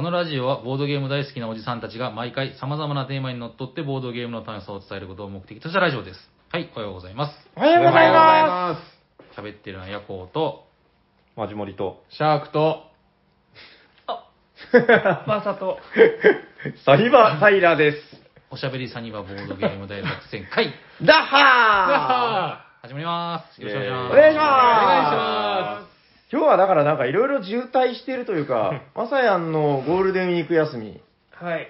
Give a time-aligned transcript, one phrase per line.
[0.00, 6.30] このラジオはボードゲーム大好きなおじさんたちが毎回様々なテーマにのっとってボードゲームの楽しさを伝えることを目的としたラジオです。
[6.48, 7.34] はい、おはようございます。
[7.54, 8.80] おはようございま
[9.36, 10.64] 喋ってるのはヤコウと、
[11.36, 12.02] マジモリと。
[12.08, 12.84] シャークと、
[15.26, 15.78] まさと。
[16.78, 16.84] す。
[16.84, 18.22] サイバータイラーです。
[18.48, 20.72] おしゃべりサニバボードゲーム大作戦会、
[21.02, 23.60] ダッハ始まります。
[23.60, 24.12] よろしくお願いします。
[24.12, 25.89] お願いしますお願いしまー
[26.32, 31.00] 今日はだからなんかいろいろ渋滞してるというか、まさやんのゴールデンウィーク休み
[31.32, 31.68] はい。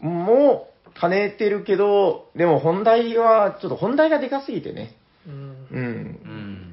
[0.00, 4.96] も兼ねてるけど、でも本題は、ちょっと本題がでかすぎてね。
[5.26, 5.34] うん。
[5.70, 6.72] うん。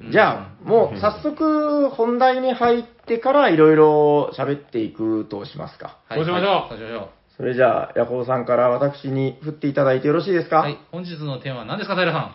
[0.00, 0.12] うん。
[0.12, 5.98] じゃあ、もう早速本題に入ってからいろいろ喋っていくとしますか。
[6.08, 10.62] はいそうしましょうはいそうしましょそれじゃあ、ヤコウさんから私に振っていただいてよろしいですか、う。
[10.64, 12.34] はい、本日のテーマは何ですか、平さん。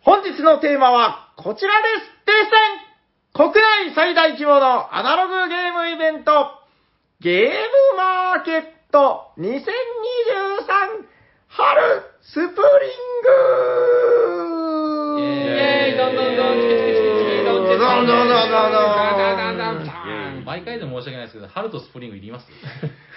[0.00, 2.91] 本日のテーマはこちらです停戦
[3.34, 6.52] 国内最大規模のアナログゲームイベント、
[7.18, 9.48] ゲームマーケット2023
[11.48, 11.80] 春
[12.20, 12.52] スプリン
[15.16, 19.92] グイエーイイェーイどんどんどんチキチキチキチキどんどんどんどんどんどんどんどんダダダダダ
[20.44, 22.46] 毎回で申し訳ないですけど、春とスプリングいります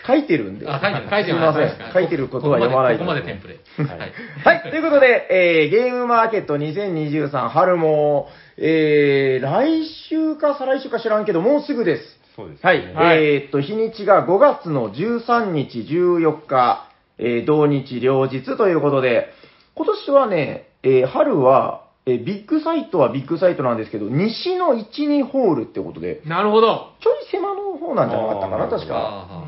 [0.07, 0.69] 書いてるんで。
[0.69, 1.09] あ、書いてる。
[1.09, 3.59] 書いてすいませんはい書いてることは読まないとここまでここまでテンプレ。
[3.83, 4.61] はい。
[4.61, 12.03] はい、ということで、えー、ゲームマーケット2023春も、えー、来週か再来週か知らんけど、もうすぐです。
[12.35, 19.29] そうです、はい、はいえーっと、日にちが5月の13日、14日、えー同日両日ということで、
[19.75, 26.93] 今年はね、えー春は、えービッグサイトはビッグサイトなんですけど、西の1、2ホールってことで、なるほど。
[27.01, 29.45] ちょい狭の方なんじゃなかったかな、確か。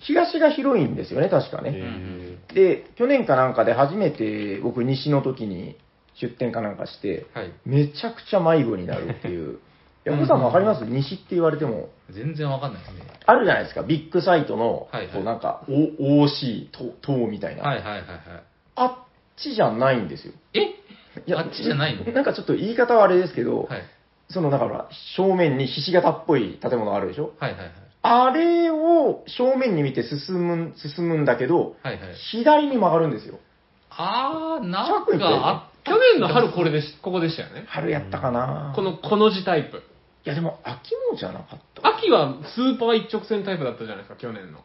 [0.00, 1.72] 東が広いんですよね、確かね。
[1.74, 5.76] えで、去年かなんかで初めて僕西の時に
[6.20, 7.52] 出店かなんかして、あはい。
[7.64, 9.58] めちゃくちゃ迷子になるっていう。
[10.04, 10.84] ヤコさんわかります？
[10.84, 11.88] 西って言われても。
[12.14, 13.02] 全然わかんないですね。
[13.26, 18.08] あるじゃないですか、ビッグサイトの、はいはいこうなんか、お OC、と塔みたいな、はいはいはいはい。
[18.76, 18.94] あっ
[19.36, 20.32] ちじゃないんですよ。
[20.54, 20.76] え？
[21.28, 22.04] いあっちじゃないの？
[22.12, 23.82] なんかちょっと言い方はあれですけど、はい。
[24.28, 27.32] そのだから、正面にひし形っぽい建物あるでしょ？
[27.40, 27.72] はいはいはい。
[28.02, 32.14] あれを正面に見て進む、進むんだけど、はいはい。
[32.30, 33.40] 左に曲がるんですよ。
[33.90, 37.64] あー、なんかあ去年の春これでし、ここでしたよね。
[37.68, 39.78] 春やったかなこの、この字タイプ。
[39.78, 41.88] いやでも、秋もじゃなかった。
[41.88, 44.58] 秋はスーパー一直線タイプだったじゃないですか、去年の。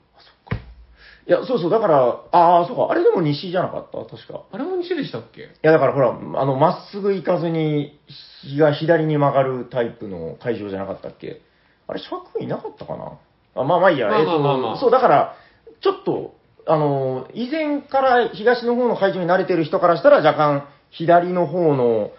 [1.28, 4.42] いや、そうそう、だから、ああ、そうか、あれでも西じゃなかった確か。
[4.52, 5.42] あれも西でしたっけ？
[5.42, 8.00] いや、だからほら、あの、まっすぐ行かずに、
[8.42, 11.42] 日が左に曲がるタイプの会場じゃなかったっけ？
[11.88, 13.20] あれ、尺いなかったかな？
[13.54, 15.36] あまあまあいいや、まあまあまあまあと、そう、だから、
[15.82, 16.34] ちょっと、
[16.66, 22.12] あの、以前から東の方の会場に慣れてる人からしたら若干、左の方の、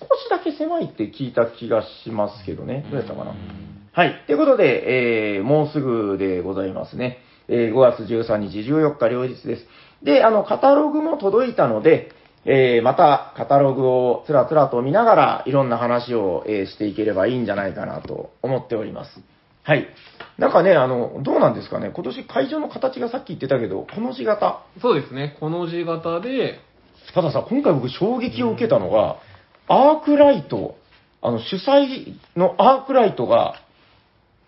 [0.00, 2.84] 少しだけ狭いって聞いた気がしますけどね。
[2.90, 3.34] どうやったかな？
[3.92, 4.24] はい。
[4.26, 7.18] ということで、えー、もうすぐでございますね。
[7.48, 9.66] えー、5月13日、14日両日です。
[10.02, 12.10] で、あの、カタログも届いたので、
[12.44, 19.20] えー、またカタログをつらつらと見ながら、いろんな話を、えーしていければいいんじゃないかなと思っております。
[19.62, 19.86] はい。
[20.38, 21.90] なんかね、あの、どうなんですかね？
[21.94, 24.62] 今年会場の形がさっき言ってたけど、この字型。
[24.80, 25.36] そうですね。
[25.40, 26.60] この字型で、
[27.14, 29.16] たださ、今回僕衝撃を受けたのが、
[29.68, 30.76] アークライト、
[31.22, 33.54] あの、主催のアークライトが、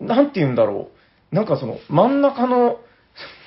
[0.00, 0.90] なんて言うんだろ
[1.32, 1.34] う。
[1.34, 2.80] なんかその、真ん中の、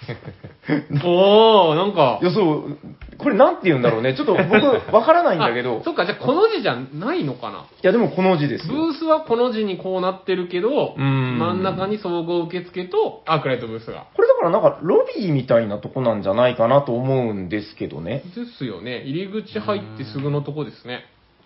[1.03, 2.77] おー、なんかい、や、そう、
[3.17, 4.15] これなんて言うんだろうね。
[4.15, 7.59] ちょっと僕、わからないんだけど あ、そっか、じゃあこの字じゃないのかな。
[7.59, 8.73] いや、でもこの字ですよ。
[8.73, 14.05] ブースはこの字にこうなってるけど、うん真ん中に総合受付とアークライトブースが。
[14.13, 18.23] これだからなんか、ロビーみたいなとこなんじゃないかなと思うんですけどね。
[18.35, 19.03] ですよね。
[19.05, 21.05] 入り口入ってすぐのとこですね。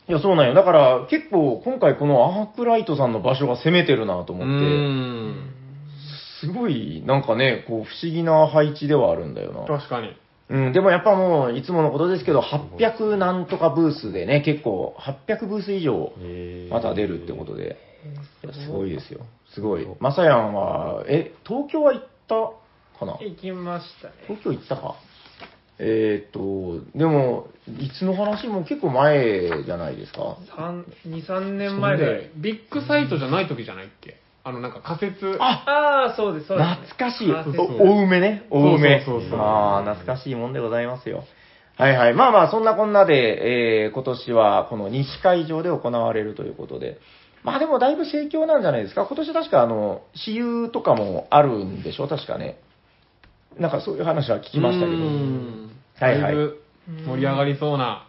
[0.09, 0.53] いや、そうなんよ。
[0.53, 4.65] だから、結構、今回このアークライトさんの場所が攻めてるなとう思って。
[4.65, 5.56] ーん。
[6.39, 9.65] すごい、なんかね、こう、不思議な配置ではあるんだよな。
[9.65, 10.15] 確かに。
[10.49, 17.77] うん、でもやっぱもう、いつものことですけど、800なんとかブースでね、結構、800ブース以上、ーまた出るってことで、
[18.43, 19.25] いやすごいですよ。
[19.53, 19.87] すごい。
[19.99, 22.35] まさやんは、え、東京は行った
[22.99, 23.17] かな？
[23.19, 24.13] 行きましたね。
[24.27, 24.95] 東京行ったか？
[25.79, 27.47] えーっと、でも、
[27.79, 28.47] いつの話？
[28.47, 30.37] も結構前じゃないですか。
[30.55, 31.97] 三2、3年前。
[31.97, 34.15] で、ビッグサイトじゃない時じゃないっけ？
[34.47, 35.37] あの、なんか仮説。
[35.39, 37.31] あああ、そうです、そうです、懐かしい。
[37.33, 37.45] あ
[37.83, 38.45] おお梅ね？
[38.49, 39.03] お梅。
[39.05, 41.23] そうそうそうそうああ、懐かしいもんでございますよ。
[41.77, 42.13] はいはい。
[42.13, 46.97] まあまあ、そんなこんなで、えー、今年はこの西会場で行われるということで。
[47.43, 49.05] まあでもだいぶ盛況なんじゃないですか。
[49.05, 52.07] 今年確かあの、私有とかもあるんでしょ？
[52.07, 52.57] 確かね。
[53.59, 54.97] なんかそういう話は聞きましたけど。
[55.99, 56.61] はいはいだいぶ
[57.05, 58.06] 盛り上がりそうな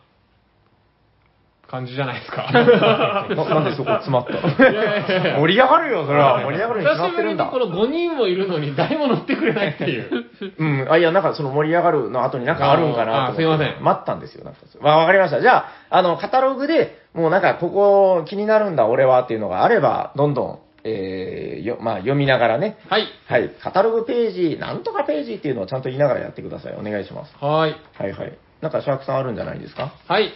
[1.70, 2.48] 感じじゃないですか。
[2.52, 4.70] な なんでそこ詰まったの？
[4.70, 6.40] いやいやいや盛り上がるよ、それは。
[6.42, 7.44] 盛り上がるに決ま久しぶりってるんだ。
[7.44, 10.24] にこの5人もいるのに誰も乗ってくれないっていう。
[10.58, 10.86] うん。
[10.90, 14.60] あ、いや、なんかその盛り上がるの後になんかあるんかなすいません待ったんですよ、なんか。
[14.80, 15.40] まあ、わかりました。
[15.40, 22.78] じゃあ、あの、カタログで、もうなんか、ここ気になるんだ、俺はっていうのがあれば、どんどん、えー、よ、まあ、読みながらね。
[22.88, 23.04] はい。
[23.28, 23.50] はい。
[23.62, 26.74] カタログページ、なんとかページっていうのをちゃんと言いながらやってください。
[26.78, 27.34] お願いします。
[27.40, 27.76] はい。
[27.98, 28.32] はいはい。
[28.62, 29.92] なんか、シャークさんあるんじゃないですか？
[30.06, 30.32] はい。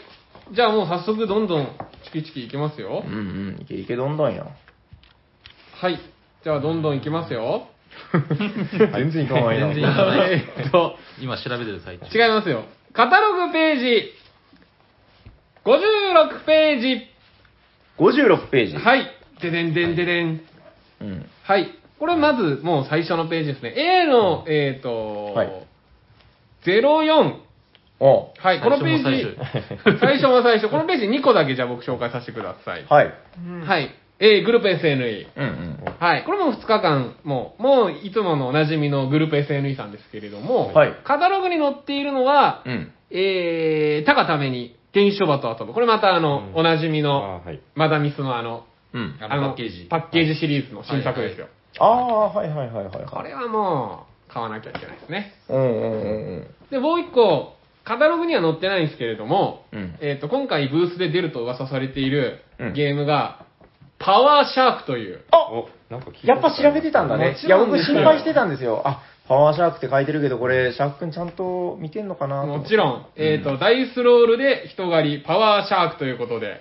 [0.50, 1.66] じゃあもう早速どんどん
[2.04, 3.08] チキチキいきますよう。
[3.08, 3.18] んう
[3.58, 3.62] ん。
[3.62, 4.50] いけいけどんどんよ。
[5.80, 6.00] はい。
[6.42, 7.68] じゃあどんどんいきますよ。
[8.92, 9.66] 全然いかないな。
[9.66, 12.06] 全然いかないえっと、今調べてる最中。
[12.18, 12.64] 違いますよ。
[12.92, 14.12] カタログページ、
[15.64, 17.06] 56ページ。
[17.98, 18.76] 56ページ。
[18.76, 19.06] はい。
[19.40, 20.40] ででんでんででん。
[21.00, 21.26] うん。
[21.44, 21.68] はい。
[21.98, 23.74] これまずもう最初のページですね。
[23.76, 25.66] A の、えっ、と、はい
[26.64, 27.41] 04。
[28.02, 32.84] おはい、このページ、最初最初も最初、このページ2個だけじゃあ僕紹介させてください。
[32.84, 33.14] はい。
[33.64, 33.94] はい。
[34.18, 35.26] A、グループ SNE。
[35.36, 35.94] うんうん。
[36.00, 36.24] はい。
[36.24, 42.92] これも2日間、もう、もういつものおなじみのグループ SNE さんですけれども、はいカタログに載っているのは、うん。
[43.10, 45.72] えー、たがために、原始書場と遊ぶ。
[45.72, 47.60] これまたあの、うんおなじみあの、ーはい。
[47.76, 48.64] マダミスのあの、
[48.94, 49.16] うん。
[49.20, 51.46] あのパッケージパッケージシリーズの新作ですよ。
[51.78, 53.06] ああ、はいはいはいはい。
[53.06, 55.34] これはもう、買わなきゃいけないですね。
[55.48, 56.46] うんうんうんうん。
[56.70, 59.94] で、もう一個、カタログには載ってないんですけれども、うん。
[60.00, 62.72] えっ、と、今回ブースで出ると噂されているうん。
[62.74, 63.44] ゲームが、
[63.98, 67.36] パワーシャークという、あお、なんか聞いたやっぱ調べてたんだね。
[67.42, 67.98] いや、僕ろんですよ。
[67.98, 68.82] 心配してたんですよ。
[68.84, 72.42] あ、パワーシャークって書いてるけど、これ、シャークくんちゃんと見てんのかな？
[72.42, 76.60] と思ってもちろん、えっ、と、ダイスロールで人狩り、パワーシャークということで、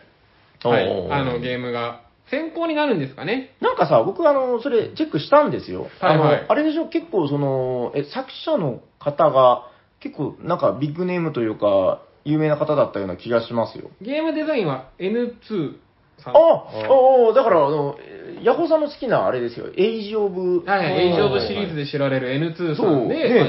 [0.64, 3.56] はい、おーあのゲームが先行になるんですかね。
[3.60, 5.88] なんかさ、僕、あの、それ、チェックしたんですよ。
[6.00, 6.38] はいはい。
[6.40, 9.68] あの、あれでしょ、結構、その、え、作者の方が、
[10.02, 13.90] 結構、なんか、ビッグネームというか、有名な方だったような気がしますよ。
[14.02, 15.76] ゲームデザインは N2
[16.18, 16.36] さん。
[16.36, 17.96] あああだから、あの、
[18.44, 23.48] ヤホーさんの好きなあれですよ、エイジ・オブ、はいはい、エイジオブシリーズで知られる N2 さんで、そうねはいはいは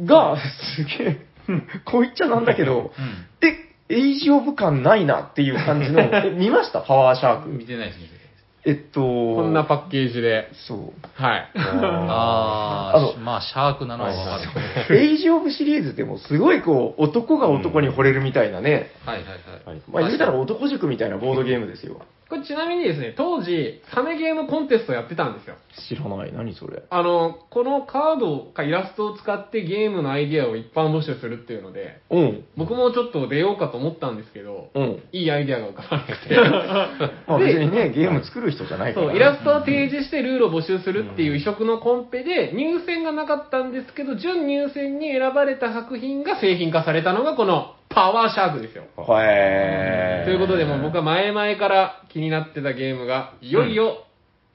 [0.00, 0.04] い。
[0.04, 0.36] が、
[0.76, 1.26] すげえ、
[1.84, 3.46] こう言っちゃなんだけど、うん。
[3.46, 6.80] え、エイジ・オブ感ないなっていう感じの、え見ました？
[6.80, 7.48] パワーシャーク。
[7.50, 8.21] 見てないです、見てないです。
[8.64, 10.78] えっと、こんなパッケージで、そう。
[11.14, 11.50] はい。
[11.54, 14.44] ああまあ、シャークなのはわか
[14.88, 15.00] る。
[15.00, 19.66] エイジ・オブシリーズってもうすごいこう、男が男に惚れるみたいなね、はいはいはい。
[19.66, 22.02] はいまあ言うたら男塾みたいなボードゲームですよ。
[22.32, 25.56] これちなみにですね、当時、サメゲームコンテストやってたんですよ。
[25.86, 26.32] 知らない。
[26.32, 26.82] 何それ。
[26.88, 32.44] あの、このカードかイラストを使ってゲームのアイディアを一般募集するっていうので、うん。
[32.56, 35.02] 僕もちょっと出ようかと思ったんですけど、うん。
[35.12, 36.34] いいアイディアが浮かばなくて。
[37.28, 39.06] まあで別にね、ゲーム作る人じゃないから。
[39.08, 48.84] そう、イラストを提示してルールを募集するっていう異色のコンペで入選がなかったんですけど、準入選に選ばれた作品が製品化されたのがこのパワーシャークですよ。
[49.20, 54.04] へーということで、もう僕は前々から気になってたゲームが、いよいよ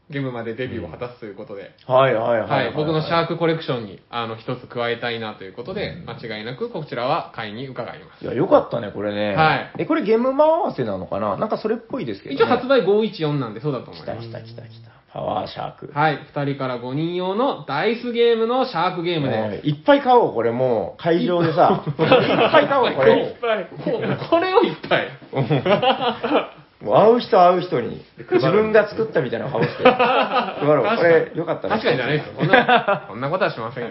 [0.09, 2.49] ゲームまでデビューを果たすということで、はいはいはい。
[2.49, 3.33] はい、僕のシャーク。
[3.33, 8.23] クコレクションにあの一つ加えたいなということで、間違いなくこちらは買いに伺います。
[8.23, 9.35] いや、よかったね、これね。
[9.35, 11.35] はいえ、これゲームマ合わせなのかな？
[11.35, 12.41] なんかそれっぽいですけど、ね。
[12.41, 14.27] 一応発売514なんでそうだと思います。
[14.29, 14.96] 来た来た来た来た。
[15.17, 15.91] パワーシャーク。
[15.91, 19.67] はい、2人から5人用のダイスゲームのシャークゲームはいです。
[19.67, 21.83] いっぱい買おう、これもう、会場でさ。
[21.89, 23.13] いっぱい買おう、これ。
[23.13, 23.65] いっぱい。
[23.65, 25.09] ここれをいっぱい。
[26.85, 29.81] もう会う人会う人に、自分が作ったみたいな顔して。
[29.89, 30.95] 配ろう。
[30.95, 31.73] これ、よかったね。
[31.73, 32.33] 確かにじゃないですよ。
[32.37, 33.89] こんな、こんなことはしませんよ。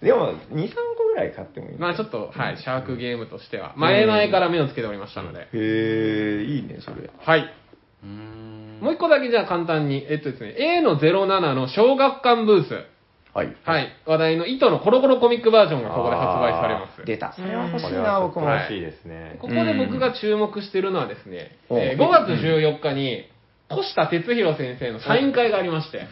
[0.00, 1.78] でも、2、3個ぐらい買ってもいい。
[1.78, 5.40] まあちょっと、はい、シャークゲームとしては、前々から目をつけておりましたので。
[5.40, 7.10] へえ、いいね、それ。
[7.18, 7.40] はい。
[7.40, 8.57] うーん。
[8.80, 12.98] もう一個だけじゃあ簡単に、えっとですね、A の07の小学館ブース。
[13.34, 13.56] はい。
[13.64, 13.88] はい。
[14.06, 17.04] 話題の糸のコロコロコミックバージョンがここで発売されます。
[17.04, 17.34] 出た。
[17.34, 18.50] それは欲しこれいな、は僕も。
[18.50, 19.38] 欲しいですね。
[19.40, 23.26] ここで僕が注目してるのはですね、うんえー5月14日に、
[23.70, 26.08] 越田哲弘先生のサイン会がありまして、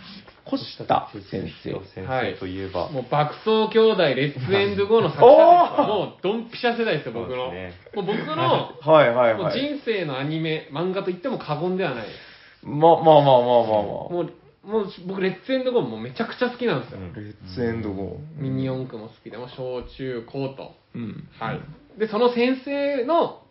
[0.46, 1.72] 越田先生。
[1.94, 7.46] 先生といえば、もう爆走兄弟レッツエンド後の作者ですよもうドンピシャ世代ですよ、僕の。
[7.46, 9.58] そうねもう僕の、はいはいもうはい。
[9.58, 12.25] 人生のアニメ、漫画と言っても過言ではないです。
[12.66, 13.42] ま、まあまあまあまあまあ。
[14.10, 14.28] も
[14.64, 16.98] う、もう僕、レッツエンドゴもめちゃくちゃ好きなんですよ。
[16.98, 20.74] うんレッツエンドゴミニ四駆も好きでも、小中高と。
[20.94, 20.98] ー。
[20.98, 21.28] うん。
[21.38, 21.60] はい。
[21.98, 23.42] で、その先生の、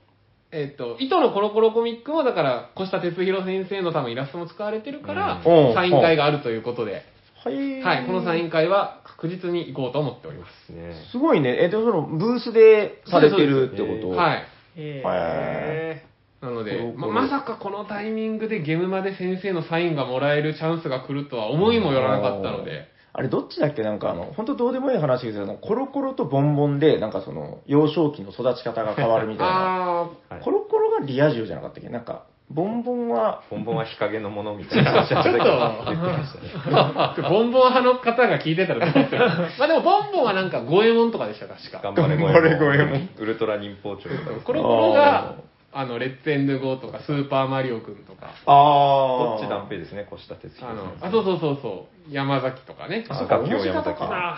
[0.51, 7.03] えっ、と、糸のコロコロコミックも、だから、越田哲弘先生の多分イラストも使われてるから、うんサイン会があるということで、
[7.43, 7.81] はい。
[7.81, 10.73] はい、このサイン会は確実に行こうと思っております。
[10.73, 11.57] ねすごいね。
[11.63, 14.09] え、でもその、ブースでされてるってこと？
[14.09, 14.45] はい。
[14.77, 16.14] えへ
[16.45, 17.11] なのでコロ、コロ。
[17.11, 23.81] ままさかこのタイミングでゲームまで先生のサインがもらえるチャンスが来るとは思いもよらなかったので、あれ、どっちだっけ？
[23.81, 29.53] なんかあの、本当どうでもいい話ですけど、あのコロコロとボンボンで、なんかその、幼少期の育ち方が変わるみたいな。
[29.55, 30.07] あは
[30.39, 30.43] い。
[30.43, 31.89] コロコロがリア充じゃなかったっけ？
[31.89, 37.25] なんか、ボンボンは、ボンボンは日陰のものみたいな話ちょっと、言ってましたね。
[37.29, 41.79] ボンボン派の方が聞いてたらどうするまあでも、ボンボンはなんか、五右衛門とかでした、確か。
[41.81, 45.35] 頑張れ頑張れ五右衛門ウルトラ忍法帳とかですねこの頃が、
[45.77, 53.05] あの、レッツエンドゴーとか、スーパーマリオくんとか、あどっち断平ですね、越田哲あの、也あ、そうそうそうそう、山崎とかね。
[53.09, 53.97] あそっか楽器を山崎。
[54.01, 54.37] あ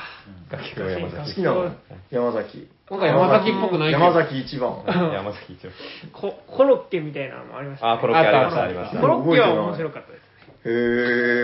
[0.50, 1.36] 楽器を山好崎。
[1.36, 1.72] きなの？
[2.10, 2.67] 山崎。
[2.89, 4.82] なんか山崎っぽくないけど山崎一番。
[5.13, 5.72] 山崎一応。
[6.12, 7.91] こコロッケみたいなのもありました、ね。
[7.94, 9.00] あ、コロッケありました、あありました。
[9.00, 10.22] コロッケは面白かったです。
[10.65, 10.70] へ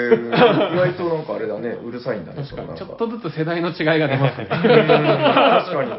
[0.09, 0.73] ー。
[0.73, 4.47] 意外となんかあれだね、うるさいんだね、確かに、ちょっそとずつ世代の違いが出ますね。
[4.49, 5.91] 確かに。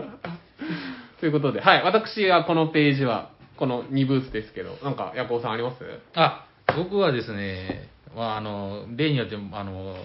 [1.20, 5.84] ということで、はい、私はこのページは、この2ブースですけど、なんか、ヤコウさんあります？
[6.14, 6.46] あ、
[6.76, 9.96] 僕はですね、まあ、あの、例によって、あの、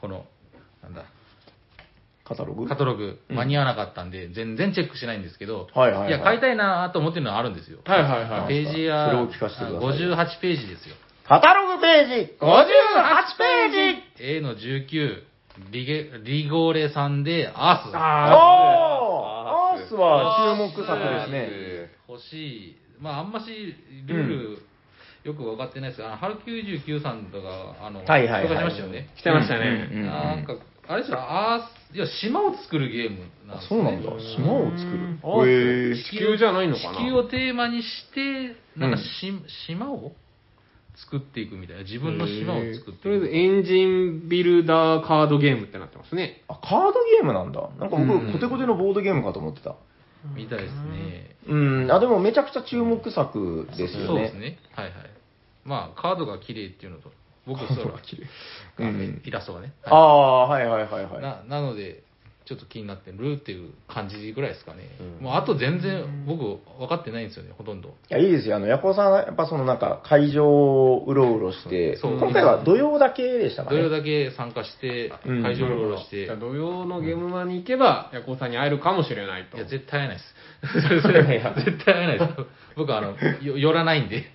[0.00, 0.24] この、
[0.82, 1.04] なんだ、
[2.24, 2.68] カタログ？
[2.68, 3.36] カタログうん。
[3.36, 6.10] 間に合わなかったんで、全然チェックしないんですけど、はいはいはい。
[6.12, 7.78] や、買いたいなと思ってるのはあるんですよ。
[7.84, 10.36] はいはいはいページは、それを聞かせてください。
[10.36, 10.94] 58ページですよ。
[11.26, 12.46] カタログページ！58
[13.38, 15.22] ページ！A の19、
[15.72, 17.94] リゲリゴーレさんで、アース。
[17.96, 18.60] あー
[19.76, 21.48] アースは注目作ですね。
[22.20, 22.76] 欲しい。
[23.00, 23.46] まあ、あんまし、
[24.06, 24.58] ルール、
[25.24, 29.08] よく分かってないですけど、あの、春99さんとか、あの、はいはいはいましたよね。
[29.16, 29.88] 来てましたね。
[29.92, 30.56] うんうんなんか、
[30.88, 34.10] あれですよ、アース、いや、島を作るゲームなんあですそうなんだ。
[34.36, 35.18] 島を作る？
[35.22, 36.98] あーへー地球じゃないのかな？
[36.98, 39.32] 地球をテーマにして、なんかうんし、
[39.66, 40.12] 島を
[40.96, 41.82] 作っていくみたいな。
[41.84, 42.92] 自分の島を作っていく。
[43.02, 46.42] とりあえず、エンジンビルダーカードゲームってなってますね。
[46.48, 47.60] あ、カードゲームなんだ。
[47.78, 49.76] なんか僕、うんコテコテのボードゲームかと思ってた。
[50.34, 51.36] みたいですね。
[51.48, 54.06] うん、あ、でもめちゃくちゃ注目作ですよね。
[54.06, 54.58] そうですね。
[54.74, 54.94] はいはい。
[55.64, 57.12] まあ、カードが綺麗っていうのと、
[57.46, 59.20] 僕、それは綺麗。
[59.24, 59.72] イラストがね。
[59.84, 61.22] ああ、はいはいはいはい。
[61.22, 62.02] ななので、
[62.50, 64.82] ちょっと気になってるっていう感じぐらいですかね。
[64.98, 66.42] うんもうあと全然僕
[66.80, 67.90] 分かってないんですよね、ほとんど。
[67.90, 68.56] いや、いいですよ。
[68.56, 73.76] あの、ヤコウさんはやっぱそのなんか会場をうろうろして、そう今回は土曜だけでしたかね。
[73.76, 79.56] どれだけ参加して、うん会場をうろうろして、じゃあ土曜のゲームマンに行けば、ヤコウさんに会えるかもしれないと。
[79.56, 80.34] いや、絶対会えないです。
[81.64, 82.32] 絶対会えないです。
[82.74, 84.24] 僕はあの、よ寄らないんで。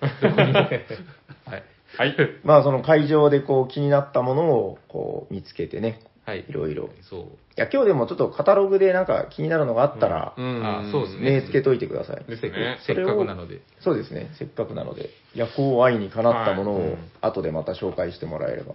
[1.44, 1.62] はい。
[1.98, 2.16] はい。
[2.44, 6.44] まあその会場でこう気になったものをこう見つけてね、はい。
[6.48, 6.90] いろいろ。
[7.08, 7.20] そう。
[7.20, 12.24] いや、今日でもちょっとカタログでなんか気になるのがあったら、うんあそうですね目つけといてください。
[12.24, 12.78] ですね。
[12.84, 13.60] せっかくなので。
[13.80, 18.74] そうですね、せっかくなので、夜行愛にかなったものをはいうん後でまた紹介してもらえれば。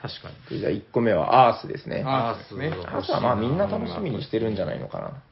[0.00, 0.34] 確かに。
[0.48, 2.02] それじゃあ1個目はアースですね。
[2.06, 5.22] アースですねアースはまあみんな楽しみにしてるんじゃないのかな。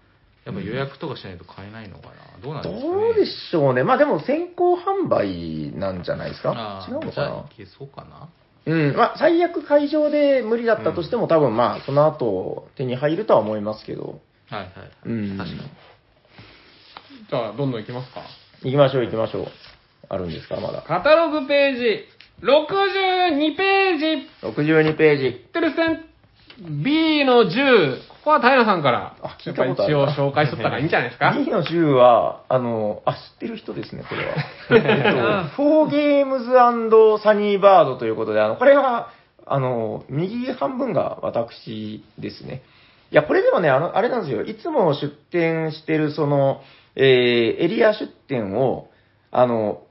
[0.47, 2.15] やっぱ予約とかしないと買えないのかな。
[2.43, 2.91] どうなんですかね。
[2.93, 3.85] どうでしょうね。
[3.85, 6.87] まあでも先行販売なんじゃないですか？
[6.89, 8.29] 違うのじゃあかいけそうかな。
[8.67, 8.97] なうん。
[8.97, 14.21] まあ最悪会場で無理だったとしても、多分まあその後手に入るとは思いますけど。
[14.51, 14.71] はいはい。
[15.07, 15.39] うん。
[15.39, 15.61] 確かに。
[17.31, 18.23] じゃあ、どんどん行きますか？
[18.63, 19.47] 行きましょう行きましょう。
[20.09, 20.83] あるんですかまだ。
[20.83, 22.05] カタログページ、
[22.43, 25.35] 62ページ、62ページ。
[25.53, 26.10] てるせん
[26.61, 34.35] B の10、ここは平さんからあ、聞いたことある一応紹介しとったらいいんじゃないですか？B の10は、あの、あ、知ってる人ですね、これは。
[34.71, 36.53] えっと、フォーゲームズ
[37.23, 39.11] サニーバードということで、あの、これは、
[39.47, 42.63] あの、右半分が私ですね。
[43.11, 44.43] いや、これでもね、あの、あれなんですよ。
[44.43, 46.63] いつも出店してる、その、
[46.95, 48.89] えーエリア出店を、
[49.31, 49.83] あの、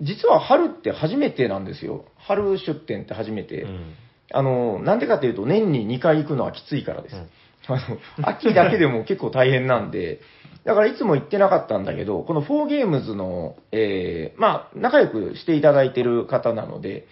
[0.00, 2.04] 実は春って初めてなんですよ。
[2.18, 3.62] 春出店って初めて。
[3.62, 3.94] うん
[4.32, 7.16] あの、なんでかっていうと、年に2回行くのはきついからです。
[7.16, 7.28] うん
[7.68, 10.20] あの、秋だけでも結構大変なんで、
[10.64, 17.06] だからいつも行ってなかったんだけど、この4ゲームズの、えーまあ、仲良くしていただいてる方なので、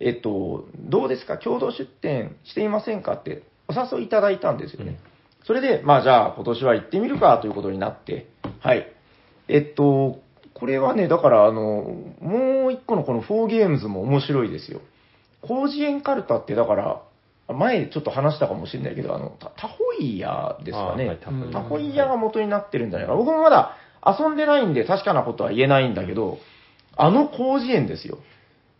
[0.00, 1.38] えっと、どうですか？
[1.38, 4.98] 共同出店していませんかってお誘いいただいたんですよね。
[5.44, 8.26] それで、まあじゃあ今年は行ってみるかということになって、
[8.58, 8.86] はい。
[9.46, 10.20] えっと、
[10.54, 11.62] これはね、だからあの、
[12.20, 14.80] もう一個のこの4ゲームズも面白いですよ。
[15.46, 17.02] 広辞苑カルタってだから、
[17.48, 21.04] 前ちょっと話したかもしれないけど、あの、タタホイヤですかね。
[21.04, 21.18] あはい
[21.52, 23.18] タホイヤが元になってるんじゃないかな。
[23.18, 26.38] 僕もまだ遊んでないんで確かなことは言えないんだけど、
[26.96, 28.18] あの広辞苑ですよ。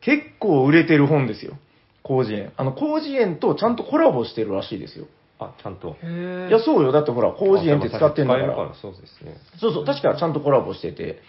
[0.00, 1.54] 結構売れてる本ですよ。
[2.04, 2.52] 広辞苑。
[2.56, 5.06] あの、広辞苑とちゃんとコラボしてるらしいですよ。
[5.38, 5.96] あ、ちゃんと。
[6.02, 6.92] へいや、そうよ。
[6.92, 8.74] だってほら、広辞苑って使ってんだからあでも。
[8.74, 9.36] 使えるそうですね。
[9.60, 11.20] そうそう、確かちゃんとコラボしてて。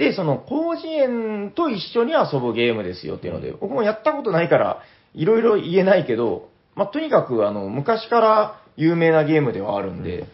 [0.00, 4.82] で、その、広辞苑と一緒に遊ぶゲームですよっていうので、僕もやったことないから、
[5.14, 10.24] いろいろ言えないけど、まあ、とにかく、あの、昔から有名なゲームではあるんで、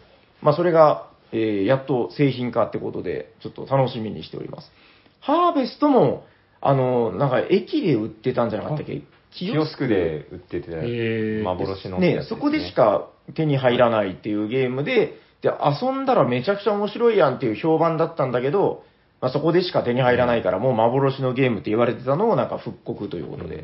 [0.41, 4.71] まあ、それが、えーやっと製品化ってことで、ちょっと楽しみにしております。
[5.19, 6.23] ハーベストも、
[6.61, 9.01] あの、なんか、駅で売ってたんじゃなかったっけ？
[9.31, 10.27] キオスクで。
[10.31, 18.83] 売ってて、幻のねやつすそこでしか手に入らないっていうゲームで、で、遊んだらめちゃくちゃ面白いやんっていう評判だったんだけど、
[19.21, 23.63] まあ、そこでしか手に入らないから、もう幻のゲームって言われてたのをなんか復刻ということで、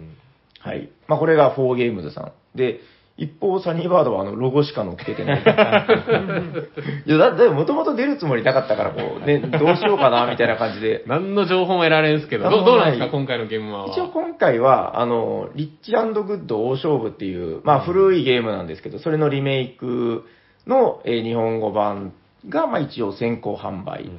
[0.60, 0.90] はい。
[1.08, 2.32] まあ、これが4ゲームズさん。
[2.58, 2.80] で、
[3.16, 5.42] 一方、サニーバードはあの、ロゴしか載っけてない。
[7.06, 11.04] いや、だって、もともと出るつもりなかったから、こう、ね、どうしようかな、みたいな感じで。
[11.08, 13.86] 何の情報も得られんすけど、どどうなんですか、はい今回のゲームは。
[13.88, 20.26] 一応今回は、あの、リッチグッド大勝負っていう、まあ古いゲームなんですけど、それのリメイク
[20.66, 22.14] の、えー日本語版
[22.50, 24.10] が、まあ一応先行販売。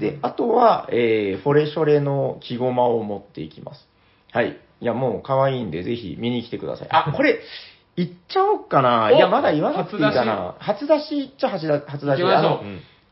[0.00, 3.88] で、あとは、えーフォレショレの木駒を持っていきます。
[4.32, 4.58] はい。
[4.80, 6.88] いや、もう可愛いんで、ぜひ見に来てください。
[6.90, 7.40] あ、これ、
[7.96, 9.10] 言っちゃおうかな。
[9.12, 10.56] おいや、まだ言わなくていいかな。
[10.58, 11.30] 初出し？
[11.34, 12.60] っちゃ初出初出ししあの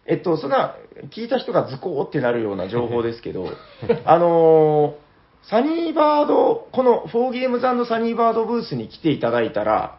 [0.07, 0.77] えっと、そんな、
[1.11, 3.49] 聞いた人がズコーってなるような情報ですけど、
[4.05, 5.05] あのー
[5.47, 9.99] サニーバード、この4ゲームズサニーバードブースに来ていただいたら、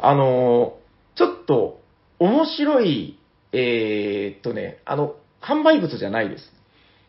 [0.00, 1.80] あのーちょっと
[2.18, 3.16] 面白い、
[3.52, 6.52] えーっとね、あの、販売物じゃないです。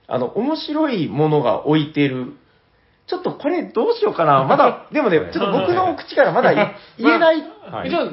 [0.08, 2.34] あの、面白いものが置いてる。
[3.08, 4.44] ちょっとこれどうしようかな。
[4.48, 7.44] まだ、でもね、ちょっと僕の口からまだ言言えない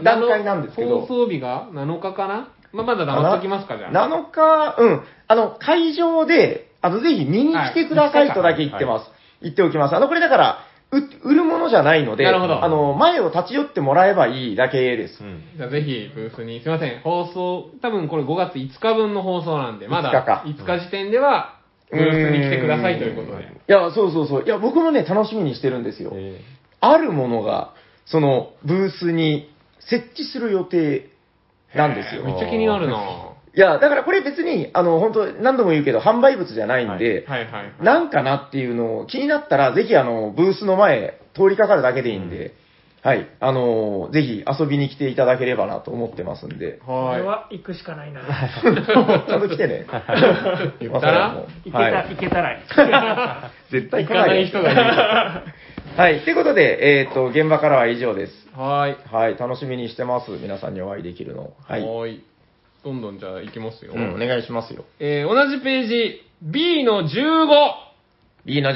[0.02, 2.48] 段階なんですけど放送日が7日かな？
[2.72, 3.90] まあ、まだ黙っときますか、じゃあ。
[3.92, 5.02] 7日、うん。
[5.26, 9.10] あの、会場で、あの、ぜひ見に来てくださいとだけ言ってます。
[9.40, 9.96] 言っておきます。
[9.96, 15.22] あの、これだから、う売るものじゃないので、なるほどあの、前を立ち寄ってもらえばいいだけです。
[15.22, 21.58] うんじゃあぜひブースに、すいません、放送、多分これ5月5日分の放送なんで、まだ5日か5日時点では、
[21.90, 23.44] ブースに来てくださいということで。
[23.44, 24.44] いや、そうそうそう。
[24.44, 26.12] いや、僕もね、楽しみにしてるんですよ。
[26.14, 26.40] え
[26.80, 27.74] あるものが、
[28.06, 31.10] その、ブースに設置する予定
[31.74, 32.24] なんですよ。
[32.24, 37.84] めっちゃ気になるなぁいや、だからこれ別に、あの、本当何度も言うけど、販売物じゃないんで、はいはいはい。
[37.84, 42.54] なんかなっていうのを気になったら、ぜひあの、ブースの前、通りかかるだけでいいんで、
[43.02, 48.22] はい、あの、ぜひ遊びに来ていただければなと思ってますんで、はこれは行くしかないな。
[48.26, 49.86] ちゃんと来てね。
[50.80, 51.46] 言ったら？
[51.64, 52.60] 行けた、はい行けたらいい。
[53.70, 54.82] 絶対行かない人がいる。
[55.96, 58.48] はい、ということで、えっ、と、現場からは以上です。
[58.56, 58.96] はい。
[59.10, 60.32] はい、楽しみにしてます。
[60.32, 61.56] 皆さんにお会いできるのを。
[61.66, 61.78] は。
[61.78, 62.24] はいい。
[62.84, 63.92] どんどんじゃあ行きますよ。
[63.94, 64.84] うん、お願いしますよ。
[65.00, 67.08] えー同じページ、B の15、
[68.46, 68.74] B の15。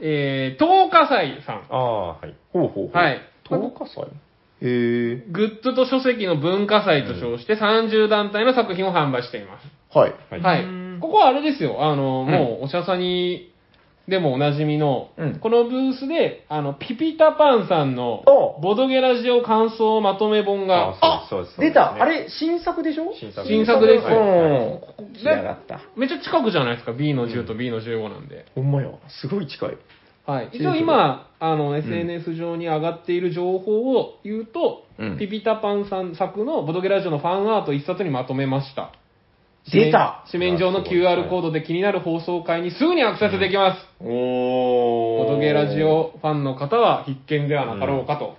[0.00, 1.66] えー、東火祭さん。
[1.70, 2.34] ああ、はい。
[2.52, 2.96] ほうほうほう。
[2.96, 3.20] はい。
[3.50, 4.08] 10日祭へ
[4.62, 5.24] え。
[5.30, 9.96] グッズと書籍の文化祭と称して30団体の作品を販売しています。
[9.96, 10.14] はい。
[10.30, 10.98] はいはいうん。
[11.00, 13.53] ここはあれですよ、あの、もう、おしゃさに
[14.08, 21.70] でもおなじみの、うんこのブースで、あの、ピピタパンさんのお、ボドゲラジオ感想まとめ本が、あそうです、そうです。
[21.70, 23.14] 出たあれ、新作でしょ？
[23.18, 25.12] 新作新作ですようん。
[25.14, 25.80] 来やがった。
[25.96, 28.46] めっちゃ近くじゃないですか、B の10と B の15なんで。
[28.54, 28.88] ほんまや。
[29.08, 29.78] すごい近い。
[30.26, 30.50] はい。
[30.52, 38.92] 一応今、あの、SNS 上に上がっている情報を言うと、うんピピタパンさん作のボドゲラジオのファンアート一冊にまとめました。
[39.70, 43.80] 出た紙面上の QR コードで気になる放送回にすぐにアクセスできます。
[44.00, 45.82] おボドゲラジ。
[45.82, 48.36] オファンの方は必見ではなかろうかと。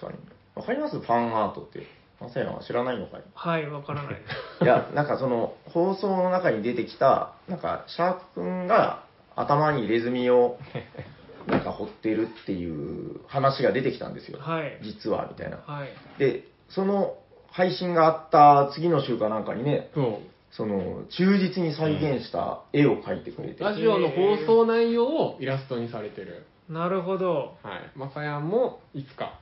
[0.00, 0.18] 確かに。
[0.56, 1.86] わかりますファンアートって。
[2.20, 4.14] まさやは知らないのかいはい、わからない。
[4.62, 9.04] いや、なんかその、放送の中に出てきた、なんか、シャーク君が
[9.36, 10.58] 頭に入れ墨を、
[11.46, 14.40] なんか掘ってるっていう話が出てきたんですよ。
[14.40, 14.78] はい。
[14.82, 15.58] 実は、みたいな。
[15.64, 15.88] はい。
[16.18, 17.14] で、その
[17.52, 20.18] 配信があった次の週かなんかにね、そう。
[20.50, 23.62] その、忠実に再現した絵を描いてくれて。
[23.62, 26.44] ラジオの放送内容をイラストにされてる。
[26.68, 27.56] なるほど。
[27.62, 27.90] はい。
[27.96, 29.38] まさやんもいつか。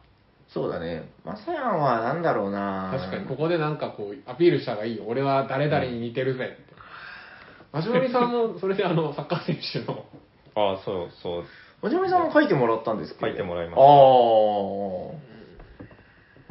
[0.48, 1.08] そうだね。
[1.24, 5.04] まさやんはなんだろうな確かにここでなんかこうアピールした方がいいよ。
[5.06, 6.56] 俺は誰々に似てるぜって。
[7.72, 10.04] マジモリさんも それであのサッカー選手の。
[10.54, 11.44] ああ、そうそう。
[11.82, 13.20] おじめさんも書いてもらったんですけ？
[13.20, 13.26] ど。
[13.26, 13.88] 書いてもらいましたああ。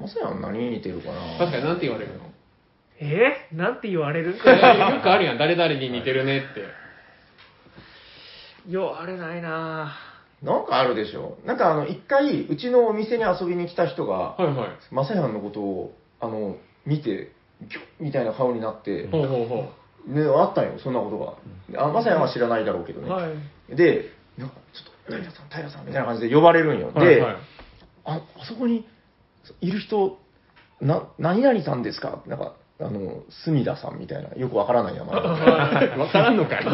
[0.02, 1.38] まさやん何に似てるかな？
[1.40, 2.25] 確かになんて言われるの？
[3.00, 3.48] え？
[3.54, 4.36] ーなんて言われる？
[4.36, 5.38] い やよくあるやん。
[5.38, 6.66] 誰々に似てるねって。
[8.72, 9.94] よ、あれないな
[10.42, 11.38] なんかあるでしょ。
[11.46, 14.70] なんかあの、一回、うちのお店に遊びに来た人が、はいはい。
[14.92, 17.32] まさやんのことを、あの、見て、
[17.62, 19.72] ギョッみたいな顔になって、ほうほうほ
[20.08, 21.10] ね、あったんよ、そんなこ
[21.72, 21.86] とが。
[21.86, 23.10] あまさやんは知らないだろうけどね。
[23.10, 23.28] は
[23.70, 23.76] い。
[23.76, 26.92] で、なんか、ちょっと、平さん、平さん、みたいな感じで呼ばれるんよ。
[26.96, 27.00] う。
[27.00, 27.36] で、はいはい。
[28.06, 28.86] あ、あそこに
[29.62, 30.20] いる人、
[30.82, 32.22] な、何々さんですか？
[32.28, 35.16] なんか、あの、隅田さんみたいな、よくわからない名前。
[35.98, 36.66] わからんのかい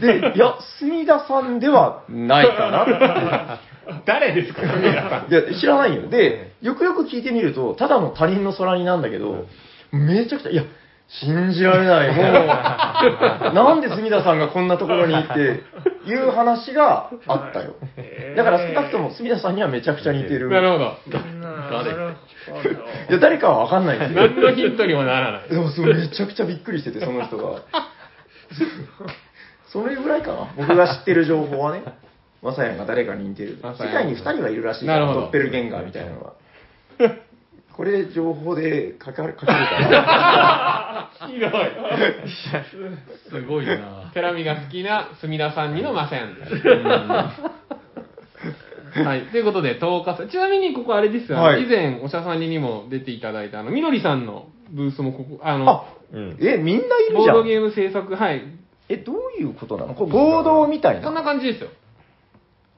[0.00, 3.72] で、で、いや、隅田さんではないかなって。
[4.06, 5.30] 誰ですか皆さん？
[5.32, 6.08] いや、知らないよ。
[6.08, 9.46] で、よくよく聞いてみると、ただの他人の空になんだけど、
[9.90, 10.62] めちゃくちゃ、いや、
[11.20, 12.16] 信じられない。
[12.16, 12.22] も
[13.50, 15.62] う、なんで隅田さんがこんなところにって
[16.08, 17.74] いう話があったよ。
[18.36, 20.48] だから少なくとも隅田さんにはめちゃくちゃ似てる。
[20.48, 20.84] なるほど。
[20.84, 22.70] なるほど。
[23.10, 24.22] いや、誰かはわかんないですよ。
[24.22, 25.48] 何のヒントにもならない。
[25.50, 27.60] でもそうめちゃくちゃびっくりしてて、その人が。
[29.66, 30.48] それぐらいかな。
[30.56, 31.82] 僕が知ってる情報はね。
[32.42, 33.58] マサヤンが誰かに似てる。
[33.62, 36.32] 世界に2人はいるらしいなるほどドッペルゲンガーみたいなのが。
[37.82, 41.10] これ情報で書かれ書かれたら。
[41.26, 41.50] ひどい。
[43.28, 46.52] すごいなテラミが好きな隅田さんにのマサヤンです。
[49.02, 49.22] はい。
[49.32, 56.38] ということで、10日さちなみにここあれですよ、はい以前おしゃさんにも出ていただいた、あの、みどりさんのブースもここ、あの、あ、うん。
[56.40, 57.34] え、みんないるじゃん。
[57.34, 58.44] ボードゲーム制作、はい。
[58.90, 59.94] え、どういうことなの？
[59.94, 61.02] これ合同みたいな。
[61.02, 61.70] そんな感じですよ。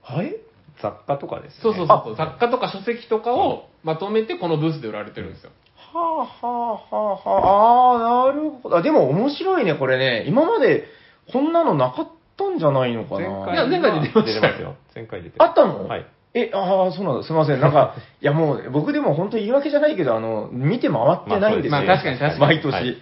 [0.02, 0.34] はい
[0.80, 1.60] 雑貨とかですね。
[1.62, 2.16] そうそうそうそう。
[2.16, 5.50] 雑貨とか書籍とかをまとめてこのブースで売られてるんですよ。
[5.92, 8.76] はあはあはあはあ、あーなるほど。
[8.78, 10.24] あでも面白いね、これね。
[10.26, 10.84] 今まで
[11.32, 13.52] こんなのなかったんじゃないのかな。
[13.52, 14.74] いや前回出てました出てますよ。
[14.94, 15.36] 前回出て。
[15.38, 15.86] あったの？
[15.86, 16.06] はい。
[16.36, 17.22] え、ああ、そうなんだ。
[17.24, 17.60] すみません。
[17.60, 21.38] なんか、 いやもう、僕でも本当言い訳じゃないけど、あの、見て回ってないんですよ。
[21.38, 22.72] まあそうですまあ確かに確かに毎年。
[22.72, 22.96] はい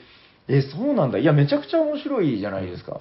[0.49, 1.19] え、そうなんだ。
[1.19, 2.99] いや、めちゃくちゃ面白いじゃないですか。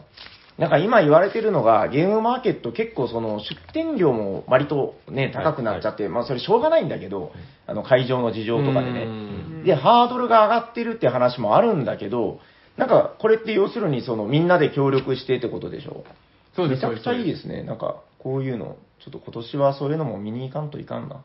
[0.61, 7.31] なんか今言われてるのが、ゲームマーケット結構その出店料も割とね、高くなっちゃって、まあそれしょうがないんだけど、
[7.65, 9.05] あの会場の事情とかでうね。
[9.05, 12.39] んで、ハードルが上がってるって話もあるんだけど、
[12.77, 16.03] なんかこれって要するにそのみんなで協力してってことでしょ？
[16.55, 16.99] そうです、そうです。
[16.99, 17.63] めちゃくちゃいいですね。
[17.63, 21.23] なんか、こういうの、ちょっと今年はそういうのも見に行かんといかんな。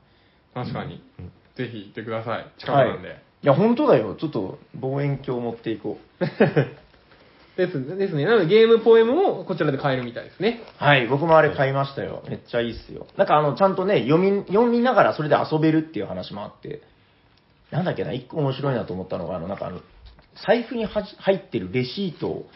[0.54, 1.32] 確かにうん。
[1.56, 2.46] ぜひ行ってください。
[2.58, 3.08] 近くなんで。
[3.42, 4.14] いや、本当だよ。
[4.14, 6.24] ちょっと望遠鏡持っていこう。
[7.56, 8.24] ですですね。
[8.26, 10.60] なのでゲームポエムもこちらで買えるみたいですね。
[10.76, 12.22] はい、僕もあれ買いましたよ。
[12.28, 13.06] めっちゃいいっすよ。
[13.16, 16.82] なんかあの、ちゃんとね、読み、読みながらそれで遊べるっていう話もあって、
[17.70, 19.80] なんだっけな、一個面白いなと思ったのが、あの、なんかあの、
[20.46, 22.46] 財布にはじ入ってるレシート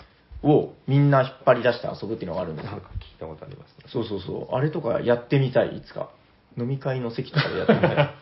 [0.43, 2.91] をみんな引っ張り出して遊ぶっていうのがあるんですよなんか。
[3.01, 3.85] 聞いたことありますね。
[3.89, 4.55] そうそうそう。
[4.55, 6.11] あれとかやってみたい、いつか。
[6.59, 7.97] 飲み会の席とかでやってみたい。
[7.97, 8.15] あ、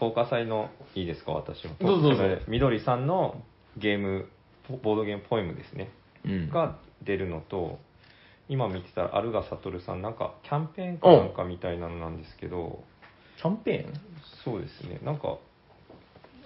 [0.00, 1.74] 10日祭の、いいですか、私も。
[1.80, 3.42] どうぞどうぞそれみどりさんの
[3.76, 4.28] ゲーム、
[4.68, 5.90] ボボードゲームポエムですね。
[6.24, 6.50] うん。
[6.50, 7.78] が出るのと、
[8.48, 12.82] 今見てたら、アルガサトルさん、なんか、キャンペーンかなんかみたいなのなんですけど、
[13.38, 13.92] キャンペーン？
[14.44, 15.38] そうですね、なんか、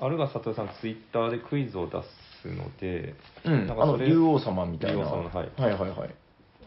[0.00, 2.02] アルガサトルさん、ツイッターでクイズを出
[2.42, 3.66] すので、うん。
[3.66, 4.98] なんかそれ竜王様みたいな。
[4.98, 6.14] 竜王様はいはいはいはい。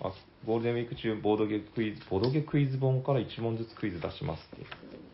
[0.01, 0.11] あ
[0.45, 4.65] ゴールデンウィーク中、ボードゲクイズ、ボードゲクイズ本から1問ずつクイズ出しますって。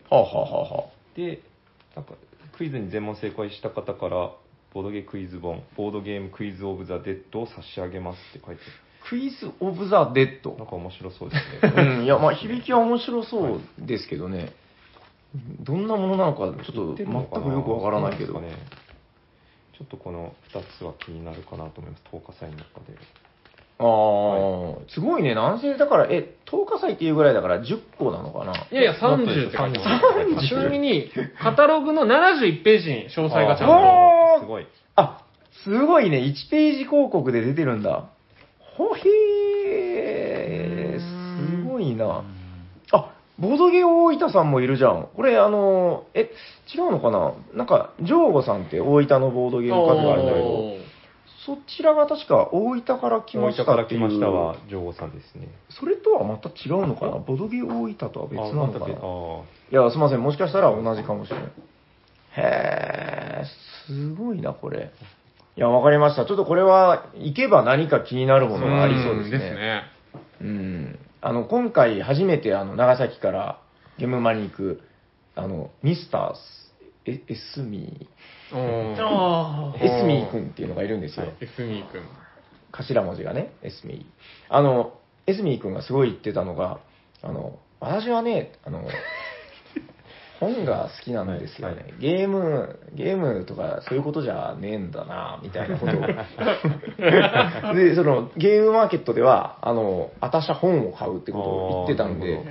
[0.09, 1.17] はあはあはあはあ。
[1.17, 1.41] で、
[1.95, 2.13] なんか、
[2.57, 4.31] クイズに全問正解した方から、
[4.75, 8.61] ボードゲクイズ本、ボードゲームクイズオブザ・デッドを差し上げますって書いて
[9.09, 10.53] クイズ・オブ・ザ・デッド？
[10.57, 11.83] なんか面白そうですね。
[11.99, 14.51] うん、いや、まあ、響きは面白そうですけどね、
[15.61, 18.49] どんなものなのか、ちょっと全くよくわからないけど、ね
[19.77, 22.97] ちょっとこの2つは気になるかなと思います、10日祭の中で。
[23.77, 28.53] ああ、すごいね、何千だから、え、10日祭っていうぐらいだから10個なのかな？
[28.71, 30.47] いやいや、30って書いてます。
[30.47, 31.11] ちなみに、
[31.41, 34.14] カタログの71ページに詳細がちゃんと。
[34.39, 34.67] すごい。
[34.95, 35.21] あ、
[35.63, 38.05] すごいね、1ページ広告で出てるんだ。
[38.77, 40.99] ほへー、
[41.35, 42.25] すごいな。
[42.91, 45.07] あ、ボドゲ大分さんもいるじゃん。
[45.15, 46.31] これ、あの、え、
[46.73, 47.33] 違うのかな？
[47.53, 50.77] なんか、ジョーゴさんって大分のボードゲームカフェがあるんだけど、
[51.45, 55.47] そちらが確か大分から来大ました分から来ましたは、ジョーゴさんですね。
[55.69, 57.19] それとはまた違うのかな？
[57.19, 58.95] ボドゲ大分とは別なのかな、あま
[59.71, 60.21] いや、すみません。
[60.21, 61.51] もしかしたら同じかもしれない。
[62.37, 63.45] へー、
[63.87, 64.91] すごいな、これ。
[65.57, 66.25] いや、わかりました。
[66.25, 69.29] ちょっとこれは、行けば何か気になるものがありそうですね。
[69.29, 69.83] んですね。
[70.41, 70.99] うん。
[71.21, 73.59] あの、今回初めて、あの、長崎から
[73.97, 74.81] ゲームマに行く、
[75.35, 76.73] あの、ミスタース、
[77.05, 78.55] え、エスミー、
[79.77, 81.25] エスミー君っていうのがいるんですよ。
[81.39, 82.01] エスミー君。
[82.71, 84.05] 頭文字がね、エスミー。
[84.49, 86.79] あの、エスミー君がすごい言ってたのが、
[87.21, 88.83] あの、私はね、あの、
[90.39, 91.75] 本が好きなんですよね。
[91.75, 96.01] はいゲーム、ゲームとかそういうことじゃねえんだな、みたいなことを。
[97.75, 102.43] で、その、ゲームマーケットでは、あの、私は本を買うってことを言ってたんで、こ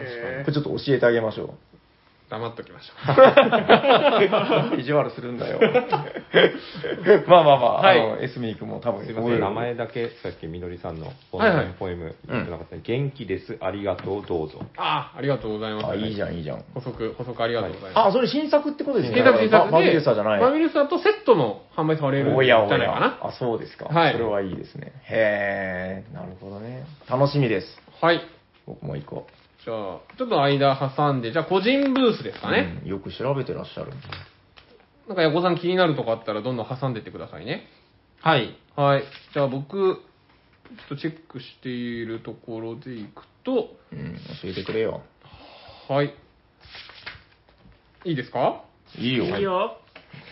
[0.49, 1.55] れちょっと教えてあげましょ
[2.31, 2.95] 黙っときましょ
[4.73, 4.77] う。
[4.77, 4.81] う。
[4.81, 5.61] 意地悪するんだよ。
[7.29, 14.61] まあまあまあ、はいあの、エスミー君も多分すいません、名前だけ、さっきみどりさんのボはいはい言ってなかった、元気です、ありがとう、どうぞ。
[14.77, 15.87] ああ、ありがとうございます。
[15.91, 16.65] あ、いいじゃん、いいじゃん。
[16.75, 18.09] 補足、補足ありがとうございます。
[18.09, 19.17] あ、それ新作ってことですね。
[19.17, 20.41] 新作新作で、ババビルサじゃない。
[20.41, 23.19] バビルサとセットの販売されるんじゃないかな。
[23.21, 23.87] あ、そうですか。
[23.87, 24.93] はいそれはいいですね。
[25.11, 26.85] へえ、なるほどね。
[27.09, 27.81] 楽しみです。
[28.01, 28.21] はい。
[28.67, 29.27] 僕も行こ
[29.65, 29.77] じゃあ、
[30.19, 32.41] ちょっと間挟んで、じゃあ個人ブースですう。
[32.43, 32.81] かね。
[32.83, 33.93] うんよく調べてらっしゃる。
[35.09, 37.67] なんか、ヤコさん気になるとこあったらどんどん挟んでってくださいね。
[38.21, 38.57] はい。
[38.77, 39.05] はい。
[39.33, 39.95] じゃあ僕、ちょ
[40.85, 45.03] っとチェックしているところでいくと、うん、教えてくれよ。
[45.89, 46.15] はい。
[48.05, 48.63] いいですか？
[48.99, 49.25] いいよ。
[49.25, 49.79] いいよ。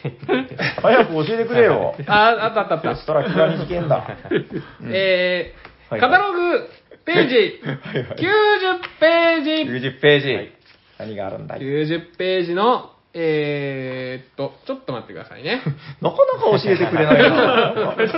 [0.83, 1.95] 早く教えてくれよ。
[2.07, 2.95] あ、あったあったあった。
[2.97, 4.07] そしたら気が短いんだ。
[4.81, 6.69] うんえー、はいカタログ
[7.05, 7.35] ページ、
[7.65, 8.23] はいはい90
[9.01, 10.63] ページ、90ページ。
[10.99, 15.61] 何があるんだい？90ページの、えーっと、ちょっと待ってくださいね。
[16.01, 17.31] なかなか教えてくれないな。
[17.37, 18.15] なんかなんか自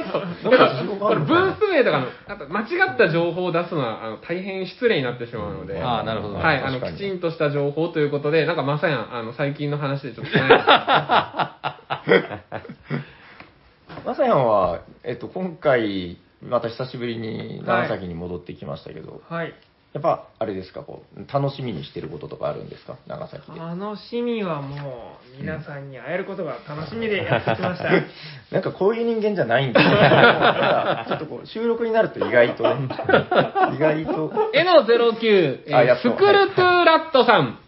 [0.87, 2.07] 信がこれブあるのかなース名とかの、
[2.49, 6.37] 間違った情報を出すのはあの大変失礼になってしまうので、ああ、なるほど。
[6.37, 10.42] はい、あの、きちんとした情報ということで、なんかまさやん、あの、最近の話でちょっとね、
[14.05, 19.54] まさやんは、えっと、今回、また久しぶりに長崎に戻ってきましたけど、はい。
[19.94, 22.96] やっぱ、あれですか、こう、楽しみにしてることとかあるんですか？
[23.07, 23.61] 長崎で。
[23.61, 27.90] 楽しみはもう、皆さんに会えることが楽しみでやってきました。
[28.50, 29.90] なんかこういう人間じゃないんですよ。
[29.92, 32.88] なんかちょっとこう、収録になると意外とね、
[33.72, 37.59] 意外と、エノ09、えースクルトゥーラットさん、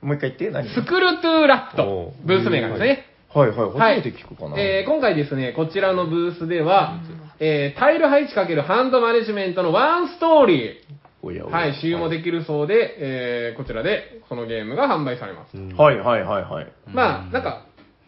[0.00, 0.68] もう一回言って、何？
[0.70, 3.03] スクルトゥーラットブース名がですね。
[3.34, 4.60] はいはい、初めて聞くかな。
[4.60, 7.00] えー今回ですね、こちらのブースでは、
[7.40, 10.72] えータイル配置かけるハンドマネジメントのワンストーリー、
[11.20, 15.56] おやおやはい、使用もできるそうで、えーこちらでこのゲームが販売されます。
[15.56, 16.72] はいはいはいはい。
[16.92, 17.66] まあ、なんか、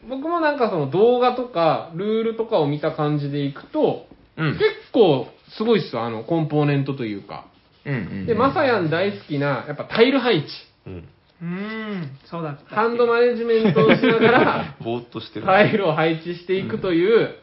[0.09, 4.53] 僕もなんかその動画とか、ルールとかを見た感じでいくと、うん。
[4.53, 7.47] 結構すごいっすよ、あの、コンポーネントというか。
[7.85, 8.27] うんうん。
[8.27, 10.47] で、まさやん大好きな、やっぱタイル配置。
[10.87, 11.09] うん。
[11.42, 12.75] うーん、そうだった。
[12.75, 15.46] ハンドマネジメントをしながら、 ぼーっとしてる。
[15.46, 17.37] タイルを配置していくという、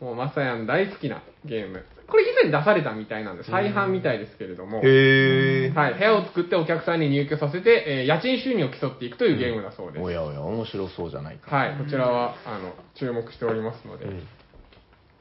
[0.00, 1.84] もうまさやん大好きなゲーム。
[2.06, 5.74] これ以前出されたみたいなんで、再販みたいですけれども、へー。
[5.74, 10.02] はい、部屋を作ってお客さんに入居させて、えー家賃収入を競っていくというゲームだそうです。
[10.02, 11.54] おやおや、面白そうじゃないか。
[11.54, 14.26] はい、こちらは、あの、注目しておりますので、うん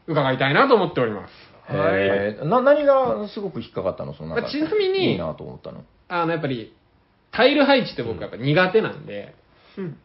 [0.05, 1.31] 伺いたいなと思っております。
[1.69, 4.13] へーな、何がすごく引っかかったの？
[4.13, 5.85] そのなんかまあちなみにいいなと思ったの。
[6.09, 6.73] あの、やっぱり、
[7.33, 9.35] タイル配置って僕やっぱ苦手なんで、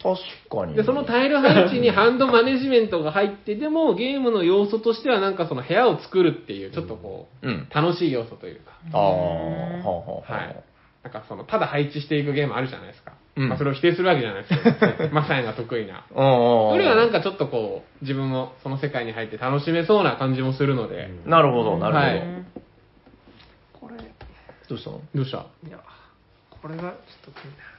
[0.03, 0.19] 確
[0.51, 0.75] かに。
[0.75, 7.69] で、そのタイル配置にハンドマネジメントが入ってでも、ゲームの要素としてはなんかその部屋を作るっていう、ちょっとこう、うん。
[7.75, 10.65] 楽しい要素というか、ああ、はい。
[11.05, 13.13] なんかその、ただ配置していくゲームあるじゃないですか。
[13.37, 13.49] うん。
[13.51, 16.05] まあそれを否定するわけじゃないですけど、 まさやんが得意な。
[16.09, 16.15] そ
[16.79, 22.07] れはなんかちょっとこう、自分もその世界に入って楽しめそうな感じもするので、なるほど、なるほど。
[22.07, 22.23] はい。
[23.75, 23.99] これ、い
[24.69, 25.03] どうしたの？
[25.15, 25.39] どうした？
[25.71, 25.79] や、
[26.63, 26.93] これがちょっ
[27.25, 27.79] と気になる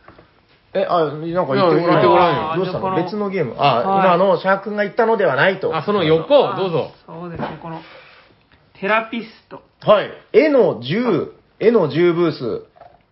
[0.71, 2.95] え、あ、なんか言ってごらんよどうしたの？
[3.03, 3.55] 別のゲーム。
[3.57, 5.75] あ、はい今のシャーク君が言ったのではないと。
[5.75, 6.55] あ、その横、な。
[6.55, 6.91] どうぞ。
[7.07, 7.81] あそうですね、この、
[8.79, 9.63] テラピスト。
[9.81, 10.11] はい。
[10.31, 12.65] 絵の10、絵の10ブース。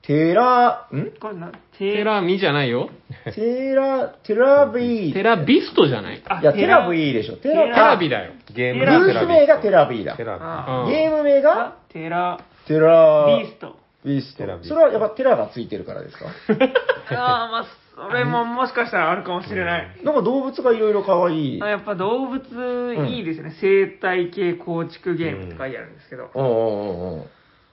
[0.03, 1.19] テラ、ん？
[1.19, 2.91] これな、テラミじゃないよ。
[3.33, 5.13] テラ、テラビー。
[5.13, 6.23] テラビストじゃない？
[6.27, 7.37] あいや、テラビーでしょ。
[7.37, 8.33] テテラテラビだよ。
[8.53, 13.76] ゲームテラブース名がテラビーだゲーム名がが、テラテラビースト。
[14.07, 16.25] ビーストテラビーストそれはやっぱテラがついてるからですか？
[17.11, 17.65] ああ、まあ、
[18.09, 19.87] それももしかしたらあるかもしれない。
[20.03, 21.63] なんか動物がいろいろ可愛い。
[21.63, 23.55] あやっぱ動物いいですよね。
[23.61, 26.29] 生態系構築ゲームって書いてあるんですけど。
[26.33, 27.25] うんうんうんうん。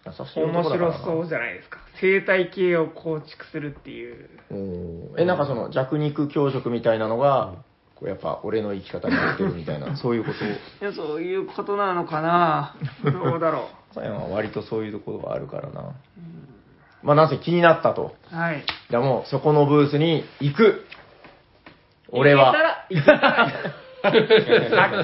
[0.06, 1.78] 優しい面白そうじゃないですか。
[2.00, 4.28] 生態系を構築するっていう。
[4.50, 4.54] う
[5.16, 7.54] んえ、なんかその弱肉強食みたいなのが、
[8.04, 10.48] こうやっぱ俺の生き方に似てるみたいな、 そういうことを。
[10.48, 15.92] いや、そういうことなのかなどうだろサヤンは割とそういうところがあるからな。
[17.02, 18.14] まあなんせ気になったと。
[18.30, 18.36] う。
[18.36, 18.62] はい。
[18.90, 20.86] じゃあもうそこのブースに行く。
[22.10, 22.54] 俺は。
[22.90, 23.32] 行けたら、
[24.04, 24.12] さっ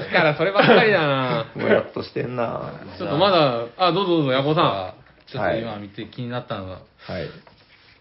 [0.03, 2.71] きからそればっかりだなもやっとしてんな。
[2.99, 4.93] ちょっとまだ、あ、どうぞどうぞ、ヤコさ
[5.25, 7.29] ちょっと今見て気になったのが、はい。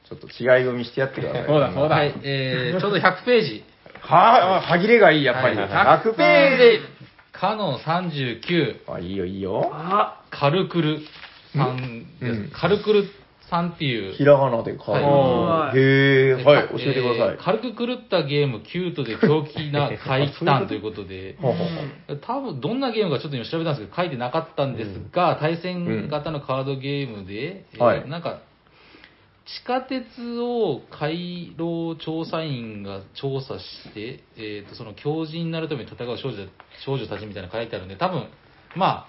[0.09, 1.47] ちょっと違いを見してやってください。
[1.47, 3.65] そうだそうだはい、えー、ちょうど100ページ。
[4.01, 5.57] はあ、歯切れがいい、やっぱり。
[5.57, 7.01] はい100ページ。
[7.33, 9.71] カノン39、あ、いいよ、いいよ。
[9.73, 10.99] あ、カルクル
[11.55, 13.05] さんです、うんカルクル
[13.49, 14.13] さんっていう。
[14.15, 17.35] ひらがなで書いてはいへえ、はい、教えてください。
[17.35, 28.41] えー軽く狂ったゲーム、キュートで狂気な怪奇譚ということで、ほうほうほう多分どんなゲームかちょっと今調べたんですけど、書いてなかったんですが、対戦型のカードゲームで、えーはいなんか、
[29.51, 30.05] 地下鉄
[30.41, 36.47] を回廊調査員が調査して、えー、とその強靭になるために戦う少女
[36.85, 38.29] 少女たちみたいなの書いてあるんで、多分
[38.77, 39.09] ま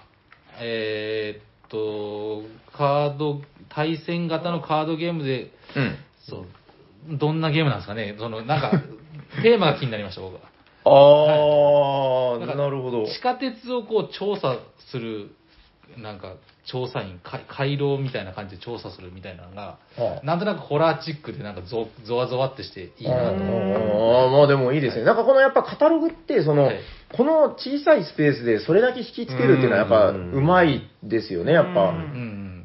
[0.60, 2.42] えーっと、
[2.76, 5.96] カード、対戦型のカードゲームで、うん。
[6.28, 8.72] そう、どんなゲームなんですかね、そのなんか、
[9.42, 10.40] テーマが気になりました、僕は。
[10.84, 13.06] あー、なんかなるほど。
[13.06, 15.30] 地下鉄をこう調査する、
[15.96, 23.44] なんか、調査員、か回廊みたいな感じで調査するみたいなのが、はあなんとなくホラーチックで、なんかゾゾワゾワってしていいなと思って。
[23.44, 25.04] ああ、まあでもいいですね。
[25.04, 26.80] なんかこのやっぱカタログって、その、はい
[27.14, 31.90] この小さいスペースでそれだけ引きつけるっていうのはやっぱううんまいですよね、やっぱ。
[31.90, 32.04] うんうんう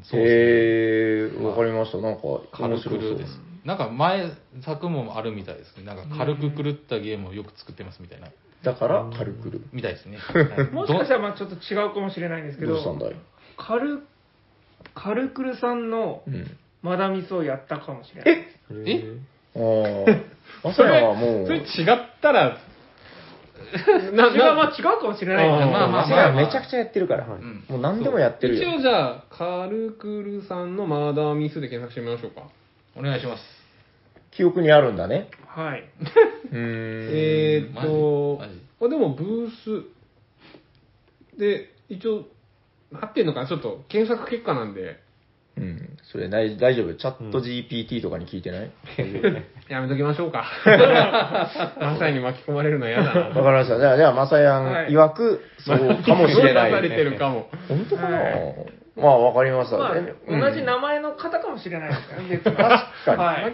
[0.02, 1.40] そうですね。
[1.40, 1.98] へえ、わかりました。
[1.98, 3.38] なんか、カルクルです。
[3.66, 4.30] なんか前
[4.64, 5.84] 作もあるみたいですね。
[5.84, 8.28] なんか軽く狂ったゲームをよく作ってますみたいな。
[8.62, 9.60] だから、カルクル。
[9.72, 10.16] みたいですね。
[10.16, 13.16] はいもしかしたらまあちょっと違うかもしれないんですけど、どうしたんだい？
[13.58, 14.06] カル
[14.94, 16.46] カルクルさんのうん。
[16.80, 18.46] マダミスをやったかもしれない。
[18.86, 19.02] え？
[19.56, 20.10] あ
[20.64, 20.68] あ。
[20.68, 21.66] まさやはもう、それ違っ
[22.22, 22.56] たら、
[24.14, 27.24] な、違う、まあ違うかもしれないですあーまあまあまさやめちゃくちゃやってるから。
[27.26, 28.62] んもう何でもやってるよ。
[28.62, 32.48] 一応じゃあ、カルクルさんのマーダーミスで検索してみましょうか。
[32.96, 33.42] お願いします。
[34.30, 35.28] 記憶にあるんだね。
[35.48, 35.82] はい。
[36.52, 37.08] うーん。
[37.12, 42.26] えーっとマジマジ、あ、でもブースで、一応、
[42.92, 43.48] 合ってんのかな？
[43.48, 45.00] ちょっと検索結果なんで、
[45.56, 45.96] うん。
[46.10, 46.94] それ大大丈夫？
[46.94, 48.70] チャット GPT とかに聞いてない？
[49.68, 50.44] やめときましょうか。
[51.80, 53.20] まさに巻き込まれるのは嫌だな。
[53.20, 53.78] わかりました。
[53.78, 56.90] じゃあ、じゃあ、まさやんはい曰く、そうかもしれな 出されい。
[56.90, 57.48] てるかも。
[57.68, 58.54] 本当かな、はい
[58.96, 59.78] まあ、わかりました。
[59.78, 62.56] まあ、え同じ名前の方かもしれないですよね、別に。
[62.56, 62.56] 確
[63.04, 63.50] かにはわか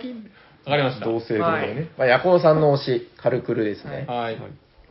[0.76, 1.04] りました。
[1.04, 1.88] 同性同はいね。
[1.98, 4.04] まあ、ヤコウさんの推し、カルクルですね。
[4.08, 4.38] はい。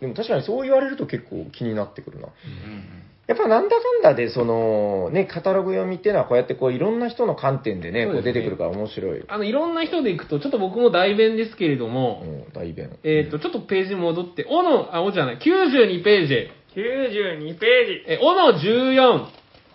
[0.01, 2.27] でも確かにそう言われると結構気になってくるな。
[2.27, 2.29] う
[2.69, 8.33] んやっぱなんだかんだで、その、ね、カタログ読みっていうのはこうやってこういろんな人の観点でね、こうそうですね。
[8.33, 9.23] 出てくるから面白い。
[9.27, 12.97] あの、いろんな人で行くと、ちょっと僕も代弁ですけれども、うん、大弁。
[13.03, 18.03] えっ、と、ちょっとページ戻って、おの、あ、おじゃない、92ページ、92ページ。
[18.07, 19.25] え、おの14、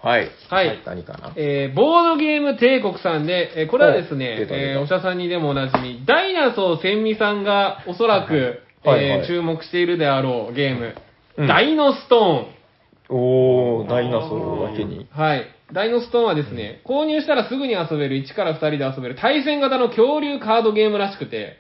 [0.03, 0.29] はい。
[0.49, 0.83] はい。
[0.85, 1.33] 何かな？
[1.37, 4.71] えーボードゲーム帝国さんで、えーこれはですねお出、た出た。
[4.73, 9.17] えーおしゃさんにでもおなじみ、ダイナソー千美さんがおそらく、はい。
[9.17, 9.21] はい。
[9.21, 10.95] えー注目しているであろうゲーム、
[11.39, 11.49] うん。
[11.49, 12.47] ダイノスト
[13.09, 15.07] おー、ダイナソーだけに。
[15.11, 15.47] はい。
[15.73, 21.59] ダイノストーンはですね、購入したらすぐに遊べる1から2人で遊べる対戦型の恐竜カードゲームらしくて、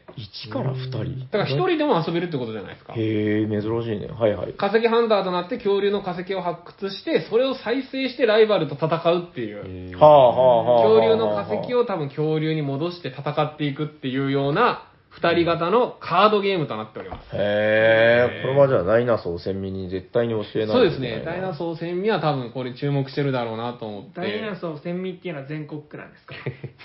[0.48, 1.28] 1から2人？
[1.30, 2.94] だから1人でも遊べるってことじゃないですか。
[2.94, 4.08] へー、珍しいね。
[4.08, 4.54] はいはい。
[4.54, 9.98] 化石ハンターとなって恐竜の化石を発掘して、それを再生してライバルと戦うっていう。
[9.98, 10.82] はあはあはあ。
[10.84, 14.87] 恐竜の化石を多分恐竜に戻して戦っていくっていうような
[15.20, 17.26] 二人型のカードゲームとなっております。
[17.32, 21.22] へー、これはじゃあダイナソー千味に絶対に教えないそうですね。
[21.24, 21.54] ダイナー。
[21.54, 24.20] ソー戦味は多分これ注目してるだろうなと思って。
[24.20, 26.34] ダイナソー千味っていうのは全国区なんですか？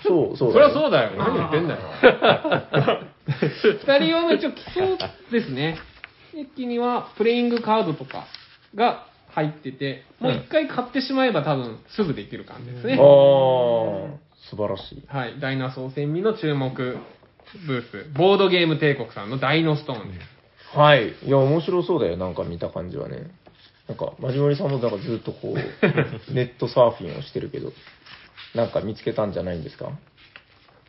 [0.06, 1.12] そう、 そうそりゃうそうだよ。
[1.18, 1.80] 何言ってんだよ。
[3.86, 4.98] 二人用の一応基礎
[5.32, 5.78] ですね。
[6.34, 8.26] 一気にはプレイングカードとか
[8.76, 12.94] が入ってて、もう一回買ってしまえば多分すぐできる感じですね。
[12.94, 14.08] あー、
[14.50, 15.04] 素晴らしい。
[15.08, 15.40] はい。
[15.40, 16.98] ダイナソー戦味の注目
[17.68, 18.10] ブース。
[18.18, 20.78] ボードゲーム帝国さんのダイノストーンです。
[20.78, 21.10] はい。
[21.10, 23.32] いや、面白そうだよ、なんか見た感じはね。
[23.88, 25.56] なんか、マジモリさんもなんかずっとこう、
[26.34, 27.74] ネットサーフィンをしてるけど、
[28.56, 29.92] なんか見つけたんじゃないんですか？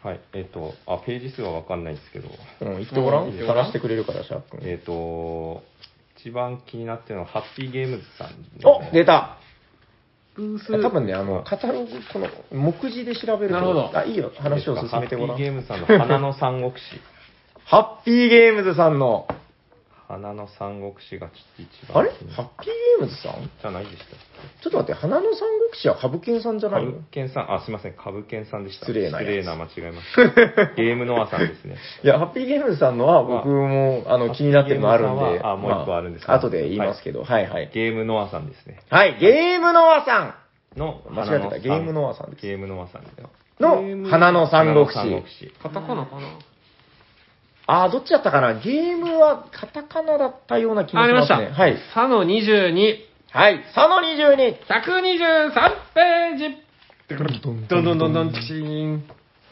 [0.03, 0.21] はい。
[0.35, 2.29] えっ、と、あ、ページ数はわかんないんですけど、
[2.61, 4.69] うん、言ってごらんうん探してくれるから、シャーク君。
[4.71, 5.63] えっ、と、
[6.19, 8.31] 一番気になってるのは、ハッピーゲームズさん
[8.63, 8.77] の。
[8.79, 9.39] お出た
[10.35, 10.83] ブース。
[10.83, 15.37] 多分ね、あの、カタログ、この、目次で調べると、なるほどあ、いいよ、話を進めてごらん。
[15.37, 17.01] ハッピーゲームズさんの花の三国志。
[17.67, 19.27] ハッピーゲームズさんの、
[20.15, 23.51] 花の三国志がちょっと一あれ番気になハッピーゲームズさん？
[23.61, 24.09] じゃないでしたっ
[24.63, 27.03] ちょっと待って、花の三国志は株券さんじゃないの？
[27.11, 28.87] 券さん、あ、すいません、株券さんでした。
[28.87, 30.67] 失礼なやつ失礼な間違えました。
[30.77, 31.77] ゲームノアさんですね。
[32.05, 37.71] いや、ハッピーゲームズさんのは僕も、あの、気になってるのあるんで、ハッピーゲームズさんはあもう一個あるんですけどま後で言いますけど、はいはい。
[37.73, 38.81] ゲームノアさんですね。
[38.91, 40.37] はい、ゲームノアさ
[40.77, 43.31] の間違えてたゲームノアさんですゲームノアさんですよ。
[43.61, 44.87] んの花の三国。
[44.87, 45.53] 志。
[45.63, 46.23] カタカナかな？
[47.67, 48.61] あー、どっちだったかな？
[48.61, 51.37] ゲームはカタカナだったような気がありました。
[51.37, 51.77] はい。
[51.95, 52.97] サの22、
[53.31, 54.61] はい、佐野22。
[54.67, 55.53] 123
[55.95, 56.65] ページ。
[57.69, 59.05] どんどんどんどんどんどん、チキーン。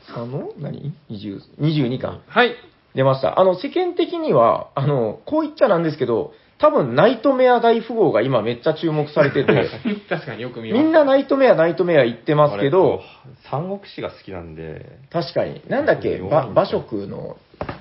[0.06, 2.20] 佐野何 ?20、22か。
[2.26, 2.54] はい。
[2.94, 3.40] 出ました。
[3.40, 9.68] あの、世間的には、あの、こう言っちゃなんですけど、多分、ナイトメア大富豪が今めっちゃ注目されてて、
[10.08, 10.82] 確かによく見ます。
[10.84, 13.02] みんなナイトメア、ナイトメア言ってますけど、
[13.50, 17.36] 三国志が好きなんで、確かに、なんだっけ、ば馬食の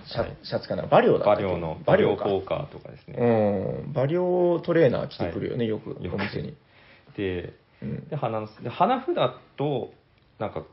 [0.08, 0.32] シャ,、はい。
[0.42, 1.44] シャツかな、馬良だっけ？
[1.44, 2.26] 馬良の、馬良か。
[2.26, 3.18] ポーカーとかですね。
[3.20, 3.24] う
[3.90, 6.56] ん、馬良トレーナー来てくるよね、よく、お店に。
[7.16, 8.10] で、うん。
[8.10, 9.16] で花ので花札
[9.58, 9.92] と、
[10.40, 10.64] なんか、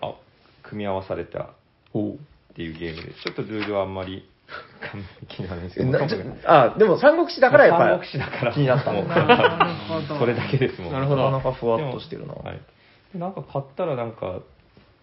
[0.00, 0.14] あ、
[0.62, 1.46] 組み合わされたっ
[2.54, 4.24] ていうゲームで、ちょっとルールはあんまり
[5.28, 9.08] 気にならないんですけど、なちょあ、でも三国志だからやっぱ三国志だから気になったも うの。
[9.08, 10.92] なるほどそれだけですもん。
[10.92, 12.34] なるほどなかなかふわっとしてるな。
[12.34, 12.60] はい。
[13.12, 14.40] でなんか買ったらなんか、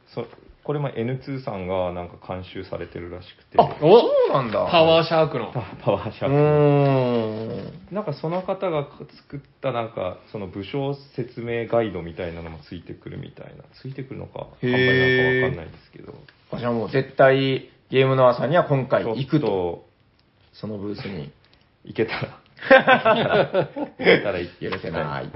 [0.07, 0.25] そ
[0.63, 3.87] これも N2 さんがなんか監修されてるらしくて、あ、そ
[4.29, 4.67] うなんだ。
[4.69, 5.47] パワーシャークの。
[5.51, 7.71] パパワーシャうーーん。
[7.89, 7.95] ク。
[7.95, 8.87] なんかその方が
[9.23, 13.63] 作ったなんか、その武将説明ガイドみたいなのもついてくるみたいな。
[13.81, 16.13] ついてくるのか、へー販売なのかわかんないですけど。
[16.51, 19.47] あじゃあもう絶対、ゲームの朝には今回行くと。
[19.47, 19.85] と、
[20.53, 21.31] そのブースに。
[21.83, 22.41] いけたら。
[23.95, 25.31] いけたらい許せない。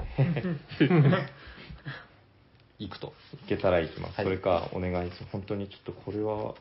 [2.78, 3.12] 行くと。
[3.44, 4.16] いけたら行きます。
[4.16, 5.32] はいそれか、お願いします。
[5.32, 6.54] 本当にちょっとこれは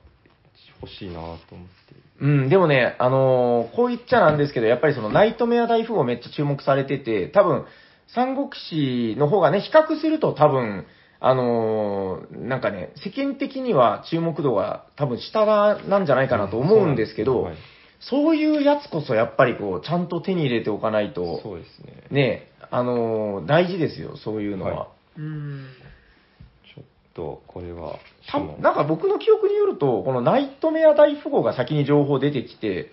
[0.81, 1.95] 欲しいなと思って。
[2.19, 7.65] うん、でもね、あのーこう言っちゃなんですけど、やっぱりそのナイトメア大富豪めっちゃ注目されてて、多分、
[8.07, 10.85] 三国志の方がね、比較すると多分、
[11.27, 15.47] あのーなんかね、世間的には注目度が多分下
[15.87, 17.55] なんじゃないかなと思うんですけど、はい
[18.01, 22.03] そういうやつこそやっぱりこう、ちゃんと手に入れておかないと、そうですね。
[22.11, 24.71] ね、あのー大事ですよ、そういうのは。
[24.73, 25.65] はうん。
[26.75, 27.95] ちょっと、これは、
[28.29, 32.91] たなんか僕の記憶によると、このナイトメア大富豪が先に情報出てきて、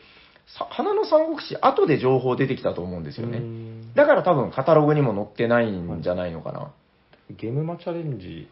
[0.57, 3.41] さ花の三国志後で情報出てきたと思うんですよね。
[3.41, 3.93] ね。
[3.95, 6.73] だから多分カタログにも載ってないんじゃないのかな。
[7.37, 8.49] ゲームマチャレンジ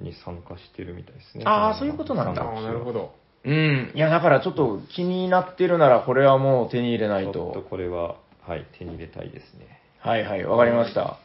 [0.00, 1.44] に参加してるみたいですね。
[1.46, 3.14] あーそういうことなんだああ、なるほど。
[3.44, 3.92] うん。
[3.94, 7.62] いや、だからちょっと気になってるなら、これはもう手に入れないちょっとと。
[7.62, 9.80] これは、はい、手に入れたいですね。
[10.00, 11.18] はいはい、わかりました。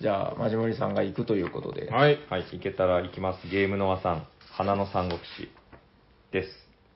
[0.00, 1.90] じゃあ、マジモリさんが行くということで。
[1.90, 2.18] はい。
[2.30, 3.46] はい、いけたら行きます。
[3.48, 5.50] ゲームの和さん、花の三国志
[6.32, 6.48] です。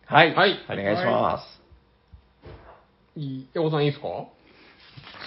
[0.06, 0.34] はい。
[0.34, 3.20] はいお願いします。
[3.20, 4.08] いい、山本さんいいですか？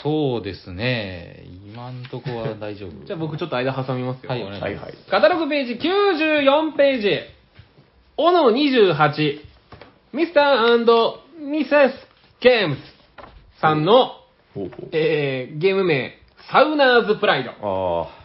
[0.03, 1.43] そうですね。
[1.65, 3.05] 今んとこは大丈夫。
[3.05, 4.29] じゃあ僕ちょっと間挟みますよ。
[4.29, 4.71] はい、お願いします。
[4.71, 4.93] はいはい。
[5.09, 7.09] カタログページ94ページ。
[8.17, 9.47] オノ28。
[10.13, 12.81] ミスターミセス・ゲームズ
[13.61, 14.11] さんの、
[14.53, 16.13] ほうほうえー、ゲーム名、
[16.51, 17.51] サウナーズ・プライド。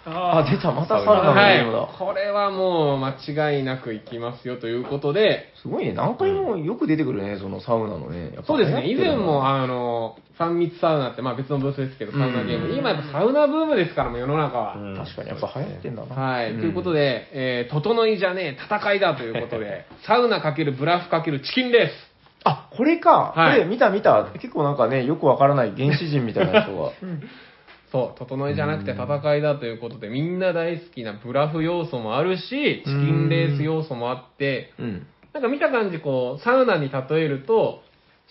[0.05, 1.79] ああ、出た、またサウナのゲームだ。
[1.81, 1.99] はい。
[1.99, 8.39] これはもう間違いなくいきますよということで、すごいね、何回もよく出てくるね、そのサウナのね。
[8.47, 12.69] そうですね、以前もあの、ファンミツサウナって、まあ別のブースですけど、サウナゲーム。
[12.69, 14.75] うん今やっぱサウナブームですから、もう世の中は。
[14.75, 16.15] あ、確かにやっぱ流行ってんだな。
[16.15, 22.13] はい、うんということで、えー、整いじゃねえ、戦いだということで、 サウナかけるブラフかけるチキンレース。
[22.45, 23.33] あ、これか。
[23.35, 24.27] はいこれ見た見た。
[24.35, 26.93] 結構なんかね、よくわからない原始人みたいな人が。
[27.93, 35.07] そう、整いじゃなくて戦いだということで、みんな大好きなブラフ要素もあるし、チキンレース要素もあって、うん。
[35.35, 37.83] なんか見た感じ、こう、サウナに例えると、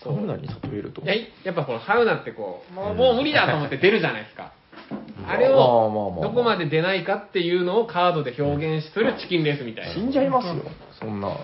[0.03, 1.01] サウナに例えると？
[1.03, 4.51] いややっぱこのサウナってこう、もうもう無理だと思って出るじゃないですか。
[5.27, 9.93] あれを、まあどこまで出ないかっていうのをカードで表現するチキンレースみたいな。
[9.93, 10.55] 死んじゃいますよ。
[10.99, 11.37] そんな。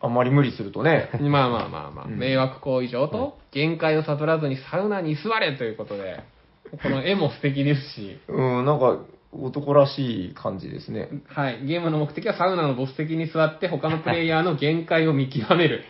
[0.00, 1.10] あんまり無理するとね。
[1.20, 6.22] まあまあまあまあ、うん迷惑行為上と限界を悟らずにサウナに居座れということで、
[6.70, 8.98] この絵も素敵ですし、うん、なんか
[9.32, 11.08] 男らしい感じですね。
[11.26, 15.84] はい、ゲームの目的はサウナのボス的に座って他のプレイヤーの限界を見極める。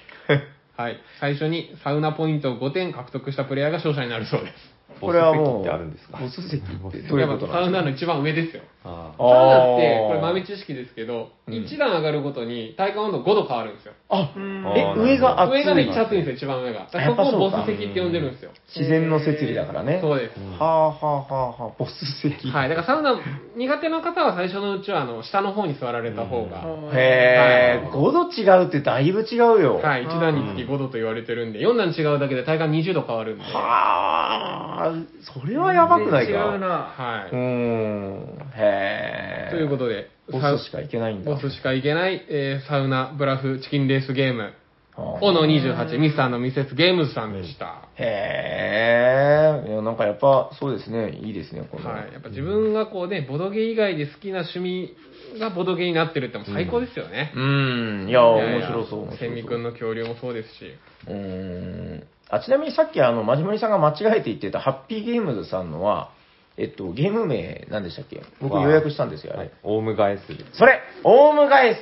[0.76, 4.54] はい、最初にサウナポイントを5点獲得したプレイヤーが勝者になるそうです。
[5.00, 6.18] これはもう、ボス席ってあるんですか？
[6.18, 8.62] ボス席ってどういうことなんですナの一番上ですよ。
[8.88, 13.94] あサウナって、これ豆知識ですけど、うん1段上がるごとに体感温度5度変わるんですよ。
[14.10, 15.60] あ、うんえ上が暑い。
[15.60, 16.80] 上がめっちゃ暑いんですよ、一番上が。
[16.80, 18.50] だからそこをボス席って呼んでるんですよ。
[18.74, 19.98] 自然の摂理だからね。
[20.00, 20.38] そうです。
[20.38, 22.50] うんはあはあはあはあ、ボス席。
[22.50, 23.16] はい、だからサウナ
[23.56, 26.58] 苦手な方は最初のうちはあの下の方に座られた方が、
[26.92, 29.76] へえ、はい5度違うってだいぶ違うよ。
[29.76, 34.92] はい、1段につき5度と言われてるんで、4段違うだけで体感20度変わるんで、ははあ、
[35.40, 36.32] それはやばくないか。
[36.32, 37.28] 違うな。
[37.32, 38.38] うーん。
[38.54, 39.48] へえ。
[39.54, 39.56] い。
[39.56, 41.30] ということで、ボスしかいけないんだ。
[41.30, 47.88] ボスしかいけない、えーサウナブラフチキンレースゲーム、はあオノ28、ミスターのミセスゲームズさんでした。
[47.94, 49.80] へえ。
[49.82, 51.10] なんかやっぱ、そうですね。
[51.22, 51.88] いいですね、この。
[51.88, 54.96] はい、やっぱ自分がこうね、ボドゲ以外で好きな趣味
[55.38, 57.32] がボドゲになってるってもう最高ですよね。
[57.34, 58.08] うん。
[58.08, 59.18] いや、いや面白そう、面白そう。
[59.18, 60.64] 千美くんの恐竜もそうですし。
[61.06, 62.04] うーん。
[62.30, 66.10] あ、ちなみにさっきあの、まじもりさんが間違えて言ってたハッピーゲームズさんのは、
[66.58, 68.20] えっと、ゲーム名何でしたっけ？
[68.40, 69.42] 僕予約したんですよ、あれ。
[69.42, 70.24] はい、オウム返す。
[70.52, 71.80] それオウムガエス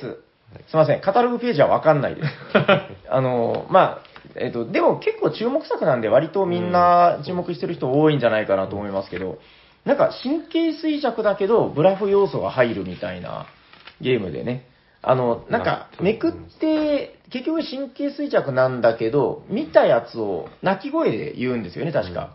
[0.67, 2.29] すいません、カタログページはわかんないです。
[3.09, 9.39] あの、まあ、えっと、でも結構注目作なんで割とみんな注目してる人多いんじゃないかなと思いますけど、
[9.83, 13.45] なんか神経衰弱だけどブラフ要素が入るみたいな
[13.99, 14.67] ゲームでね。
[15.01, 22.31] あの、なんかめくって、結局神経衰弱なんだけど、見たやつを鳴き声で言うんですよね、確か。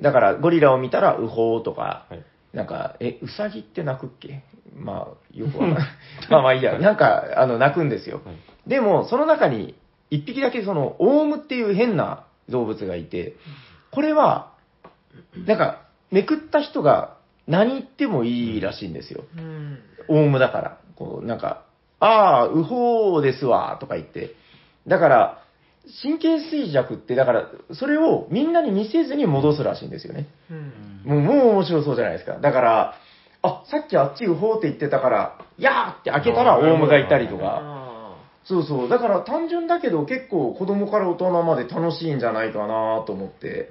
[0.00, 4.42] だからゴリラを見たらウホーとか、はいなんか、え、ウサギって鳴くっけ？
[4.76, 5.88] まあ、よくわかんない。
[6.28, 6.78] まあまあいいや。
[6.78, 8.20] なんか、あの、鳴くんですよ。
[8.26, 8.36] はい
[8.66, 9.74] でも、その中に、
[10.10, 13.36] 一匹だけその、オウムっていう変な動物がいて、
[13.90, 14.52] これは、
[15.46, 15.80] なんか、
[16.10, 17.16] めくった人が
[17.48, 19.24] 何言ってもいいらしいんですよ。
[19.36, 19.78] うん。
[20.08, 20.76] オウムだから。
[20.94, 21.62] こう、なんか、
[22.00, 24.34] ああ、ウホーですわ、とか言って。
[24.86, 25.41] だから、
[26.02, 30.26] 神経衰弱って、だから、それをみんなに見せずに戻すらしいんですよね。
[30.50, 31.02] うん。
[31.04, 32.38] もう、もう面白そうじゃないですか。
[32.38, 32.94] だから、
[33.42, 37.60] あ、さっきあっちウホーって言ってたから、やーって開けたらオウムがいたりとか。
[37.60, 37.82] あ
[38.44, 38.88] そうそう。
[38.88, 43.68] だから単純だけど結構子供から大人まで楽しいんじゃないかなと思って。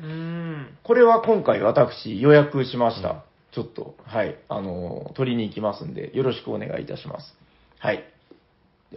[0.83, 3.23] これは今回私予約しました。
[3.51, 4.37] ちょっと、はい。
[4.47, 7.35] あの、取りに行きますんで、よろしくお願いいたします。
[7.79, 8.03] はい。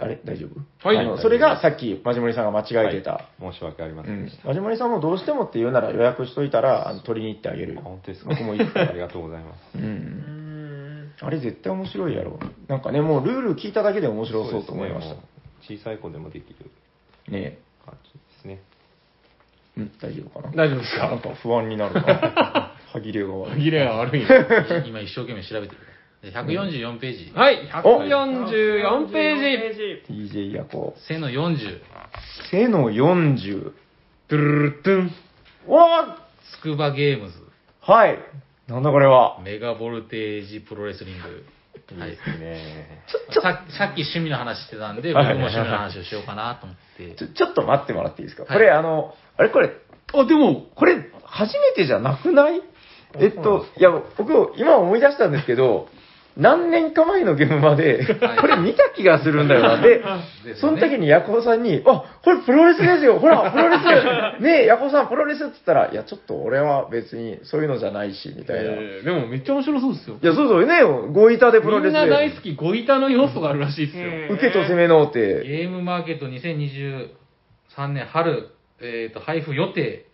[0.01, 0.47] あれ大丈
[0.83, 0.89] 夫？
[0.89, 3.13] はいあのそれがさっき、マジモリさんが間違えてた。
[3.13, 4.39] はい申し訳ありまうんせんでし。
[4.43, 4.49] た。
[4.49, 7.83] マジモリさんもどうしてもって言うなら予約しといたら、あの取りに行ってあげるあ。
[7.83, 8.31] 本当ですか？
[8.31, 9.79] 僕も行くからありがとうございます。
[9.79, 9.79] う。
[9.79, 11.13] うんん。
[11.21, 12.39] あれ絶対面白いやろ。
[12.69, 15.15] なんかね、もうルール聞いただけで面白そうと思いました。
[15.15, 16.71] そうですねもう小さい子でもできる
[17.29, 18.61] ね感じですね。
[19.77, 19.81] え。
[19.81, 20.55] うん、大丈夫かな？
[20.57, 22.73] 大丈夫ですなんかか不安になるな。
[22.93, 23.55] 歯切れが悪い。
[23.55, 24.23] 歯切れが悪い。
[24.89, 25.81] 今一生懸命調べてる。
[26.25, 27.33] で144ページ。
[27.35, 30.37] はい、144ページ。
[30.37, 30.95] DJ ヤコ。
[31.07, 31.81] 背の40。
[32.51, 33.73] 背の40。
[34.29, 35.11] ドゥルルルトゥン。
[35.69, 36.19] わ
[36.59, 37.37] スクバゲームズ。
[37.87, 38.19] ーはい。
[38.69, 39.39] なんだこれは。
[39.45, 41.23] メガボルテージプロレスリング。
[41.23, 41.31] はい
[41.91, 43.05] いいですね。
[43.31, 43.43] さ
[43.77, 47.25] さっき趣味の話してたんで、僕はいも趣味の話をしようかなと思ってち。
[47.25, 49.71] ょ、ちょっと待ってもらっていいですか、はいこれ、あの、あれこれ、
[50.15, 50.95] あ、でも、これ、
[51.25, 52.63] 初めてじゃなくない？
[53.19, 55.89] えっと、いや、僕、今思い出したんですけど、
[56.37, 59.81] 何年か前のゲームまで、はいこれ見た気がするんだよな。
[59.81, 60.03] で、
[60.61, 68.63] その時にヤコウさんに、あ、これプロレスですよほら、プロレスねえ、ヤコウさんプロレスって言ったら、いや、ちょっと俺は別にそういうのじゃないし、みたいな。
[68.63, 70.19] いえーでもめっちゃ面白そうですよ。
[70.23, 70.83] や、そうそうね、
[71.13, 74.35] ゴイタでプロレスみんな大好きゴイタの要素があるらしいですよ。
[74.35, 80.07] 受けと攻めのって、ゲームマーケット2023年春、えっ、と、配布予定。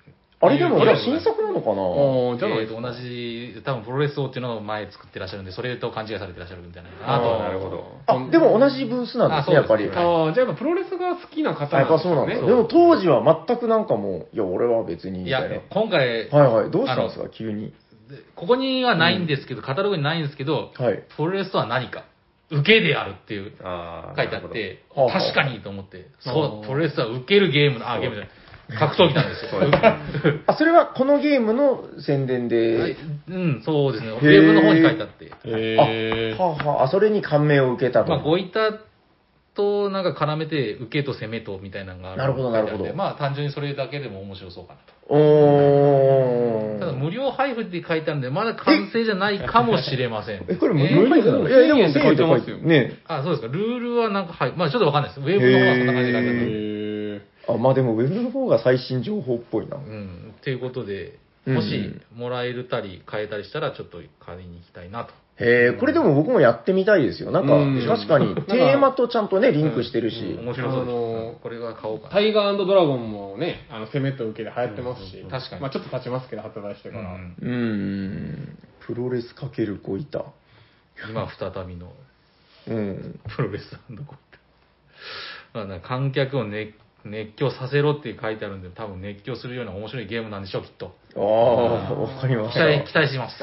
[0.42, 1.84] あれでも、じゃあ新作なのかな？
[1.84, 7.38] ああ、じゃないえーと同じ、多分プロレス王っていうのを前作ってらっしゃるんで、それと勘違いされてらっしゃるんじゃないかなと。
[7.38, 7.84] なるほど。
[8.06, 9.84] あ、でも同じブースなんですね、やっぱり。
[9.84, 12.08] あそうですねああ、じゃあやっぱプロレスが好きな方あやっぱなんですよね。
[12.08, 12.46] そうなんだ。
[12.46, 16.70] でも当時は全くなんかもう、いや、俺は別に、みいやたいな。、今回、はいはい。
[16.70, 17.74] どうしたんですか、急に。
[18.08, 21.02] でここにはないんですけど、カタログにないんですけど、はい。
[21.16, 22.04] プロレスとは何か、
[22.50, 28.30] 受けであるっていうあ書いてあって、確かにと思って、あーそう、プロレスは受けるゲームの、あ、ゲームじゃない、
[28.78, 29.50] 格闘技なんですよ。
[30.46, 32.96] あ、それはこのゲームの宣伝はいで、
[33.28, 34.10] うん、そうですね。
[34.10, 35.32] ウェブの方に書いてあって。
[35.44, 38.10] へあ、はあはあ、あ、それに感銘を受けたと。
[38.10, 38.72] まあ、ゴイタ
[39.54, 45.00] となんか絡めて、受けと攻めとみたいなのがあるなるほどなるほどまあ、単純にそれだけでも面白そうかなと。
[45.12, 46.78] おー。
[46.78, 50.46] ただ、無料配布って書いてあるんで、まだ完成じゃないかもしれません。
[50.48, 51.48] え、これ無料配布なの？
[51.48, 53.48] えーいや、でも1000円って書いてますよ1000円って書いてねあ、そうですか。
[53.48, 54.52] ルールはなんか、はい。
[54.56, 55.20] まあ、ちょっとわかんないです。
[55.20, 56.69] ウェブの方はそんな感じで書いてある。
[57.52, 59.76] あ、まあでもウェブの方が最新情報っぽいな。
[59.76, 60.34] うん。
[60.40, 65.12] っていうことで、うんもしもらえるたり、買えたりしたら、ちょっと買いに行きたいなと。
[65.42, 67.30] へえ、これでも僕もやってみたいですよ。
[67.30, 70.38] なんかうん、確かにテーマとちゃんとね、リンクしてるし。
[70.38, 70.90] 面白そうです。
[70.90, 72.12] あのーこれは買おうかな。
[72.12, 77.14] タイガードラゴンもね、あの、攻めと受けで流行ってますし、確かにまあちょっと経ちますけど、発売してから。
[77.14, 78.58] うんうーん。
[78.86, 80.26] プロレスかけるゴイタ。
[81.08, 81.90] 今再びの
[82.68, 83.20] うん。
[83.34, 84.38] プロレスなんだこって。
[85.54, 86.74] まあなんか観客を熱
[87.04, 90.94] 熱狂させろって書いてあるんで、多分熱狂するような面白いゲームなんでしょう、きっと。
[91.16, 93.00] ああ、わかりまし期待、期た。
[93.00, 93.42] 待します。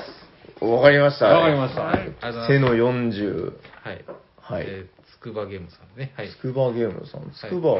[0.63, 1.25] わかりました。
[1.27, 1.83] わかりました。
[1.83, 2.77] はいありがとうござ背います。
[2.77, 3.53] の40。
[3.83, 4.05] はい。
[4.41, 4.65] はい。
[4.67, 6.13] えーつくばゲームさんね。
[6.15, 6.37] はいつ。
[6.37, 7.75] くばゲームさん、つくば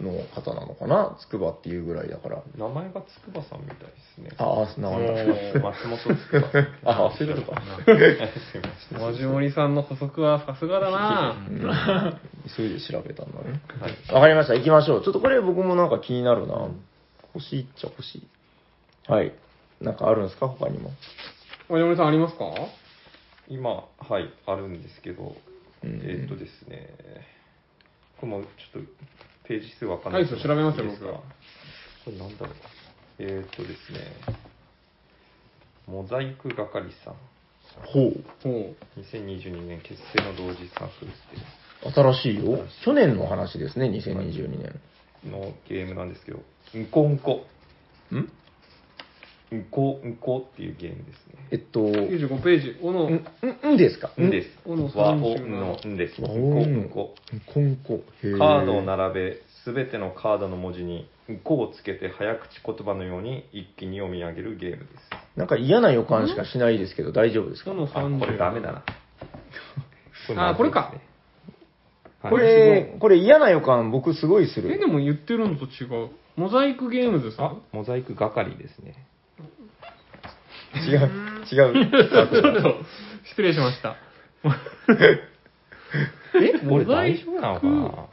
[0.00, 1.16] の方なのかな？
[1.20, 2.42] つくばっていうぐらいだから。
[2.56, 4.30] 名前が筑波さんみたいですね。
[4.38, 5.60] ああ、なんだ。
[5.60, 6.68] 松本筑波 さん。
[6.84, 7.62] ああ、そういうことか。
[7.62, 9.00] すいません。
[9.00, 12.20] マジモリさんの補足はさすがだなうん
[12.56, 13.60] 急いで調べたんだね。
[13.80, 14.14] はい。
[14.14, 14.54] わかりました。
[14.54, 15.02] 行きましょう。
[15.02, 16.68] ちょっとこれ僕もなんか気になるな。
[17.34, 18.28] 欲しいっちゃ欲しい。
[19.10, 19.32] はい。
[19.80, 20.46] なんかあるんですか？
[20.48, 20.90] 他にも。
[21.68, 22.44] マジモリさんありますか？
[23.48, 25.34] 今、はい、あるんですけど、うん
[25.84, 26.88] えーっとですね、
[28.20, 28.90] これもちょっと
[29.44, 30.22] ページ数わかんない。
[30.22, 31.22] はいそう調べますよいいですか僕は。
[32.04, 32.54] これなんだろう。
[33.18, 34.34] えーっとですね、
[35.86, 37.14] モザイク係さん、
[37.82, 38.10] ほ
[38.42, 42.14] ほ2022年結成の同時作成う。
[42.14, 42.64] 新しいよ。
[42.84, 44.80] 去年の話ですね、2022年。
[45.30, 46.38] のゲームなんですけど、
[46.78, 47.46] んこんこ、
[48.12, 48.30] ん？
[49.54, 51.34] んこんこっていうゲームですね。
[51.50, 51.84] えっと、う。
[51.84, 53.24] 95ページ、おの、ん、
[53.70, 54.10] ん、んですか？
[54.20, 54.48] んです。
[54.66, 56.20] おの和お37のんです。
[56.20, 57.14] んわこおんこ。
[57.52, 58.00] こんこ。
[58.22, 61.08] へーカードを並べ、すべてのカードの文字に
[61.44, 64.88] 「こ」をつけて早口言葉のように一気に読み上げるゲームです。
[65.36, 67.70] なんか嫌な予感しかしないですけど、大丈夫ですか？
[67.70, 68.84] おのあ、これダメだな。
[70.50, 70.94] あこれか
[72.22, 72.82] まずいですね。
[72.88, 74.88] これ、これ嫌な予感僕すごいすえ、でる。
[74.88, 76.10] も言ってるのと違う。
[76.36, 78.94] モザイクゲームズさあん、モザイク係ですね。
[80.76, 81.46] 違う、違う。
[81.46, 82.76] ちょっと、
[83.28, 83.96] 失礼しました。
[86.36, 88.06] えこれ大丈夫なのかな？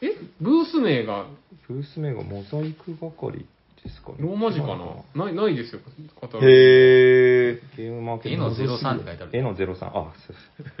[0.00, 1.26] えブース名が？
[1.68, 3.44] ブース名がモザイク係
[3.82, 4.16] ですかね。
[4.20, 4.68] ローマ字か
[5.14, 5.24] な？
[5.26, 5.80] ない、ないですよ、
[6.20, 6.50] カタログ。
[6.50, 7.60] へー。
[7.76, 9.86] ゲームマーケット絵の03って書いてある絵の03。
[9.86, 10.32] あ、そ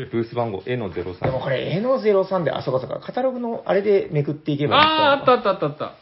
[0.02, 1.24] うブース番号絵の03。
[1.24, 5.50] でもこれ、絵の03で、あ、そうかそうか、カタログのあれでめくっていけばいいあー、あったた。
[5.50, 5.94] あったあったあっ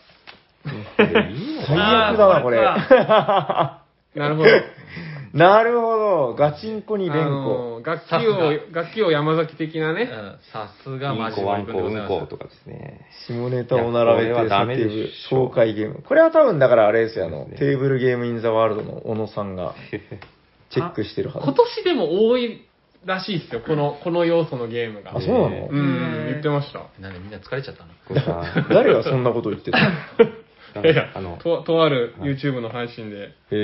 [0.96, 2.58] これいいの最か悪だな、これ。
[2.58, 3.82] た。
[4.14, 4.48] なるほど。
[5.32, 6.34] なるほど。
[6.34, 7.30] ガチンコにあ連呼。
[7.30, 10.02] の楽器を、楽器を山崎的なね。
[10.02, 12.14] うんさすがインマジコワンコウモリ君でございます。
[12.16, 13.06] ンコとかですね。
[13.26, 16.02] 下ネタを並べていやこれはダメで叫しょぶ紹介ゲーム。
[16.02, 19.74] これは多分だからあれですよ、あの、ねテーブルゲームインザワールドの小野さんが
[20.70, 21.54] チェックしてるはず今。
[21.54, 22.66] 年でも多い
[23.06, 25.16] らしいっすよ、この、この要素のゲームが。
[25.16, 25.68] あ、そうなの？
[25.70, 26.82] うん、言ってました。
[27.00, 27.88] なんでみんな疲れちゃったの？
[28.06, 30.32] こうさ誰がそんなこと言ってたの？
[30.82, 33.34] いやいやあの、と、とある YouTube の配信で。
[33.50, 33.62] 言い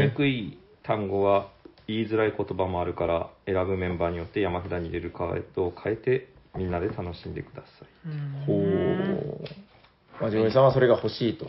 [0.00, 0.59] へにくい
[0.90, 1.52] 単語は
[1.86, 6.26] 言いづらい言葉もあるから、選ぶメンバーによって山札に入れるカードを変えて、
[6.56, 8.08] みんなで楽しんでください。
[8.08, 8.44] ー。
[8.44, 9.44] ほう。
[10.20, 11.46] まじもりさんはそれが欲しいと。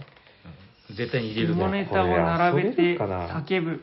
[0.95, 1.61] 絶対に入れるぞ。
[1.61, 3.81] 下ネタを並べて叫ぶ。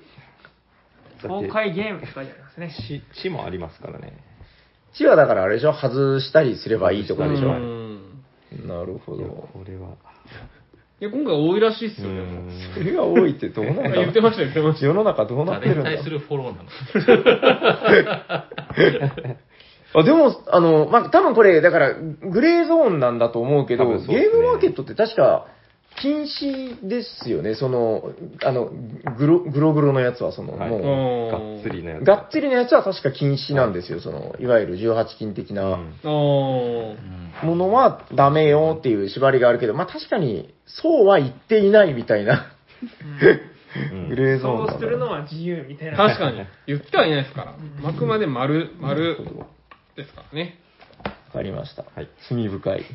[1.22, 2.70] 爽快ゲームって書いてありますね。
[2.70, 4.12] 死死もありますからね。
[4.94, 5.72] 地はだからあれでしょ？
[5.72, 7.48] 外したりすればいいとかでしょ？
[7.48, 8.22] うん。
[8.68, 9.24] なるほど。
[9.24, 9.96] これは。
[11.01, 12.40] いや、今回多いらしいっすよ、でうも。
[12.42, 12.51] ん。
[12.74, 13.82] それが多いってどうなんだ？
[13.84, 14.86] あ言ってました、言ってました。
[14.86, 16.68] 世の中どうなってるんに対するフォローなの
[19.94, 24.32] あでも、あの、まあ、多分これ、だから、グレーゾーンなんだと思うけど、多分そうですね。
[24.32, 25.46] ゲームマーケットって確か、
[26.01, 28.12] 禁止ですよね、その、
[28.44, 28.70] あの、
[29.18, 32.07] グロ、グログロのやつは、その、はいもがっつりのやう、つ。
[32.07, 37.46] がっつりのやつは確か禁止なんですよ、その、いわゆる18禁的うなんおー。
[37.46, 42.53] ものはダメよっていう縛りがあるけど、まあ確かに、そうは言っていないみたいな、
[43.22, 43.26] う
[43.96, 45.96] ん グレーゾーンそうするのは自由みたいな。
[45.96, 46.44] 確かに。
[46.66, 47.55] 言ってはいないですから。
[47.88, 49.16] あくまで丸、丸
[49.96, 50.59] ですからね。
[51.05, 51.84] わかりました。
[51.94, 52.84] はい罪深い。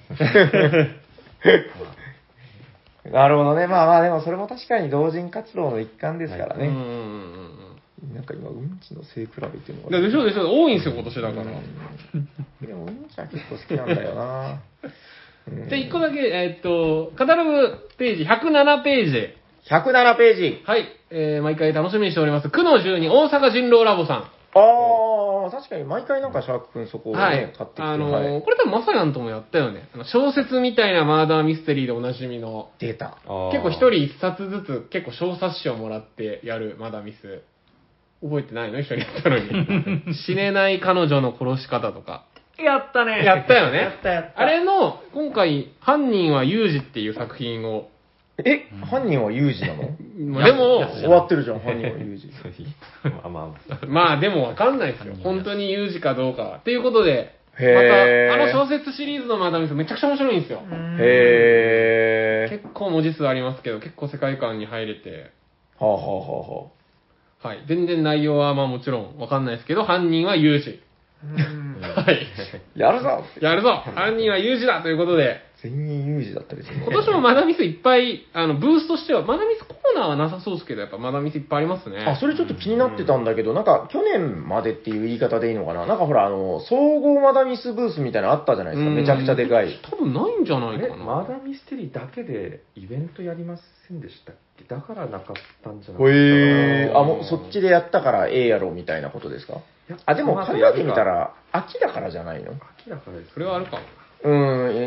[3.11, 3.67] なるほどね。
[3.67, 6.67] まあまあ、でもそれも確かに同人活動の一環ですからね。
[6.67, 7.73] うんうんうん
[8.13, 9.91] なんか今、うんちの背比べっていうのうん。
[9.91, 9.99] が。
[9.99, 11.43] ででしょでしょ多いんですよ、今年だから。
[12.67, 14.59] でも、うんちは結構好きなんだよな。
[15.47, 19.37] うんで、一個だけ、えーっと、カタログページ、107ページで、
[19.69, 20.63] 107ページ。
[20.65, 22.49] はい、えー、毎回楽しみにしております。
[22.49, 24.23] 区の12、大阪人狼ラボさん。
[24.55, 27.53] ああ、確かに毎回なんかシャーク君そこをね、はい。
[27.57, 29.89] 買ってきて、あのーはいこれ多分まさやんともやったよね。
[29.93, 33.17] あの小説みたいなマーダーミステリーでおなじみの、出た。
[33.25, 37.41] あー結構一人一冊ずつ結構小冊子をもらってやるマーダーミス。
[38.21, 38.79] 覚えてないの？
[38.79, 40.15] 一緒にやったのに。
[40.25, 42.25] 死ねない彼女の殺し方とか。
[42.57, 43.25] やったね。
[43.25, 44.39] やったよねやったやった。
[44.41, 47.89] あれの、今回、犯人はユージっていう作品を、
[48.37, 49.83] え、犯人はユージなの？
[50.31, 52.31] まあでも、終わってるじゃん、犯人はユージ。
[52.41, 55.15] そういうまあまあ、まあでもわかんないですよ。
[55.23, 56.57] 本当にユージかどうかは。
[56.57, 60.61] っていうことで、また、あの小説シリーズのマダミスめちゃくちゃ面白いんですよ。
[60.65, 62.57] うんへー。
[62.57, 65.31] 結構文字数ありますけど、結構世界観に入れて、
[65.77, 66.67] はあはあはあは
[67.43, 67.47] あ。
[67.49, 67.63] はい。
[67.67, 70.81] 全然内容はまあもちろんわかんないですけど、犯人はユージ。
[71.23, 72.27] うん はい。
[72.75, 76.83] やるぞやるぞ犯人はユージだということで、全員ユージだったりするね。
[76.85, 82.03] 今年もマダミスいっぱい、あの、ブースとしては、マダミスコーナーはなさそうですけど、やっぱマダミスいっぱいありますね。
[82.05, 85.85] あ、それちょっと気になってたんだけど、なんか去年までっていう言い方でいいのかな？
[85.85, 88.89] なんかほら、あの、総合マダミスブースみたいなのあったじゃないですか。
[88.89, 89.79] うんめちゃくちゃでかい。
[89.89, 91.03] 多分ないんじゃないかな。
[91.03, 93.57] マダミステリーだけでイベントやりま
[93.87, 94.65] せんでしたっけ？
[94.65, 99.61] だからなかったんじゃないへえかなあ、もうそっちでやったからええやろみたいなことですか？
[100.05, 102.51] あ、でも考えてみたら、秋だからじゃないの？
[102.79, 103.83] 秋だからですそれはあるかも。
[104.23, 104.29] う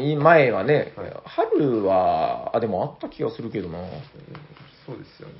[0.03, 3.78] ん、い前はね、はい春は、あ、でもあった気がするけどな。
[4.87, 5.34] そうですよね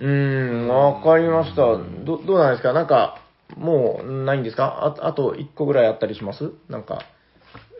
[0.00, 1.56] うーん、わかりました。
[1.56, 2.72] ど、どうなんですか？
[2.72, 3.18] なんか、
[3.56, 4.94] もう、ないんですか？
[5.00, 6.52] ああと1個ぐらいあったりします？
[6.68, 7.00] なんか、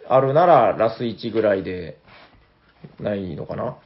[0.08, 1.98] あるならラス1ぐらいで、
[2.98, 3.76] ないのかな？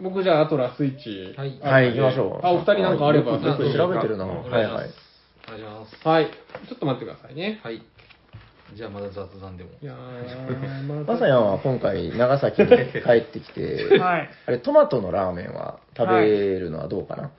[0.00, 1.34] 僕じゃあ、あとラスイッチ。
[1.36, 2.46] はいはい、行きましょう。
[2.46, 3.32] あ、お二人なんかあれば。
[3.32, 4.26] よくよく調べてるな。
[4.26, 5.48] おはいはい願いします。。
[5.48, 6.08] お願いします。
[6.08, 6.26] はい。
[6.68, 7.60] ちょっと待ってくださいね。
[7.64, 7.82] はい。
[8.74, 9.70] じゃあまだ雑談でも。
[9.80, 14.30] いやー、 まさやんは今回、長崎に帰ってきて、はい。
[14.46, 17.30] あれ、トマトのラーメンは食べるのはどうかな、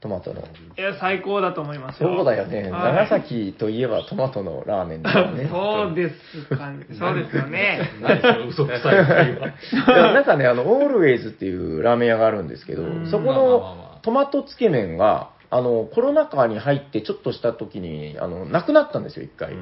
[0.00, 0.42] トマトの。
[0.42, 2.14] いや、最高だと思いますよ。
[2.16, 2.70] そうだよね。
[2.70, 5.48] はい長崎といえばトマトのラーメンだよね。
[5.50, 7.90] そうですか、そうですよね。
[8.00, 9.46] 何その嘘くさい会話。
[9.46, 9.52] い
[9.88, 19.56] やなんかね、あの、オールウェイズっていうラーメン屋があるんですけどうん、そこまあまあまあまのあトマトつけ麺が、あの、コロナ禍に入ってちょっとした時に、あの、なくなったんですよ、一回。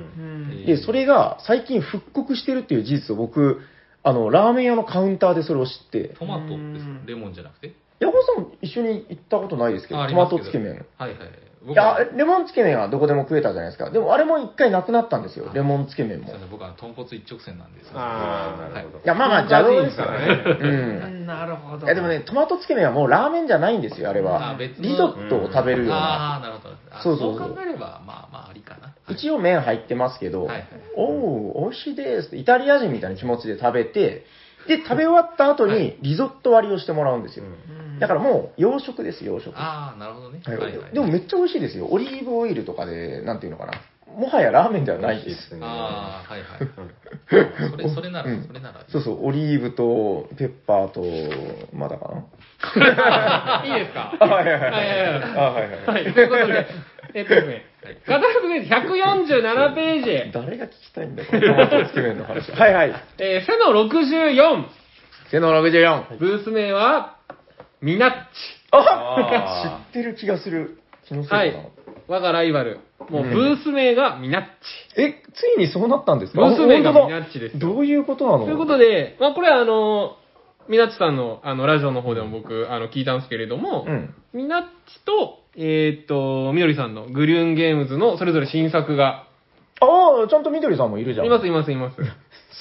[0.66, 3.61] で、それが最近復刻してるっていう事実を僕、
[4.03, 7.07] あの、ラーメン屋のカウンターでそれを知って、いトマトですうん。
[7.07, 7.74] レモンじゃなくて？
[8.01, 10.87] や、ほさん一緒に行ったことないですけど、トマトつけ麺。
[10.99, 11.18] はいはい。
[11.69, 13.91] いや、レモンつけ麺はどこでも食えたじゃないですか。
[13.91, 16.29] でもあれも一回なくなったんですよ、レモンつけ麺も。
[16.29, 19.05] いそうね僕は豚骨一直線なんですあーなるほど。
[19.05, 20.59] や、まあまあ邪道ですよね。
[20.61, 21.27] うん。
[21.27, 21.87] なるほど。
[21.87, 24.57] いやでもね、トマトつけ麺はもうラーメンじゃないんですよ、あれあは。
[24.59, 25.97] リゾットを食べるような。
[25.97, 26.75] ああ、なるほど。
[26.91, 28.95] あそうそうそう考えれば、まあまあありかな。
[29.09, 34.25] 一応麺入ってますけど、はいはいおう、美味しいですって、イタリア人みたいな気持ちで食べて、
[34.69, 37.45] で、食べ終わった後にリゾット割りをしてもらうんですよ。
[37.45, 39.55] うんだからもう洋食です、洋食。
[39.57, 40.40] ああ、なるほどね。
[40.44, 41.86] はいはいはいでもめっちゃ美味しいですよ。
[41.90, 43.72] オリーブオイルとかで、なんていうのかな。
[44.16, 45.55] もはやラーメンではないです。
[45.55, 47.68] ねああ、はいはい。
[47.70, 48.80] それ、それなら、うんそれなら。
[48.88, 51.03] そうそう、オリーブとペッパーと、
[51.74, 54.14] まだかな いいですか？
[54.18, 56.12] あはいはいはいはいはいはいあはいはいはい。
[56.14, 56.66] ということで、
[57.14, 57.66] えっとね、
[58.07, 61.28] カタログページ147ページ、誰が聞きたいんだよ、
[61.68, 62.51] このつけ麺の話。
[62.53, 62.94] はいはい。
[63.18, 64.64] えー、セノ64、
[65.30, 66.16] 背の64。
[66.18, 67.16] ブース名は、
[67.81, 68.16] ミナッチ。
[68.72, 70.79] あ知ってる気がする。
[71.07, 71.43] 気のせいかな。
[71.43, 71.72] はい。
[72.09, 72.81] 我がライバル。
[73.11, 75.01] もう、うんブース名がミナッチ。
[75.01, 76.41] え、ついにそうなったんですか？
[76.41, 78.45] ブース名がミナッチですよどういうことなの？
[78.45, 80.16] ということで、まあこれはあの、
[80.68, 84.14] ミナッチさんのあのラジオの方でも僕、あの、聞いたんですけれども、うん。
[84.33, 84.68] ミナッチ
[85.05, 89.27] と、えーっと、みどりさんのグリューンゲームズのそれぞれ新作が、
[89.81, 91.27] ああ、ちゃんと緑さんもいるじゃん。
[91.27, 91.97] いますいますいます。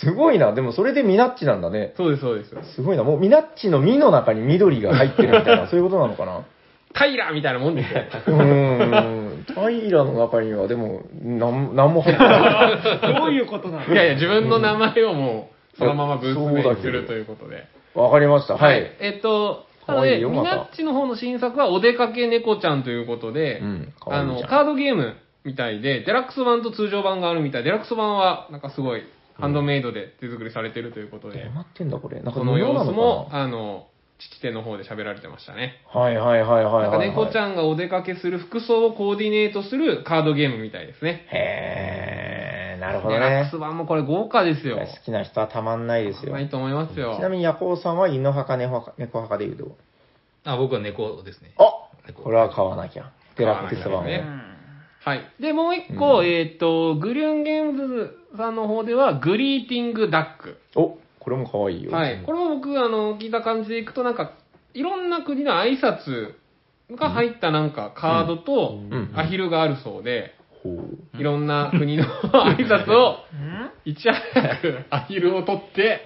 [0.02, 0.54] すごいな。
[0.54, 1.94] でもそれでミナッチなんだね。
[1.98, 2.52] そうですそうです。
[2.76, 3.04] すごいな。
[3.04, 6.46] もうミナッチの実の中に緑が入ってるみたいな、 そういうことなのかな？
[6.94, 8.04] タイラーみたいなもんですよ。
[8.28, 9.46] うーん。
[9.54, 13.14] タイラの中にはでも、なん、なんも入ってない。
[13.20, 13.94] どういうことなの？
[13.94, 17.66] いやいや、自分の名前をもう、そのままブースにするということで。
[17.94, 18.56] わかりました。
[18.56, 18.92] はい。
[19.00, 27.64] えっと、かわいいなので、ミナッチの方の新作はお出かけ猫ちゃんということで、うんあの、カードゲームみたいで、デラックス版と通常版があるみたい。
[27.64, 29.04] デラックス版は、なんかすごい、
[29.38, 32.22] ハンドメイドで手作りされてるということでどう、なってんだこれ。
[32.22, 35.82] なんかこの様子も、かあの、父手の方で喋られてましたね。
[35.94, 37.10] なはいはいはいはいなんかはい。
[37.10, 41.28] 猫ちゃんがお出かけする服装をコーディネートするカードゲームみたいですね。
[41.34, 43.60] へー、なるほどねデラックス。
[43.60, 44.78] 版もこれ豪華ですよ。
[44.78, 46.32] 好きな人はたまんないですよ。
[46.32, 47.22] ないと思いますよち。
[47.22, 49.78] なみにヤコウさんは犬派か猫派か猫派かで言うと？
[50.46, 51.54] あ、僕は猫ですね。
[51.58, 53.12] あ猫これは買わなきゃ。
[53.38, 54.42] デラックス版ねうん
[55.04, 55.22] はい。
[55.40, 60.58] で、もう一個、うんえっ、と、グリューンゲームズさんの方では、グリーティングダック。
[60.76, 61.92] お、これも可愛いよ。
[61.92, 62.22] はい。
[62.26, 64.32] これも僕、あの、聞いた感じでいくと、なんか、
[64.74, 66.34] いろんな国の挨拶
[66.96, 71.18] が入ったなんかカードとうんアヒルがあるそうで、ほう。
[71.18, 73.92] いろんな国の挨拶をうん？
[73.92, 76.02] いち早くアヒルを取って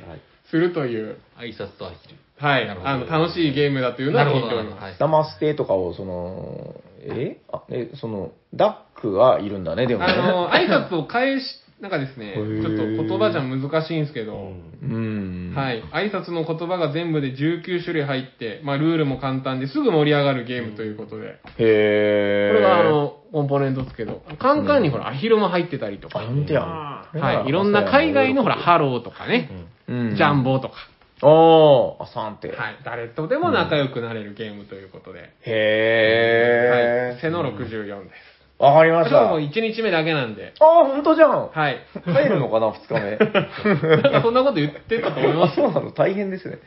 [0.49, 2.15] するという、挨拶とアヒル。
[2.37, 2.69] はい。
[2.69, 4.47] あの、楽しいゲームだというのはなるほど。
[4.47, 4.83] 聞いております。
[4.83, 4.95] はい。
[4.99, 7.41] ダマステとかを、その、え？
[7.51, 10.13] あ、え、その、ダックはいるんだね、でもね。
[10.13, 11.43] あの、挨拶を返し、
[11.81, 14.51] なんかですね、ちょっと言葉じゃ難しいんですけど、
[14.81, 15.53] うん。
[15.55, 15.81] はい。
[15.93, 22.53] 挨拶の言葉が全部で19種類入って、まあ、ルールも簡単ですぐ盛り上がるゲームということで、へー。
[22.53, 26.63] これがあ、の、コンポーネントですけど、カンカンにほら、アヒルも入ってたりとあ、か、ほんとや。
[26.63, 27.49] あはい。
[27.49, 29.49] いろんな海外のほら、ハローとかね、
[29.87, 30.15] うん。
[30.17, 30.75] ジャンボとか、
[31.21, 32.49] おー、あ、サンって。
[32.49, 32.77] はい。
[32.83, 37.11] 誰とでも仲良くなれるゲームということで、へー。
[37.11, 37.21] はい。
[37.21, 38.28] セの64です。
[38.59, 39.09] わかりました。
[39.09, 41.49] しかももう1日目だけなんで、あー、ほんとじゃん。
[41.49, 41.79] はい。
[42.05, 43.17] 帰るのかな、二日目。
[44.01, 46.59] なんかそんなこと言ってたと思いますあそうなの大変ですね。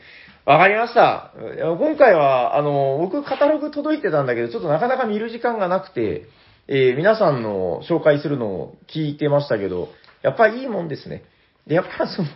[0.45, 1.31] わかりました。
[1.55, 6.23] いや今回は、あの、僕カタログ届いてたんだけど、ちょっとなかなか見る時間がなくて、
[6.67, 9.89] えー皆さんの紹介するのを聞いてましたけど、
[10.23, 11.23] やっぱりいいもんですね。
[11.67, 12.27] で、やっぱその、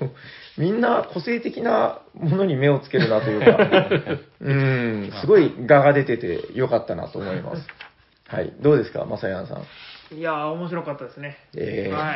[0.58, 3.90] みんな個性的なものに目をつけるなというか、
[4.40, 7.68] うん、すごい画が出ててよかったなと思います。
[8.30, 8.54] はい。
[8.62, 9.64] どうですか、まさやんさん。
[10.16, 11.38] いやー、面白かったですね。
[11.58, 12.14] えーは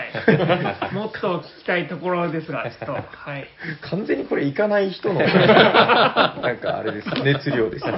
[0.91, 0.95] い。
[0.95, 3.01] もっと聞きたいところですが、ちょっと、は
[3.37, 3.47] い。
[3.81, 7.09] 完全にこれ行かない人の、 なんかあれです。
[7.23, 7.85] 熱量です。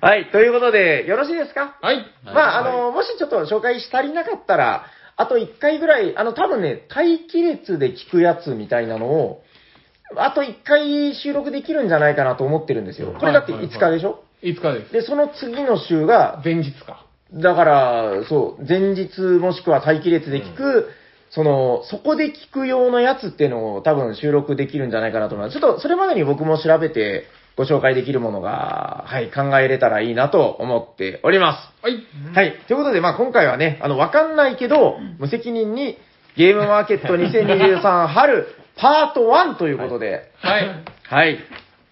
[0.00, 1.76] はい、ということで、よろしいですか？
[1.80, 2.04] はい。
[2.24, 4.86] まあ、あの、もしちょっと紹介し足りなかったら、
[5.16, 9.42] あと1回ぐらい、あの、多分ね、待機列で聞くやつみたいなのを、
[10.16, 13.14] あと1回収録できるんじゃないかなと思ってるんですよ。
[13.18, 14.24] これだって5日でしょ？
[14.42, 14.92] いつかです。
[14.92, 17.06] で、その次の週が、前日か。
[17.32, 20.88] だから、そう、前日もしくは待機列で聞く、
[21.30, 25.58] その、そこで聞く用のやつっていうのを多分収録できるんじゃないかなと思います。
[25.58, 27.24] ちょっとそれまでに僕も調べて
[27.56, 31.84] ご紹介できるものが、はい、考えれたらいいなと思っております。
[31.84, 31.98] はい。
[32.34, 32.58] はい。
[32.66, 35.98] ということで、まあ今回はね、あの、わかんないけど、無責任に
[36.36, 40.84] ゲームマーケット2023春パート1ということで、はい。
[41.04, 41.38] はい。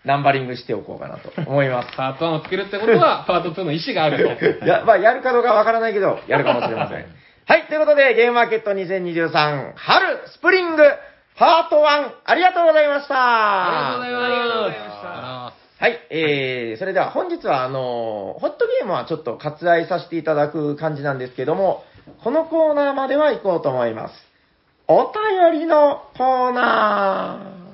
[0.09, 1.95] ナンバリングしておこうかなと思います。
[1.95, 4.65] パート1をつけるってことは、 パート2の意思があると。
[4.65, 7.05] いや、まあ、やるかどうかわからないけど、やるかもしれません。
[7.47, 10.83] はい、ということで、ゲームマーケット2023春スプリング
[11.37, 14.01] パート1、ありがとうございました。
[14.01, 14.33] ありがとうございます。
[14.33, 21.85] ありがとうございましたあはい、えー、それでは本日は、あの、ホットゲームはちょっと割愛させていただく感じなんですけども、
[22.25, 24.15] このコーナーまでは行こうと思います。
[24.89, 25.13] お
[25.53, 27.68] 便りのコーナー。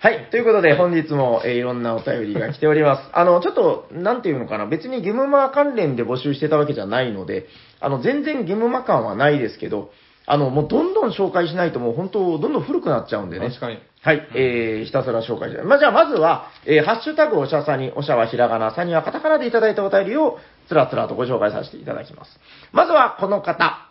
[0.00, 0.28] はい。
[0.30, 3.08] ということで、本日も、えーいろんなお便りが来ております。
[3.12, 7.46] あの、ちょっと、なんていうのかな、別にゲムマ関連で募集してたわけじゃないので、
[7.80, 9.90] あの、全然ゲムマ感はないですけど、
[10.26, 13.48] あの、もうどんどん紹介しないともう本当、どんどん古くなっちゃうんでね。
[13.48, 13.78] 確かに。
[14.02, 15.62] はい、えー、ひたすら紹介して。
[15.62, 20.38] まあ、じゃあ、まずは、えー、ハッシュタグおしゃさに、おしゃはひらがな、さにはカタカナでいただいたお便りを、
[20.68, 22.38] つらつらとご紹介させていただきます。
[22.72, 23.88] まずは、この方。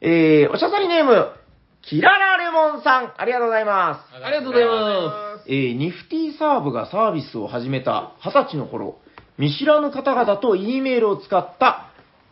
[0.00, 1.28] えー、おしゃさにネーム、
[1.88, 4.14] キララレモンさん、ありがとうございます。
[4.22, 8.98] ありがとうございまえーニフティサーブがサービスを始めた20歳の頃、
[9.38, 11.86] 見知らぬ方々と E メールを使った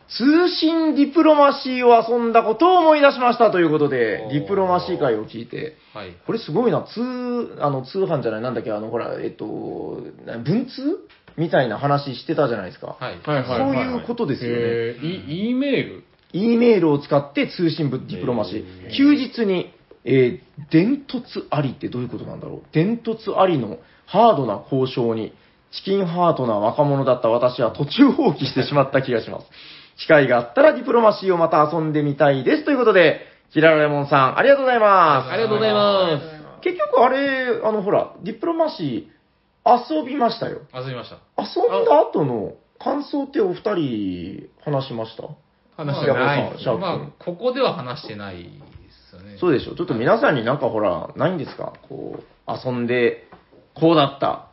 [0.09, 6.15] 通信ディプロマシーを遊んだことを思い出しましたということでディプロマシー会を聞いて、はい。
[6.27, 10.99] これすごいな、通、あの、通販じゃない、なんだっけ、あの、ほら、えっと、な文通？
[11.35, 12.97] みたいな話してたじゃないですか。
[12.99, 13.19] はい。
[13.23, 14.57] はいはいそういうことですよね。
[14.59, 16.03] えー、E メール？
[16.37, 18.65] E メールを使って通信部ディプロマシー。
[18.85, 19.73] えー休日に、
[20.05, 22.61] えー、電突ありってどういうことなんだろう？
[22.71, 25.33] 電突ありのハードな交渉に、
[25.71, 29.47] チキンハートな若者だった私は途中放棄してしまった気がします。
[29.99, 32.63] 機会があったらディプロマシーをまた遊んでみたいです。
[32.63, 33.21] ということで、
[33.51, 35.31] キララレモンさん、ありがとうございます。
[35.31, 36.37] ありがとうございます。
[36.61, 40.61] 結局あれ、あのほら、ディプロマシー遊びましたよ。
[40.73, 41.17] 遊びました。
[41.41, 45.23] 遊んだ後の感想ってお二人話しました？
[45.77, 48.49] 話してないシャーク君まあ、ここでは話してないで
[49.11, 49.37] すよね。
[49.39, 49.75] そうでしょ。
[49.75, 51.73] ちょっと皆さんになんかほら、ないんですか？
[51.87, 53.27] こう、遊んで、
[53.75, 54.47] こうだった。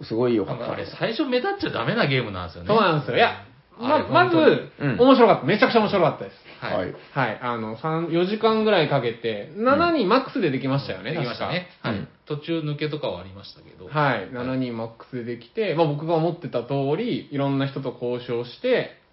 [0.00, 0.72] すすごいよかった。
[0.72, 2.68] あれ、最初目立っちゃダメなゲームなんですよね。
[2.68, 3.16] そうなんですよ。
[3.18, 3.44] いや、
[3.78, 4.36] ままず、
[4.78, 5.46] 本うん面白かった。
[5.46, 6.36] めちゃくちゃ面白かったです。
[6.60, 6.78] はい。
[6.78, 6.94] はい。
[7.12, 7.38] はい。
[7.42, 11.10] あの、3、4時間ぐらいかけて、7人マックスでできましたよね。
[11.10, 11.66] できましたね。
[11.82, 12.08] はいうん。
[12.24, 13.88] 途中抜けとかはありましたけど。
[13.88, 14.28] はい。
[14.30, 19.03] 7人マックスでできて、まあ僕が思ってた通り、いろんな人と交渉して、うん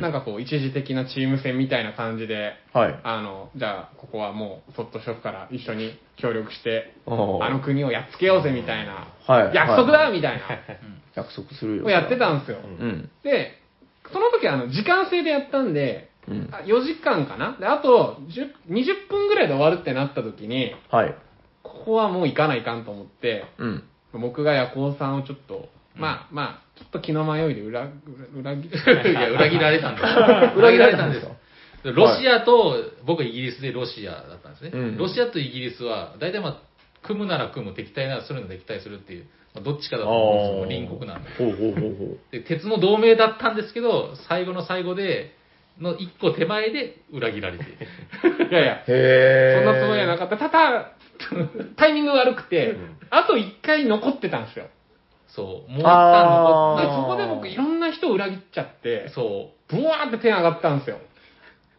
[0.00, 3.00] なんかこう、一時的なチーム戦みたいな感じで、はい。
[3.02, 10.44] あの、じゃあ、ここはもう、そっとしとくから一緒に協力して、おーあの国をやっつけようぜみたいな、はい約束だはいみたいな、
[11.14, 11.84] 約束するよ。
[11.86, 12.58] をやってたんですよ。
[12.62, 13.10] うん。
[13.22, 13.58] で、
[14.12, 16.48] その時あの、時間制でやったんで、うん。
[16.52, 17.56] あ4時間かな？
[17.58, 21.14] で、あと10、20分ぐらいで終わるってなった時に、はい。
[21.62, 23.84] ここはもう行かないかんと思って、うん。
[24.12, 25.68] 僕が夜行さんをちょっと、
[25.98, 27.88] まあまあ、ちょっと気の迷いで裏、
[28.34, 28.68] 裏、裏切
[29.10, 30.58] いや、裏切られたん です。
[30.58, 31.32] 裏切られたんですか
[31.84, 34.70] ロシアと、僕イギリスでロシアだったんですね。
[34.72, 36.56] うんロシアとイギリスは、大体まあ、
[37.06, 39.24] 組むなら組む、敵対ならするので敵対するっていう、
[39.54, 41.30] まあ、どっちかだと思うんですよ、隣国なんで。
[41.38, 42.18] ほうほうほうほう。
[42.32, 45.36] で鉄の同盟だったんですけど、最後の最後で、
[45.80, 47.64] の一個手前で裏切られて。
[48.50, 49.64] いやいや、へー。
[49.64, 50.36] そんなつもりはなかった。
[50.36, 50.92] ただ、
[51.76, 52.76] タイミング悪くて、
[53.10, 54.66] あと1回残ってたんですよ。
[55.28, 60.98] そう、もう一旦残っでそこで僕いろんな人裏切っちゃってて、、そブワーって手上がったんですよ。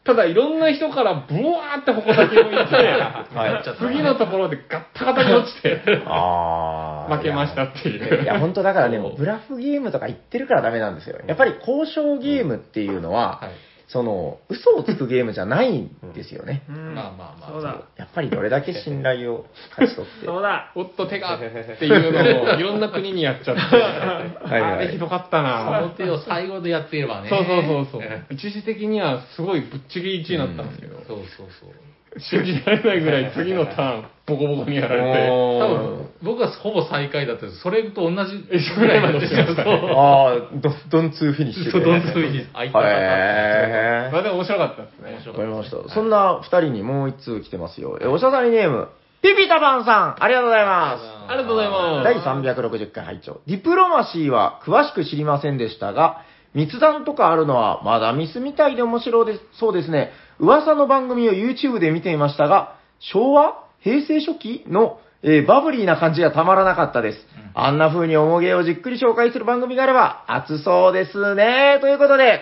[0.06, 2.76] ただいろんな人からブワーって矛先を置いて、
[3.36, 3.78] はい。
[3.80, 8.24] 次のところでガッタガタに落ちて、あー負けましたっていう。
[8.24, 11.18] いや、本当だからね、そうブラフゲームとか言ってるからダメなんですよ。
[11.28, 13.14] やっぱり交渉ゲームっていうのう。
[13.14, 13.69] は、はい。
[13.90, 16.62] その、嘘をつくゲームじゃないんですよね。
[16.70, 17.82] うんまあまあまあそうだ。
[17.98, 20.26] やっぱりどれだけ信頼を勝ち取って。
[20.28, 20.72] そうだ。
[20.76, 21.46] おっと手がって
[21.86, 27.30] いうのをいろんな国にやっちゃって、 はいはいあれひどかったそのな手を最後でやっていればね。
[27.30, 28.22] そうそうそうそうえ。
[28.30, 31.70] 一時的にはすごいぶっちぎり1位になったんですけど、そうそうそう。
[32.18, 38.46] 信じられないぐらい次のターン、ボコボコにやられて、多分、僕はほぼ最下位だったんですそれと同じ
[38.76, 41.72] ぐらいまで落ちましたそうああ、ドドンツーフィニッシュで。
[41.72, 44.12] そうドンツーフィニッシュ相手がへー。
[44.12, 45.12] まあでも面白かったですね。
[45.12, 45.94] 面白わかりました。
[45.94, 48.00] そんな二人にもう一通来てますよ。
[48.02, 48.90] え、おしゃさりネーム、
[49.22, 51.32] ピピタパンさん、ありがとうございます。
[51.32, 60.12] ありがとうございます第360回拝聴ディプロマシーは詳しく知りませんでしたが、密談とかあるのはまだミスみたいで面白いですそうですね。
[60.40, 67.18] 噂の番組を YouTube で見ていましたが、昭和平成初期の、えーバブリーな感じがたまらなかったです。
[67.54, 71.80] あんな風に重げをじっくり紹介する番組があれば熱そうですね。
[71.82, 72.42] ということで、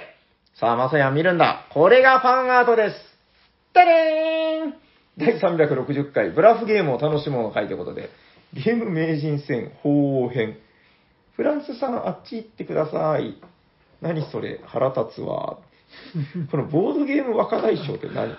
[0.59, 1.65] さあ、まさやん見るんだ。
[1.71, 2.95] これがファンアートです。
[3.73, 4.73] てれーん
[5.17, 8.09] 第360回、ブラフゲームを楽しもうの回ということで、
[8.53, 10.57] ゲーム名人戦鳳凰編。
[11.35, 13.39] フランスさん、あっち行ってください。
[14.01, 15.57] 何それ、腹立つわ。
[16.51, 18.29] このボードゲーム若大将って何？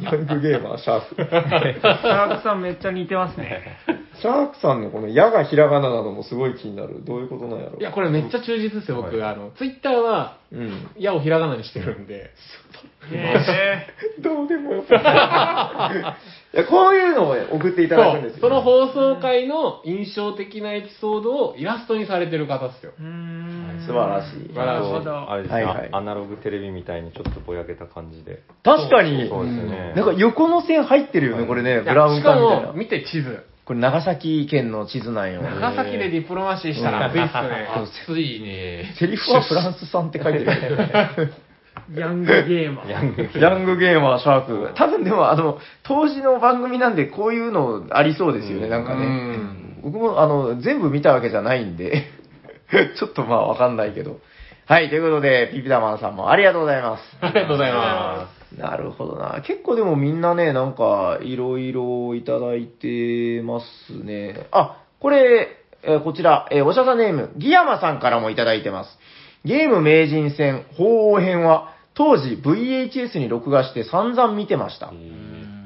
[0.00, 1.14] ヤングゲーマー、シャーク。
[1.14, 3.78] シャークさんめっちゃ似てますね。
[4.20, 7.02] シャークさんのこの矢がひらがななのもすごい気になる。
[7.04, 7.78] どういうことなんやろ？
[7.78, 9.26] いや、これめっちゃ忠実ですよ、僕。
[9.26, 10.88] あの、ツイッターは、うん。
[10.98, 12.30] 矢をひらがなにしてるんで。
[13.10, 13.86] へ
[14.20, 16.16] どうでもよかった。
[16.54, 18.40] いや、こういうのを送っていただくんですよ。
[18.40, 22.92] その放送回の印象的なエピソードをイラストにされてる方ですよ。
[23.00, 28.42] ーうーん素晴らしい素晴らしいなるほどあれですね、はいはいアナログテレビみたいにちょっとぼやけた感じで。
[28.62, 29.92] 確かに、そうですね。
[29.96, 32.72] なんか横の線入ってるよね、これね、ブラウンしか管みたいなも、。
[32.74, 33.44] 見て地図。
[33.64, 35.42] これ長崎県の地図なんよ。
[35.42, 37.68] 長崎でディプロマシーしたら熱いっすね。
[37.74, 38.94] 熱いね。
[38.98, 41.32] セリフはフランス産って書いてる。
[41.94, 42.90] ヤングゲーマー。
[42.90, 44.74] ヤングヤングゲーマー、シャーク。
[44.74, 49.06] 多分でも、あの、当時の番組なんで、こういうのありそうですよね、うんなんかうね。
[49.06, 52.04] ん僕も、あの、全部見たわけじゃないんで、
[52.96, 54.20] ちょっとまあわかんないけど。
[54.66, 57.16] はい、ということで、ピピタマンさんもありがとうございます。
[57.20, 59.40] ありがとうございまなるほどな。
[59.42, 64.46] 結構でもみんなね、なんか、いろいろいただいてますね。
[64.52, 68.98] あ、これ、えーこちら、えーおしゃさんネーム、ギヤマさんからもいただいてます。
[69.44, 74.92] ゲーム名人戦、鳳凰編は、当時 VHS に録画して散々見てました。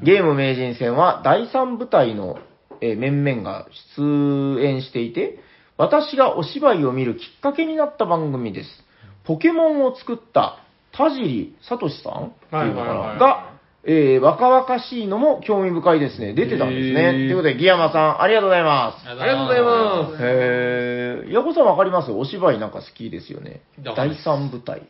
[0.02, 2.38] ゲーム名人戦は第3部隊の、
[2.80, 3.66] えー面々が
[3.96, 5.38] 出演していて、
[5.78, 8.68] 私がお芝居を見るきっかけになった番組です。
[9.24, 10.58] ポケモンを作った
[10.92, 13.50] 田尻聡さんっていうのかな、はいはいはいが、
[13.84, 16.32] えー若々しいのも興味深いですね。
[16.32, 17.12] 出てたんですね。
[17.12, 19.08] ということで、ギヤマさん、ありがとうございます。
[19.08, 20.22] ありがとうございます。
[20.22, 22.10] へー、ヤコさんわかります？
[22.10, 23.62] お芝居なんか好きですよね。
[23.78, 24.88] 第わかんないです3部隊。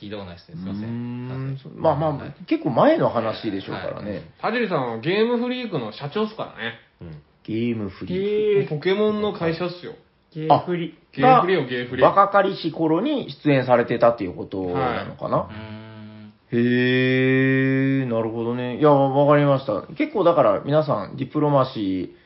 [0.00, 0.56] 聞いたことないですね。
[0.56, 1.58] うすいませーんん。
[1.76, 4.22] まあまあ、はい結構前の話でしょうからね。
[4.40, 6.74] 田尻さんはゲームフリークの社長っすからね。
[7.00, 9.92] うんゲームフリーゲポケモンの会社っすよ。
[10.34, 10.98] ー、ゲーフリ。
[11.12, 11.96] ゲーフリーよ、ゲーフク。
[11.96, 12.06] リー。
[12.06, 16.32] 若かりし頃に出演されてたっていうことなのかな、うーん。
[16.52, 18.78] へー、なるほどね。
[18.78, 19.82] いや、わかりました。
[19.94, 22.16] 結構だから皆さん、ディプロマシ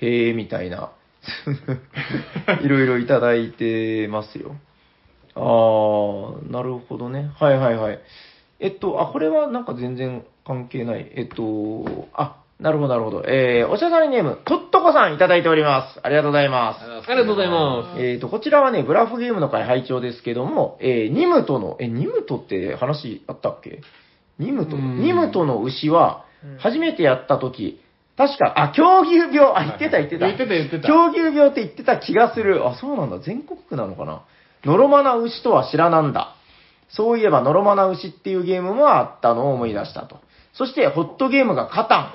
[0.00, 0.92] ー、へーみたいな、
[2.62, 4.56] いろいろいただいてますよ。
[5.34, 7.30] あー、なるほどね。
[7.38, 7.98] はいはいはい。
[8.60, 11.10] えっと、あ、これはなんか全然関係ない。
[11.14, 13.22] えっと、あ、なるほどなるほど。
[13.24, 16.00] えー、おしゃさりネーム、とっとこさんいただいております。
[16.02, 16.80] ありがとうございます。
[16.84, 18.02] ありがとうございます。
[18.02, 23.80] えー、と、こちらはね、ブラフゲームの会拝聴ですけども、えー、ニムトの、え、ニムトって話あったっけ？
[24.40, 26.24] ニムトうんニムトの牛は、
[26.58, 27.80] 初めてやった時、
[28.18, 30.26] 確か、あ、狂牛病、あ、言ってた言ってた。
[30.26, 30.88] 言ってた言ってた。
[30.88, 32.66] 狂牛病って言ってた気がする。
[32.66, 33.20] あ、そうなんだ。
[33.20, 34.22] 全国区なのかな。
[34.64, 36.34] ノロマナ牛とは知らなんだ。
[36.88, 40.18] そういえば、ノロマナ牛っていうゲームもあったのを思い出したと。
[40.52, 42.14] そして、ホットゲームがカタン。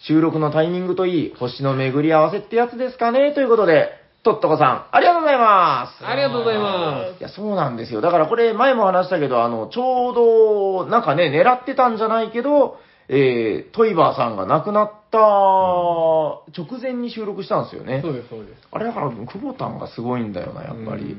[0.00, 3.30] 収録のタイミングといい、星の巡り合わせってやつですかね。
[3.32, 3.90] ということで、
[4.24, 6.04] とっとこさん、ありがとうございます。
[6.04, 8.00] ありがとうございまいや、そうなんですよ。
[8.00, 12.78] だからこれ、前も話したけど、あの、ちょうど、なんかね、狙ってたんじゃないけど、
[13.08, 18.02] えー、トイバーさんが亡くなった直前に収録したんですよねす。。
[18.02, 18.68] そうです、そうです。
[18.70, 21.16] あれだから、久保田がすごいんだよな、やっぱり。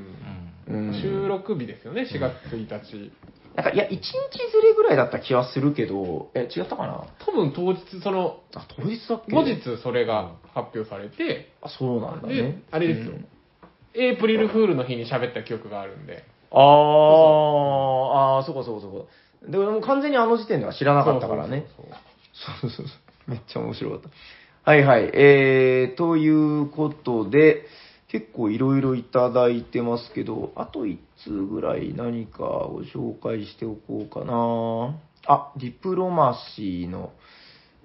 [0.67, 0.93] うん。
[1.01, 3.11] 収録日ですよね、4月1日。
[3.55, 4.11] なんか、いや、1日ず
[4.61, 7.05] れぐらいだった気はするけど、え、違ったかな？
[7.25, 9.33] 多分当日、その、あ、当日だっけ？
[9.35, 13.27] 後日それが発表されて、あ、そうなんだでね。、あれですようん。
[13.93, 16.25] エイプリルフールの日に喋った記憶があるんで。
[16.51, 16.61] あー、
[18.37, 19.07] あー、そうかそうかそうか。
[19.49, 21.67] でももう完全にあの時点では知らなかったからね。
[22.61, 23.31] そうそうそう。
[23.31, 24.09] めっちゃ面白かった。
[24.71, 25.11] はいはい。
[25.13, 27.65] えー、ということで、
[28.07, 34.97] 結構いろいろいただいてますけど、あと1通ぐらい何かご紹介しておこうかな。
[35.27, 37.11] あ、ディプロマシーの、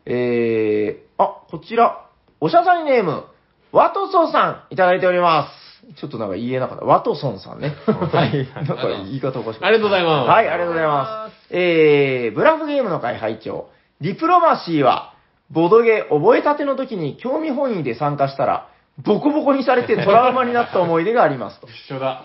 [0.07, 2.07] えー、あ、こちら、
[2.41, 3.25] おしゃさんネーム、
[3.73, 5.97] ワトソンさんいただいております。
[5.97, 6.85] ちょっとなんか言えなかった。
[6.85, 7.75] ワトソンさんね。
[7.87, 8.49] はい。
[8.55, 10.29] なんか言い方おかしかったありがとうございます。
[10.29, 11.30] はい、ありがとうございます。
[11.51, 13.69] えー、ブラフゲームの会拝聴
[14.01, 15.15] ディプロマシーは、
[15.51, 18.69] ボドゲ覚えたての時に興味本位で参加したら、
[19.05, 21.67] ボコボコにされてトラウマになった思い出がありますと。
[21.89, 22.25] 一緒だ。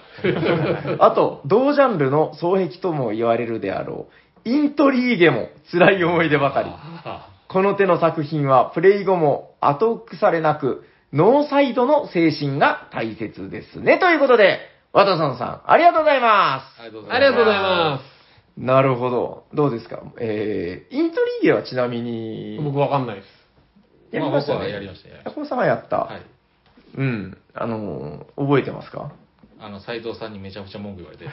[1.00, 4.08] あと、同ジャンルの双璧とも言われるであろ
[4.46, 6.70] う、イントリーゲも辛い思い出ばかり。
[7.04, 13.98] あこの手の作品はプレイ後も後腐れなく、ノーサイドの精神が大切ですね。
[13.98, 14.60] ということで、
[14.92, 16.82] ワトソンさん、ありがとうございます。
[16.82, 18.15] ありがとうごありがとうございま
[18.58, 19.46] なるほど。
[19.54, 20.02] どうですか？
[20.18, 23.28] えー、イントリーゲはちなみにす。、僕わかんないです。
[24.12, 24.60] やりましたね。
[24.60, 25.98] まあ僕はやりましたやりましたヤコブさんはやった。
[25.98, 26.22] はい。
[26.96, 27.38] うん。
[27.54, 29.12] あのー覚えてますか？
[29.60, 31.26] あの、斎藤さんにめちゃくちゃ文句言われて。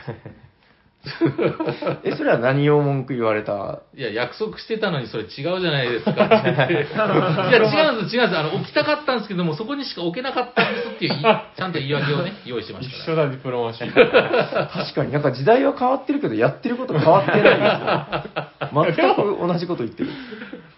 [2.05, 3.81] え、それは何を文句言われた？
[3.97, 5.31] いや、約束してたのにそれ違う
[5.61, 6.73] じゃないですかって言って。
[6.75, 8.39] いや、違うんです、違うんです。
[8.39, 12.97] あの、置きたかったんですけども、そこにしか置けなかったんですっていう、い ちゃんと言い訳をね、用意してました。
[12.97, 13.91] 一緒だ、ディプロマシー。
[14.71, 18.83] 確かになんか時代は変わってるけど、やってること変わってないですよ。
[18.97, 20.11] 全く同じこと言ってる。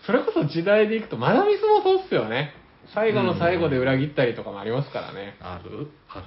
[0.07, 2.55] それこそ時代でいくと、マダミスもそうっすよね。
[2.95, 5.37] 最後の最後で裏切ったりとかもありますからね。
[5.43, 5.89] ある？
[6.09, 6.25] ある。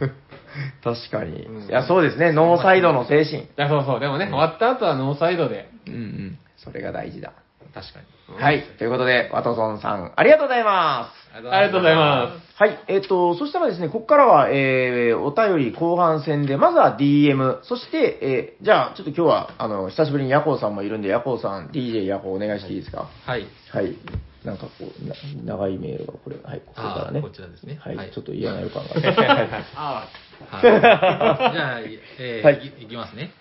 [0.00, 0.12] うん
[0.82, 1.42] 確かに。
[1.42, 2.32] うんいや、そうですね。
[2.32, 3.38] ノーサイドの精神。
[3.42, 4.00] いや、そうそう。
[4.00, 5.68] でもね、終わった後はノーサイドで。
[5.86, 6.38] うんうん。
[6.56, 7.32] それが大事だ。
[7.72, 8.42] 確かに。
[8.42, 8.62] はい。
[8.78, 11.30] ということで、ワトソンさん、ありがとうございます。
[11.34, 12.62] ありがとうございます。
[12.62, 12.78] はい。
[12.88, 23.08] えっ、と、そしたらですね、ここからは、えー、お便り後半戦で、まずは DM、そして、えー、じゃあ、ちょっと今日は、あの、久しぶりにヤコウさんもいるんで、ヤコウさん、DJ ヤコウお願いしていいですか？
[23.26, 23.46] はい。
[23.72, 23.94] はい。
[24.44, 27.20] なんかこう、な長いメールがこれ、はい、ここからね。
[27.20, 27.96] あーこちらですねはい。
[27.96, 28.90] はいちょっと嫌な予感が。
[29.76, 30.08] あ
[30.48, 31.80] はい、じゃあ、
[32.18, 33.32] えーはいい、いきますね。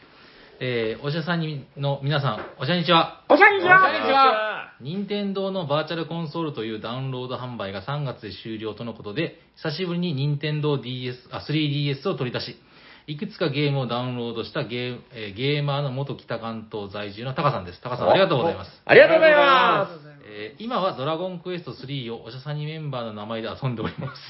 [0.60, 3.24] えーお医者さんにの皆さん、おしゃにちは。
[3.30, 4.74] おしゃにちはこんにちは。
[4.82, 12.58] 任天堂のバーチャルコンソールというダウンロード販売が3月で終了とのことで、久しぶりに任天堂 DS、あ、3DS を取り出し、
[13.08, 17.82] いくつかゲームをダウンロードしたゲー,、えーゲーマーの元北関東在住のタカさんです。
[17.82, 18.82] タカさんありがとうございます。
[18.86, 20.10] ありがとうございます。
[20.32, 24.22] えー今はドラゴンクエスト3をおしゃさんにメンバーの名前で遊んでおります。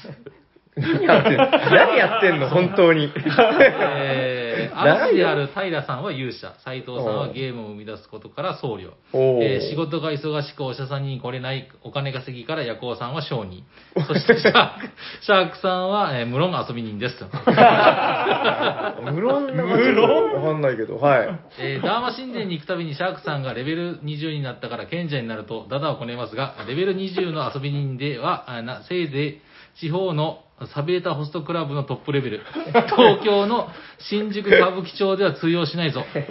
[0.80, 1.50] 何やってんの？
[1.50, 2.48] 何やってんの？
[2.50, 3.12] 本当に。
[3.16, 13.62] えー、嵐である平さんは勇者、斉藤さんはゲームを生み出すことから僧侶、えー仕事が忙しくお医者さんに来れないお金稼ぎから夜行さんは商人、
[14.06, 14.88] そしてシャーク
[15.22, 17.18] シャークさんは、えー無論遊び人です。
[17.18, 17.26] と。
[19.12, 19.56] 無論？
[19.56, 20.02] なんかちょっと
[20.36, 21.28] わかんないけど、はい。
[21.60, 29.40] えーダーマ神殿に行くたびにシャークさんがレベル20になったから賢者になるとダダをこねますが、レベル20の遊び人では、あなせいぜい
[29.80, 32.40] 地方のサビレタホストクラブのトップレベル、
[32.96, 36.04] 東京の新宿歌舞伎町では通用しないぞ。
[36.14, 36.26] え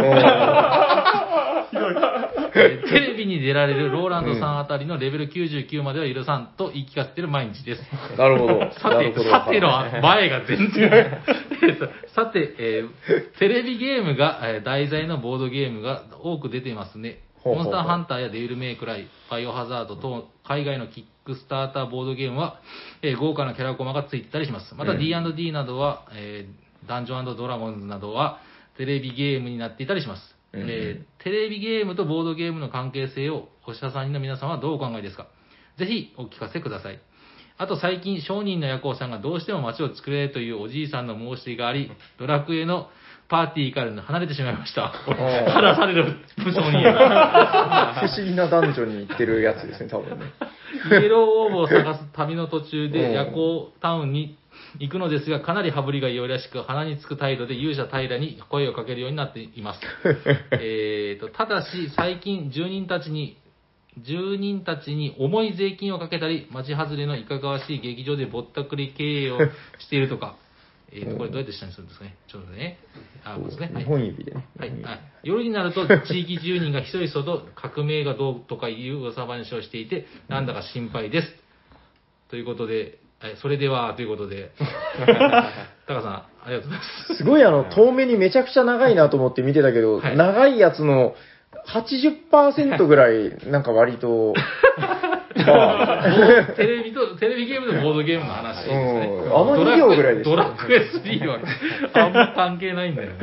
[2.84, 7.84] ーテレビに出られるローランドさんあたりのレベル99までは許さんと言い聞かせてる毎日です。
[8.18, 8.72] なるほど。
[8.72, 9.70] さてなるほ、どさての
[10.02, 11.22] 前が全然。
[11.62, 12.90] えっとさて、えー
[13.38, 17.20] テレビゲームが、えー題材のボードゲームが多く出ていますね。
[17.46, 22.60] モンスターハンターやデビルメイクライ、バイオハザード等、海外のキックスターターボードゲームは、
[23.02, 24.76] えー豪華なキャラコマがついてたりします。
[24.76, 28.40] またうん D&D などは、えーダンジョンドラゴンズなどは、
[28.78, 30.36] テレビゲームになっていたりします。
[30.54, 35.28] うんえーテレビゲームとボードゲームの関係性を、お医者さんの皆さんはどうお考えですか
[35.78, 37.00] ぜひお聞かせください。
[37.58, 42.90] あと最近、商人の夜行さんがどうしても街を作れというおじいさんの申し出があり、ドラクエの
[43.30, 44.90] パーティーから離れてしまいました。
[44.90, 46.84] 話される部署に。
[46.84, 50.26] 不思議な男女に行ってるやつですね、多分ね。
[50.92, 54.38] イエローオーブを探す旅の途中うんで夜行タウンに
[54.80, 59.80] 行くのですが、かなり羽振りが良いらしく、鼻につく態度で勇者平に声をかけるようになっています。
[60.60, 63.38] えーと、ただし、最近住人たちに、
[63.98, 69.40] 住人たちに重い税金をかけたり、町外れのいかがわしい劇場でぼったくり経営を
[69.80, 70.36] しているとか、
[70.92, 72.16] えーと、これどうやって下にするんですかね？
[72.28, 72.78] ちょっとね。
[73.24, 73.72] あ、こうですね。
[73.74, 74.48] はい日本指でね。
[74.58, 75.00] はい、はい。
[75.24, 81.28] 夜になると地域住人がひそひそと革命がどうとかいう噂話をしていて、なんだか心配です。
[82.30, 84.52] ということで、えそれでは、ということで、
[85.88, 87.16] タカさん、ありがとうございます。
[87.16, 91.16] すごいあの、遠目にめちゃくちゃ長いなと思って見てたけど、はい長いやつの
[91.68, 94.34] 80%ぐらい、なんか割と、
[94.78, 95.09] ま あ
[96.56, 99.08] テレビと、テレビゲームとボードゲームの話ですね。
[99.24, 101.40] うんあの2行ぐらいでしたドラクエドラクエ3は
[101.94, 103.18] あんま関係ないんだよね。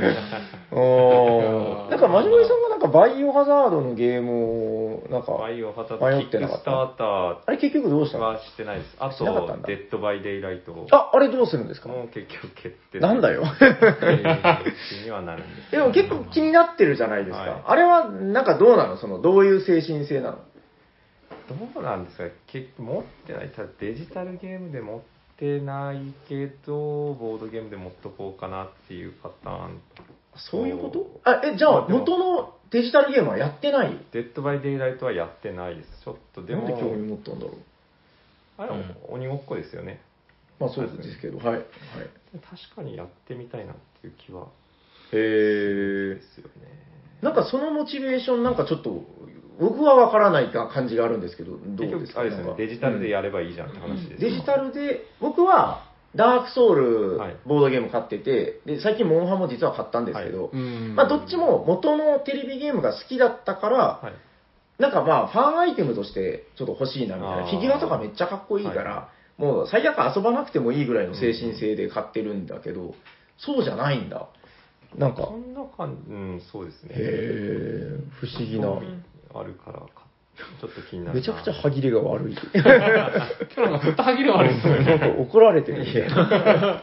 [1.91, 6.71] なんか、マジモリさんがなんかバイオハザードのゲームを、なんか、バイオハザー迷ドキってなかった？
[6.71, 8.25] ックスタータあれ結局どうしたの？
[8.25, 8.97] ーはしてないです。
[8.99, 11.89] あと、だデッドバイデイライトあ、あれどうするんですか？
[11.89, 13.43] もう結局決定なんだよ。
[13.59, 17.41] 気にはなるんですでも結構気になってるじゃないですか。
[17.43, 20.39] はいあれは、なんかどうなのその、どういう精神性なの
[21.49, 25.01] どうなんですか結局持ってないただデジタルゲームで持っ
[25.37, 29.81] てないけどボードゲームで持っとこうかなっていうパターン
[30.51, 31.21] そういうこと？
[31.25, 33.99] あ、え、じゃあ、元のデジタルゲームはやってない？
[34.13, 35.89] デッドバイデイライトはやってないです。
[36.05, 37.57] ちょっとでもなんで興味持ったんだろう。
[38.59, 38.77] あれは
[39.09, 40.03] 鬼ごっこですよね。
[40.61, 41.47] まあそうですけど、はい。
[41.47, 41.65] はい、
[42.35, 44.49] 確かにやってみたいなっていう気は
[45.13, 46.15] へー。
[46.17, 46.53] ですよね。
[47.23, 48.91] なんかそのモチベーション、なんかちょっと、
[49.59, 52.25] 僕はわからないか感じがあるんですけど、どう結ですか？
[52.25, 55.85] ねデジタルでやればいいじゃんって話です、デジタルで、僕は、
[56.15, 57.37] ダークソウルはい。
[57.47, 60.95] ボードゲーム買ってて、で、最近モンハンも実は買ったんですけど、うん。
[60.95, 64.83] まあどっちも元のテレビゲームが好きだったから、はい。
[64.83, 72.95] なんかまあファンアイテムとしてちょっと欲しいなみたいな、フィギュアとかめっちゃかっこいいから、はもう最悪遊ばなくてもいいぐらいの精神性で買ってるんだけど、
[73.39, 74.29] そうじゃないんだ。
[74.97, 75.25] なんか。
[75.27, 76.91] そ、んな感じうんそうですね。
[76.91, 78.69] へえ、不思議な。
[79.41, 79.89] あるからか
[80.61, 82.35] ちょっと気になるなめちゃくちゃ歯切れが悪い。
[82.55, 82.69] 今日
[83.71, 84.69] なんかずっと歯切れ悪いです。
[84.69, 86.17] なんか怒られてるみたいな。
[86.23, 86.83] あ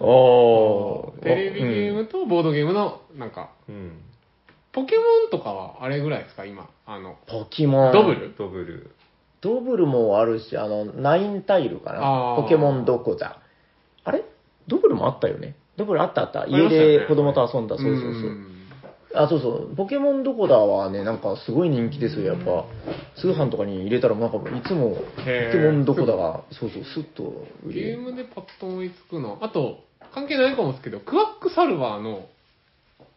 [1.22, 3.92] テレビゲームとボードゲームの、なんか、うん
[4.72, 6.68] ポケモンとかはあれぐらいですか、今。
[6.86, 7.92] あの、ポケモン。
[7.92, 8.34] ドブル？
[8.38, 8.90] ドブル
[9.40, 12.00] ドブルもあるし、あの、ナインタイルかあな。
[12.38, 13.40] ーポケモンどこだ？
[14.04, 14.22] あれ？
[14.68, 15.56] ドブルもあったよね。
[15.76, 16.46] ドブルあったあった。
[16.46, 17.76] 家りましたよねで子供と遊んだ。
[17.78, 18.49] そうそうそう。
[19.14, 19.76] あ、そうそう。
[19.76, 22.64] ポケモンどこだはね、なんかすごい人気ですよ、やっぱ。
[23.20, 29.38] 通販とかに入れたら、なんかいつも、ポケモンどこだが、そうそう、スッと売れゲームでパッと思いつくの。
[29.40, 29.80] あと、
[30.14, 32.26] 関係ないかもですけど、クワックサルバーの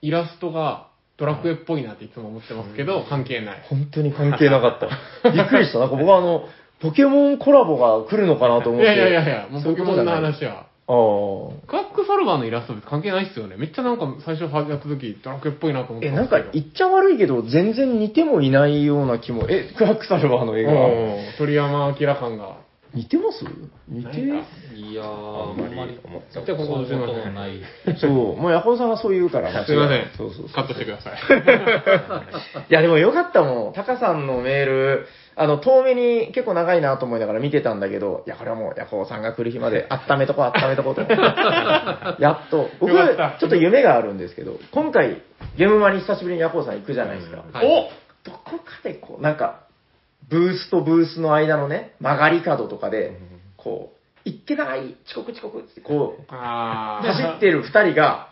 [0.01, 0.87] イラストが
[1.17, 3.61] ドラクエっぽいなっていつも思ってますけど、関係ない。
[3.69, 4.87] 本当に関係なかった。
[5.31, 5.79] びっくりした。
[5.79, 6.47] なんか僕はあの、
[6.81, 8.85] ポケモンコラボが来るのかなと思って。
[8.85, 10.65] いやいやいやいや、もうポケモンの話は。
[10.85, 11.67] ああ。
[11.67, 13.55] クワックサルバーのイラスト関係ないっすよね。
[13.57, 16.27] めっちゃなんか最初やった時ドラクエっぽいなと思ってえ、まなん。
[16.27, 19.45] か言っちゃ悪いけど、全然似てもいないような気も。
[19.49, 20.71] え、クラックサルバーの映画。
[20.71, 22.57] うん鳥山明感が。
[22.93, 23.43] 似てます？
[23.87, 24.21] 似て？
[24.21, 27.59] なんかいやー、あんまりあんまり思ったことない。
[27.99, 30.11] そう、もうヤホーさんがそう言うからすいません。
[30.15, 30.53] そうそうそう。
[30.53, 31.13] カットしてください。
[32.69, 33.73] いや、でもよかったもん。
[33.73, 41.01] タカさんのメール、あの、遠目に結構長いなと思いながら見てたんだけど、いや、これはもう、ヤホーさんが来る日まで 温めとこう、温めとこうと。
[42.19, 42.69] やっと。
[42.79, 45.21] 僕、よかったちょっと夢があるんですけど、今回、
[45.57, 47.43] ゲームマに久しぶりにヤホーさん行くじゃないですか。
[47.51, 47.89] はいお
[48.23, 49.63] どこかでこう、なんか、
[50.29, 53.17] ブースとブースの間のね、曲がり角とかで、
[53.57, 53.91] こ
[54.25, 58.29] う、いっけない、遅刻遅刻って、こう、走ってる二人が、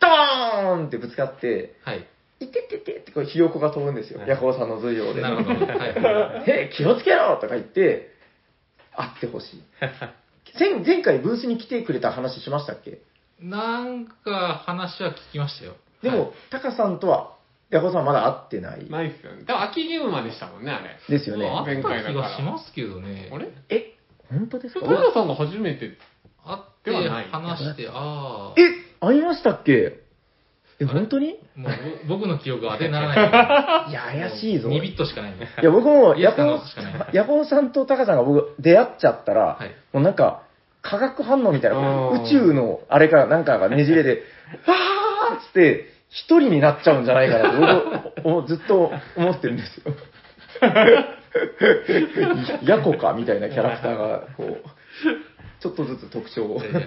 [0.00, 2.06] ドーンってぶつかって、はい。
[2.40, 4.20] いてててってこうひよこが飛ぶんですよ。
[4.26, 5.22] ヤホーさんの随行で。
[5.22, 5.66] なるほど。
[5.66, 6.44] はい。
[6.50, 8.12] へ気をつけろとか言って、
[8.96, 9.62] 会ってほしい。
[10.58, 12.98] 前前回ブースに来てくれた話しましたっけ？
[13.40, 15.74] なんか話は聞きましたよ。
[16.02, 17.32] でも、タカさんとは、
[17.70, 18.88] ヤホーさんまだ会ってない。
[18.90, 19.42] ないっすよね。
[19.44, 20.96] でも秋ゲームまでしたもんね、あれ。
[21.08, 21.46] ですよね。
[21.46, 23.30] まあ、あった前回だから気がしますけどね。
[23.32, 23.48] あれ？
[23.70, 23.94] え、
[24.30, 24.86] 本当ですか？
[24.86, 25.96] 田さんが初めて。
[26.46, 26.92] 会って
[27.32, 28.60] 話して、ああ。
[28.60, 28.62] え、
[29.00, 30.03] 会いましたっけ？
[30.84, 31.30] え、本当に？
[31.30, 31.72] いもう
[32.08, 33.92] ぼ僕の記憶が当てにならない。
[33.92, 34.68] や、怪しいぞ。
[34.68, 35.44] 2ビットしかないんで。
[35.44, 40.42] いや、僕も、 イエスかヤホノーしかないー、ヤホーさんとタカさんが僕、出会っちゃったら、はいもうなんか、
[40.82, 44.22] 化学反応みたいな、宇宙のあれかなんかがねじれで、
[44.66, 49.94] わーっつって、一人になっちゃうんじゃないかなと、僕おずっと思ってるんですよ。
[52.62, 54.62] ヤコかみたいなキャラクターが、こう、
[55.64, 56.64] ちょっとずつ特徴をい。
[56.64, 56.80] やいや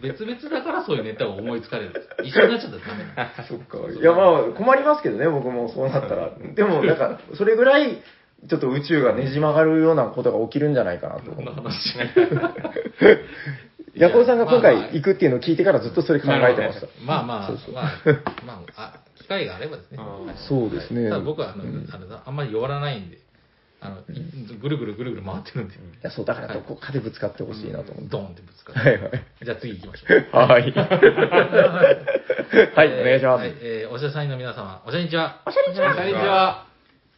[0.00, 2.08] 別々だからそういうネタを思いつかれるんです。
[2.22, 3.78] 一緒になっちゃったらダメなんで そっか。
[4.00, 6.30] いや、まあ、困りますけどね、僕もそうなったら。
[6.54, 8.00] でも、なんか、それぐらい、
[8.48, 11.22] ちょっと宇宙がねじ曲がるようなことが起きるんじゃないかなと。
[11.22, 11.30] す。
[11.30, 11.96] こんな話。
[13.94, 16.86] ヤコウさんが今まあまあ回行くっていうのを聞いてからずっとそれ考えてました。
[17.04, 17.92] まあまあそうそう、まあ、
[18.46, 19.98] まあ、あ機会があればですね。
[19.98, 23.18] うんはいそうですねただ僕はあの、うんあのあんまり弱らないんで、
[23.84, 24.02] あの、い
[24.60, 28.10] ぐるぐるぐるぐる回ってるんで、いや、そう、だからどこかでぶつかってほしいなと思って。
[28.10, 28.80] ドンってぶつかる。
[28.80, 29.24] はいはい。
[29.42, 30.36] じゃあ次行きましょう。
[30.36, 30.70] はい。
[32.76, 33.40] はい、お願いします。
[33.40, 35.40] はい、えーおしゃさんの皆様、おしゃにちは。
[35.44, 36.66] こんにちは。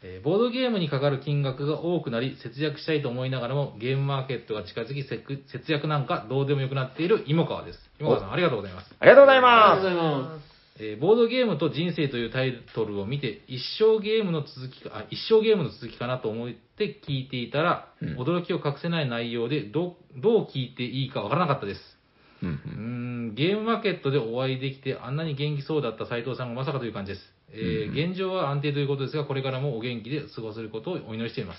[0.03, 7.91] えーボードゲームにかかる金額が多くなり、節約したいと思いながらも、ゲームマーケットが近づき、せく節約なんかどうでもよくなっている芋川です。
[8.01, 8.95] 芋川さん、ありがとうございます。
[9.01, 21.81] ありがとうございありがまとうございまえーボードゲームと人生というタイトルを見て、一生ゲームの続きか、あ一生ゲームの続きかなと思って聞いていたら、うん驚きを隠せない内容で、どう、どう聞いていいかわからなかったです。
[21.81, 21.99] す。
[22.43, 22.81] うんうー
[23.33, 27.35] ん、ゲームマーケットでお会いできて、あんなに元気そうだった斉藤さんがまさかという感じです。
[27.53, 31.59] えーうん現状は安定ということですが、これからもお元気で過ごせることをお祈りしています。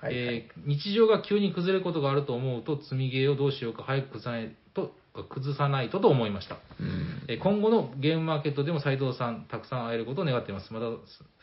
[0.00, 4.54] はいはいえー日常が急に崩れることがあると思うと、積みゲーをどうしようか早く崩さないと、
[5.14, 6.56] 崩さないとと思いました。
[6.80, 10.72] うんえー今後のゲームマーケットでも斉藤さん、たくさん会えることを願っています。
[10.72, 10.86] また、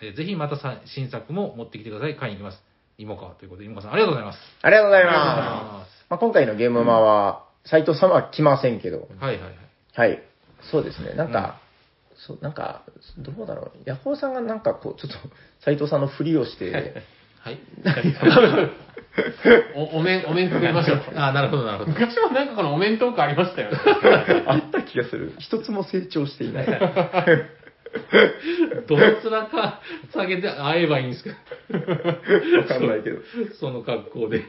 [0.01, 2.15] えーぜひまたさ新作も持ってきてください。
[2.15, 2.63] 買いに行きます。
[2.99, 4.39] 芋川ということで、芋川さん、ありがとうございます。
[4.61, 5.11] ありがとうございま。
[5.11, 9.23] ますまあ、今回のゲームマは、斉藤さんは来ませんけど、す。
[9.23, 9.57] はいはいはい。
[9.95, 10.23] はい。
[10.69, 11.13] そうですね。
[11.13, 11.59] なんか、
[12.15, 12.83] そう、なんか、
[13.17, 13.77] どうだろう。
[13.85, 15.17] ヤホーさんがなんかこう、ちょっと、
[15.63, 17.59] 斉藤さんのふりをして、はい。
[19.75, 21.01] お、お面、お面作りましょう。
[21.15, 21.91] あーなるほどなるほど。
[21.91, 23.77] 昔はなんかこのお面トークありましたよね。
[24.47, 25.33] あった気がする。
[25.39, 26.65] 一つも成長していない。
[28.87, 29.81] どの面か
[30.13, 31.31] 下げて会えばいいんですか？
[32.59, 33.17] わかんないけど。
[33.59, 34.43] その格好で。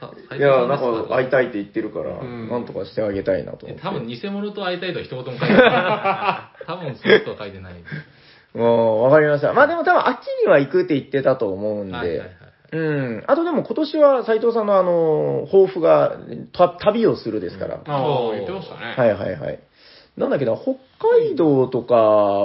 [0.00, 0.78] さいや、なん
[1.08, 1.14] か？
[1.16, 3.66] 会いいたいって言ってるから、うんなんとかしてあげたいなと。
[3.80, 6.66] 多分偽物と会いたいとは一言も書いてない。
[6.66, 7.74] 多分そうとは書いてない。
[8.54, 9.52] もう、わかりました。
[9.52, 11.94] まあでも多分秋には行くって言ってたと思うんで。
[11.96, 12.28] はいはいはい
[12.74, 13.24] うん。
[13.28, 16.18] あとでも今年は斉藤さんのあの、抱負が、
[16.52, 17.80] た旅をするですから。
[17.86, 18.94] ああ、言ってましたね。
[18.96, 19.60] はいはいはい。
[20.16, 21.94] なんだっけな、北海道とか、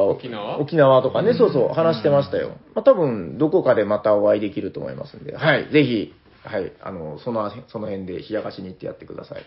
[0.03, 0.59] 沖縄？
[0.59, 2.57] 沖縄とかね、そうそう、話してましたよ。
[2.75, 9.43] まあ多分、どこかでまたお会いできると思いますんで、はい、ぜひ、はい、あの、その、その辺で冷やかしに行ってやってください。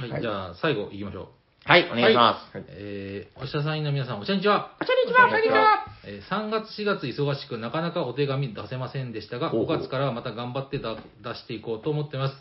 [0.00, 1.26] はい、はいじゃあ最後行きましょう。
[1.64, 2.58] はい、お願いします。
[2.70, 4.72] えー、お医者さんの皆さん、おしゃにちは。
[4.78, 5.87] こんにちは、こんにちは。
[6.04, 12.34] えー3月、4月忙しく、なかなかお手紙出せませんでしたが、5ほうほう月からはまた頑張ってだ出していこうと思ってます。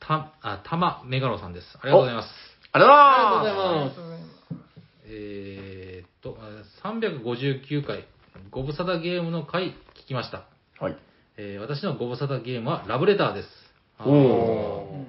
[0.00, 1.66] た、あ、たまメガロさんです。
[1.80, 2.28] ありがとうございます。
[2.72, 3.96] ありがとうございます。
[3.96, 4.32] がとうございます。
[5.06, 8.04] えーっと、あ359回、
[8.50, 10.44] ご無沙汰ゲームの回聞きました。
[10.80, 10.96] はい。
[11.36, 13.48] えー私のご無沙汰ゲームはラブレターです。
[14.00, 15.04] お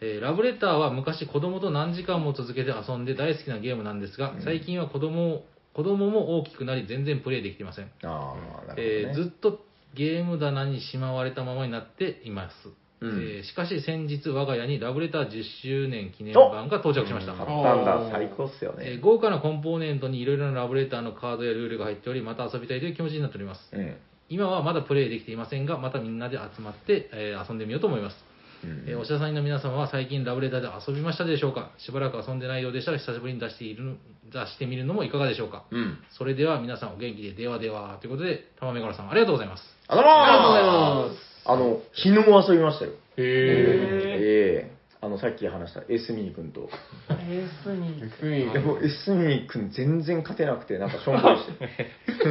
[0.00, 5.46] えーラブレターは昔子供と何時間も続けて遊んで大好きなゲームなんですが、最近は子供を
[5.78, 7.84] 子供も大きくなり全然プレイできていません。
[7.84, 9.60] ああ、なるほど、ねえーずっと
[9.94, 12.54] ゲーム棚にしまわれたままになっています。
[13.00, 17.34] うんえーしかし先日我が家にラブレター10周年記念版が到着しました。
[17.34, 19.00] 買ったんだ、最高っすよえーね。
[19.00, 23.60] 豪華なコンポーネントにいろいろなラブレターのカードやルールが入っており、また遊びたいという気持ちになっております。
[23.72, 23.96] うん。
[24.30, 28.16] 今はまだプレイできていませんが、またみんなで集まって、えー遊んでみようと思います。
[28.64, 31.70] うんえーおしゃさんの皆様は最近ラブレターで遊びましたでしょうか？
[31.78, 33.96] しばらく遊んでないようでしたら久しぶりに出している
[34.32, 35.64] 出してみるのもいかがでしょうか？
[35.70, 35.98] うん。
[36.10, 41.28] それでは皆さんお元気でではではということで玉目からさんありがとうございますありがとうありがとうございます。
[41.50, 42.90] あの、昨日も遊びましたよ。
[42.90, 46.68] へええあの、さっき話したエスミー君と。
[47.08, 48.02] エースに。
[48.02, 48.52] ぇー。
[48.52, 51.90] でも、エスミー君全然勝てなくて、なんかしょんぼりして。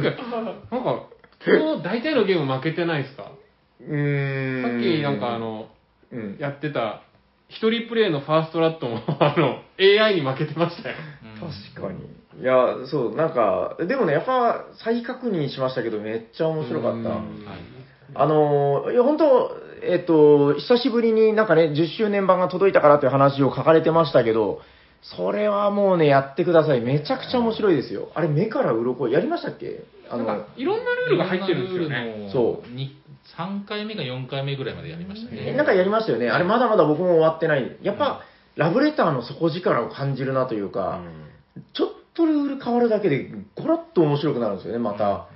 [0.70, 1.06] なんか、
[1.46, 3.32] 今日大体のゲーム負けてないですか？
[3.80, 4.62] うーん。
[4.62, 5.68] さっきなんかあ、の、
[6.12, 6.36] うん。
[6.38, 7.02] やってた、
[7.48, 10.94] 一人プレイのファーストラットも、 あの、AI に負けてましたよ。
[11.74, 11.98] 確かに。
[12.42, 16.96] いや、そう、なんか、でもね、やっぱ再確認しましたけど、めっちゃ面白かった。
[16.96, 17.46] うん
[18.14, 24.62] あのーいや、本当えっと、久しぶりになんかね、10周年版が届いたからという話を書かれてましたけど、
[25.02, 26.80] それはもうね、やってください。
[26.80, 28.08] めちゃくちゃ面白いですよ。
[28.14, 29.82] あれ、目から鱗やりましたっけ？
[30.10, 32.30] あの、なんか、いろんなルールが入ってるんですよね。
[32.32, 32.96] そうに
[33.36, 36.30] 3回目か4回目ぐらいまでやりましたねなんかやりましたよね。
[36.30, 37.76] あれ、まだまだ僕も終わってない。
[37.82, 38.22] やっぱ、
[38.56, 41.00] ラブレターの底力を感じるなというか、
[41.74, 45.28] ちょっとルール変わるだけで、ゴロッと面白くなるんですよね、また。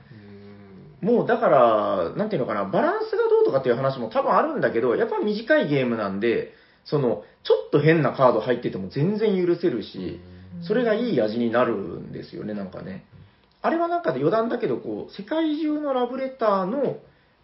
[1.00, 6.52] もうだから、なんていうのかな、バランスがどうとかっていう話も多分あるんだけど、やっぱ短いゲームなんで、
[6.84, 10.20] その、ちょっと変なカード入ってても全然許せるし、
[10.62, 13.04] それがいい味になるんですよね、なんかね。
[13.62, 16.98] あれはなんか余談だけど、こう、世界中のラブレターの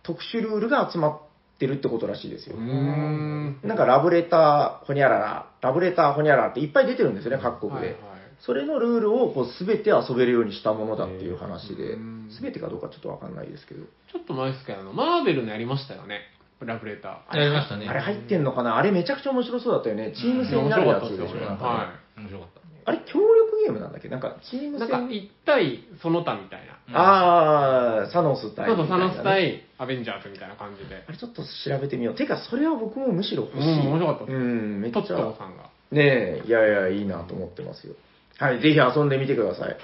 [0.08, 1.20] 特殊ルールが集まっ
[1.58, 2.56] てるってことらしいですよ。
[2.56, 7.76] なんかラブレター、ホニャララ、ラブレター、ホニャララっていっぱい出てるんですよね、各国で。
[7.78, 7.96] はいはい
[8.40, 13.82] それのルールをこう全て遊べるようにしたものだっていう話でうん、全てかどうかちょっとわかんないですけど。
[13.82, 16.20] ちょっと前ですけど、あの、マーベルのやりましたよね。
[16.60, 17.36] ラブレター。
[17.36, 18.76] やりましたねあれ入ってんのかな？
[18.76, 20.12] あれめちゃくちゃ面白そうだったよね。
[20.14, 21.24] チーム戦になるやつでしょ。
[21.24, 24.08] は面白かったあれ協力ゲームなんだっけ？
[24.08, 25.08] なんかチームなん戦。
[25.08, 26.78] か、一対その他みたいな。
[26.94, 31.04] あー、サノス対そうそう、サノス対アベンジャーズみたいな感じで。
[31.06, 31.48] あれちょっと調
[31.80, 32.14] べてみよう。
[32.14, 33.80] てか、それは僕もむしろ欲しい。
[33.80, 35.02] うん面白かったですうん、めっちゃ。
[35.02, 35.64] トットーさんが。
[35.90, 37.94] ねえ、いやいや、いいなと思ってますよ。
[38.38, 39.76] はい、ぜひ遊んでみてください。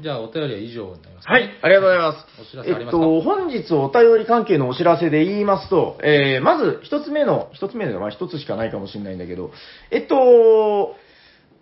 [0.00, 2.26] じゃあお便りは以上になります、はい、ありがとうございます。
[2.40, 3.04] お知らせありますか？
[3.04, 9.50] えっと、本日お便り関係のお知らせで言いますと、えー、まず一つ目の、一つ目の、まあ一つしかないかもしれないんだけど、
[9.90, 10.96] えっと、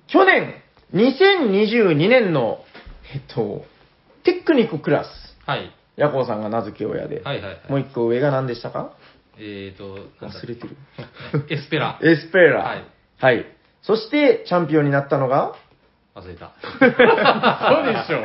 [0.07, 0.55] 去年、
[0.95, 2.59] 2022年の、
[3.15, 3.65] えっと、
[4.25, 5.09] テクニッククラス、
[5.47, 5.73] はい。
[5.97, 7.71] ヤコウさんが名付け親で、はいはいはい。
[7.71, 8.93] もう一個上が何でしたか？
[9.39, 10.77] えーとなんだ忘れてる。
[11.49, 11.99] エスペラ。
[12.05, 12.63] エスペラ。
[12.63, 12.85] はい。
[13.19, 13.47] はい。
[13.83, 15.55] そして、チャンピオンになったのが、
[16.21, 16.53] 忘れた。
[16.71, 18.21] そうでしょ。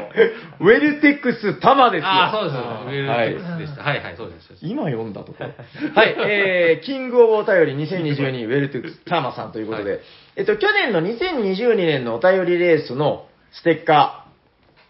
[0.60, 0.68] う。
[0.68, 2.08] ウェルテックスタマですよ。
[2.08, 2.56] ああそうです。
[2.56, 4.04] ウェルテックスでしたはい。
[4.04, 4.48] はいそうです。
[4.48, 4.66] そうです。
[4.68, 5.46] 今読んだとか。
[5.96, 10.00] はい、えー、キングオブお便り2022ウェルテックスターマさんということで、はい。
[10.38, 14.26] えっと、去年の2022年のお便りレースのステッカ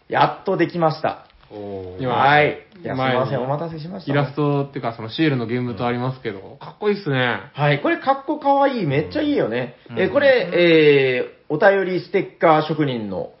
[0.08, 1.25] ー、やっとできました。
[1.50, 2.66] 今はい。
[2.82, 4.12] いや、すみ前にません、お待たせしました。
[4.12, 7.40] イラストっていうか、そのシールのゲームとありますけど、かっこいいっすね。
[7.52, 9.76] はい、これかっこかわいい、めっちゃいいよね。
[9.90, 13.32] うんえーこれ、えー、お便りステッカー職人の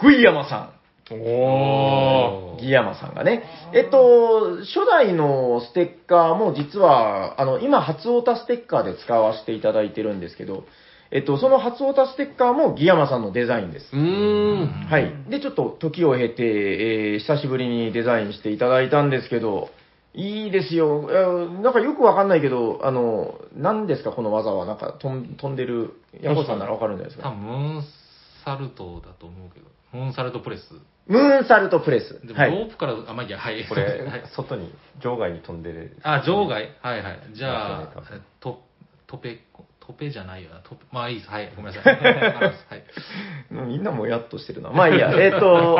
[0.00, 0.80] グイヤマさん。
[1.12, 3.42] おギヤマさんがね。
[3.74, 10.64] えっと、初代のステッカーも実は、あの、今、初オタステッカーで使わせていただいてるんですけど、
[11.12, 13.96] えっと、その初オタステッカーもギヤマさんのデザインですう。
[13.96, 14.00] ー
[14.64, 14.86] ん。
[14.88, 15.12] はい。
[15.28, 19.70] で、ちょっと時を経て、えー久しぶりにデザインしていただいたんですけど、
[20.14, 21.08] いいですよ。
[21.10, 24.66] えーなんかよくわかんないけど、あの、何ですか、この技は？
[24.66, 27.28] なんか飛ん飛んでる、ヤコさんならわかるんじゃないですか？
[27.30, 27.84] 多分ムーン
[28.44, 30.62] サルトだと思うけどムーンサルトプレス
[31.06, 32.24] ムーンサルトプレス。
[32.26, 32.50] でもはい。
[32.52, 34.72] ロープから、あまあいいやはいこれはい、外に、
[35.02, 35.96] 場外に飛んでる。
[36.04, 36.68] あ場外？
[36.82, 38.62] はいはいじゃあそうですねト
[39.08, 39.40] トペ
[39.90, 40.60] トペじゃないよな。
[40.60, 41.30] トペまあいいです。
[41.30, 41.52] はい。
[41.56, 41.96] ごめんなさい。
[41.98, 42.52] は
[43.50, 43.52] い。
[43.52, 44.70] もうみんなもやっとしてるな。
[44.70, 45.10] まあいいや。
[45.18, 45.78] えっ、と、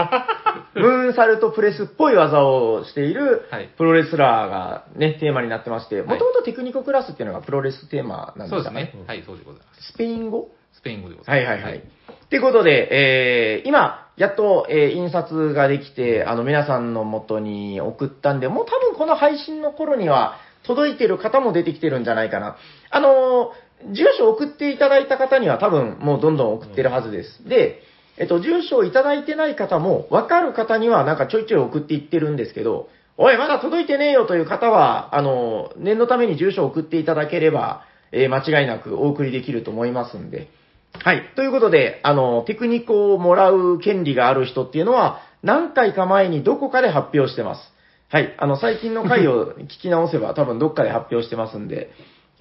[0.74, 3.68] ムーンサルトプレスっぽい技をしているはい。
[3.76, 6.02] プロレスラーがね、テーマになってまして、い。
[6.02, 8.82] もともとテクニコクラスっていうのがプロレステーマなんでそうですね。
[8.82, 9.92] ねはいそうでございます。
[9.92, 10.48] スペイン語？
[10.72, 11.50] スペイン語でございます。
[11.50, 11.78] はいはいはい。
[11.78, 22.56] ってことで、えー、今、やっと、えー印刷ができて、あの、皆さんの元に送ったんで、もう多分この配信の頃には届いてる方も出てきてるんじゃないかな。
[22.90, 27.48] あのー住所送っていただいた方には多分もうどんどん送ってるはずです。
[27.48, 27.82] で、
[28.16, 40.48] えっと、住所をいただいてない方も、わかる方にはなんかちょいちょい送っていってるんですけど、おい、まだ届いてねえよという方は、あの、念のために住所を送っていただければ、えー間違いなくお送りできると思いますんで。
[40.92, 41.22] はい。
[41.36, 47.72] ということで、あの、テクニコをもらう権利がある人っていうのは、何回か前にどこかで発表してます。
[48.08, 48.34] はい。
[48.38, 51.90] あの、最近の回を聞き直せば多分どっかで発表してますんで、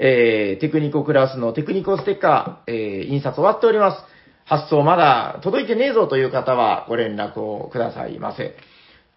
[0.01, 4.03] えー、テクニコクラスのテクニコステッカー、えー、印刷終わっております。
[4.45, 8.55] 発送まだ届いてねえぞという方はご連絡をくださいませ。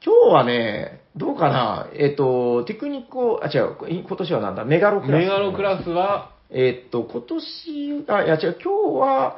[0.04, 1.88] 今日はね、どうかな？
[1.94, 5.22] えっ、と、テクニコ、あ、違う、今年はなんだ、メガロクラス。
[5.22, 9.36] メガロクラスは、えーっと、今年、あ、いや違う、今日は、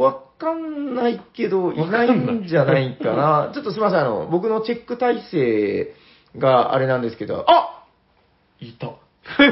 [0.00, 3.52] わかんないけど、いないんじゃないかな。
[3.54, 5.94] ちょっとすみません、あの、僕のチェック体制
[6.36, 7.84] があれなんですけど、あ
[8.58, 8.90] いた。
[9.38, 9.42] 危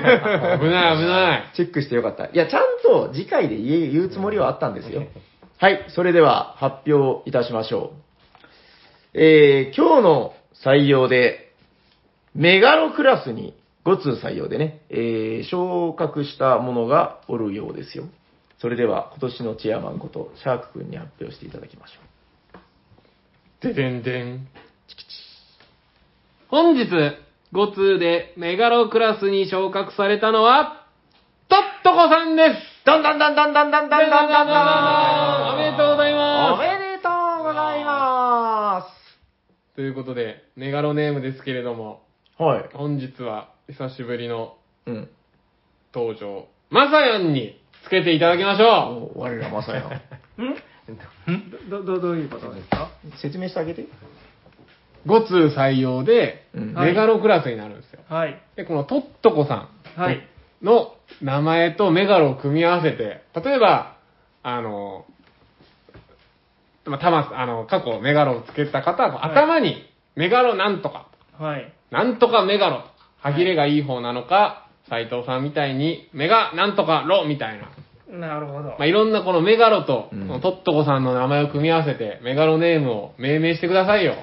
[0.67, 1.51] ない 危ない。
[1.55, 2.27] チェックしてよかった。
[2.27, 5.03] いや、ちゃんと次回で言え言うつもりはあったんですよ。
[5.59, 8.05] はい、それでは発表いたしましょう。
[9.15, 11.53] えー、今日の採用で、
[12.35, 18.05] メガロクラスに5通採用でね、えー、昇格したものがおるようですよ。
[18.59, 22.01] それでは今年のチェアマンこと、シャーク君に発表していただきましょ
[23.61, 24.49] ででんでん。
[26.49, 26.87] 本日、
[27.55, 30.87] 5通でメガロクラスに昇格されたのは、
[31.49, 32.87] トットコさんですう。
[32.87, 42.03] だんだんだんだんだんだんだんだんだんだんおめでとうございおますめでとうございますということで、メガロネームですけれども、
[42.39, 42.69] はい。
[42.75, 44.57] 本日は久しぶりの
[44.87, 45.09] うん。
[45.95, 49.89] 登場、まさやんにつけていただきましょお我らまさや。
[51.71, 52.91] ど、ど、どういうことですか？
[53.23, 53.87] 説明してあげて。
[55.07, 55.09] う。
[55.09, 58.01] 5通採用で、うんメガロクラスになるんですよ。
[58.09, 58.41] はい。
[58.57, 60.27] で、このトットコさんはい。
[60.63, 63.97] の名前とメガロを組み合わせて、例えば、
[64.43, 65.05] あの、
[66.87, 71.09] まあ、たま、あの、過去メガロをつけた方は、はい頭にメガロなんとか、
[71.39, 71.73] はい。
[71.91, 72.85] なんとかメガロ、
[73.19, 77.71] 歯切れがいい方なのか、斉藤さんみたいにメガなんとかロみたいな。
[78.19, 78.71] なるほど。
[78.71, 84.15] まあ、いろんなこのメガロと、うんこのトットコさんの名前を組み合わせて、メガロネームを命名してくださいよ。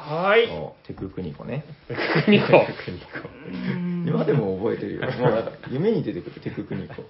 [0.00, 0.48] はい。
[0.50, 1.64] おテククニコね。
[1.88, 1.94] テ
[2.24, 2.66] クニコ。
[4.06, 5.00] 今でも覚えてるよ。
[5.02, 7.04] もうなんか夢に出てくるテククニコ。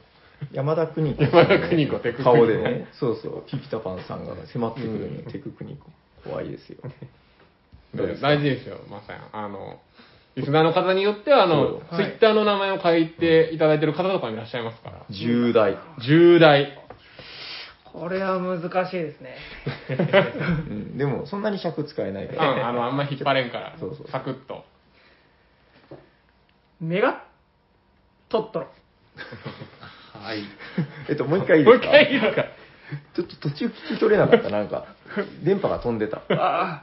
[0.53, 2.89] 山田邦子、山田邦子テククニコ顔でね。
[2.99, 3.45] そうそう。
[3.51, 5.91] ピピタパンさんが迫ってくるのにテククニコ。
[6.29, 6.79] 怖いですよ。
[7.95, 9.45] 大事ですよ、まさやん。
[9.45, 9.81] あの、
[10.37, 15.05] リスナーの方によっては、あの、ツイッターの名前を書いていただいてる方とかもいらっしゃいますから。
[15.11, 15.77] 重大。
[16.07, 16.80] 重大。
[17.93, 19.37] これは難しいですね。
[20.69, 22.69] うん、でも、そんなに尺使えないかうん、ら。
[22.69, 24.65] あの、あんま引っ張れんからそうそう、サクッと。
[26.81, 27.25] メガ
[28.29, 28.69] トットロ。
[30.15, 30.45] はい。
[31.09, 32.45] えっと、もう一回いいもう一ですか回いいですか？
[33.15, 34.51] ちょっと途中聞き取れなかった。
[34.51, 34.87] なんか、
[35.45, 36.19] 電波が飛んでた。
[36.31, 36.83] あ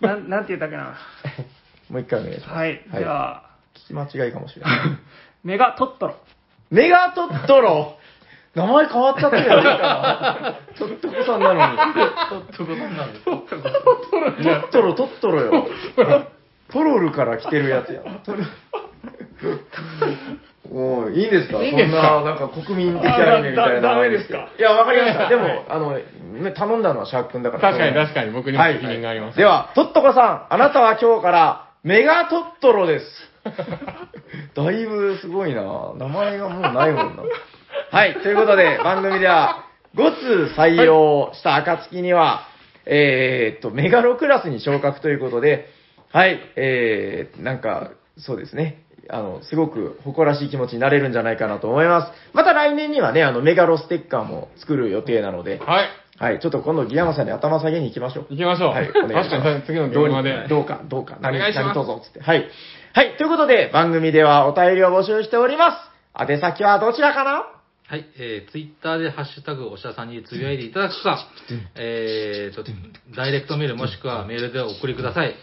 [0.00, 0.96] なん、なんて言ったっけな。
[1.90, 2.50] もう一回お願いします。
[2.52, 2.84] はい。
[2.92, 3.42] じゃあ、
[3.74, 4.80] 聞き間違いかもしれない。
[5.44, 6.16] メガトットロ。
[6.70, 7.97] メガトットロ
[8.58, 9.62] 名前変わっちゃってるよ、
[10.78, 11.78] トットコさんなのに。
[12.28, 13.24] トットコさんなんです。
[13.24, 15.66] トットロ、トットロよ。
[16.72, 18.02] トロルから来てるやつや。
[18.24, 18.38] トロ
[20.70, 21.62] もういいんですか？
[21.62, 22.08] いいんですか？
[22.08, 23.94] そんな、なんか国民的アニメみたいな。
[23.94, 24.48] ダメですか？
[24.58, 25.28] いや、わかりました。
[25.30, 27.62] でも、あの、ね頼んだのはシャーク君だから。
[27.72, 29.38] 確かに確かに僕にも責任があります。
[29.38, 33.06] では、トットコさん、あなたは今日からメガトットロです。
[34.54, 35.62] だいぶすごいな
[35.96, 37.22] 名前がもうないもんな。
[37.90, 39.64] はい、ということで、番組では
[39.94, 42.42] 5通採用した暁には、
[42.86, 45.66] えーっと、メガロクラスに昇格ということで、
[46.10, 48.82] はい、えー、なんか、そうですね。
[49.10, 52.12] あの、すごく誇らしい気持ちになれるんじゃないかなと思います。
[52.34, 55.88] また来年にはね、あの、メガロステッカーも作る予定なので、はい。
[56.18, 58.26] はい、ちょっと今度ギヤマさんに頭下げに行きましょう。
[58.30, 58.68] 行きましょう。
[58.70, 59.30] はい、お願いします。
[59.30, 60.48] 確かに次のどうに現場で。
[60.48, 62.20] どうか、どうか、何、何卒、つって。
[62.20, 62.48] はい。
[62.92, 65.72] はい、ということで、番組ではお便りを募集しておりま
[66.16, 66.30] す。
[66.30, 67.57] 宛先はどちらかな？
[67.88, 71.26] はい、えー、ツイッターでハッシュタグおしゃさんにつぶやいていただくか、
[71.74, 72.62] えーと、
[73.16, 75.34] ダイレクトメールもしくはメールでお送りください。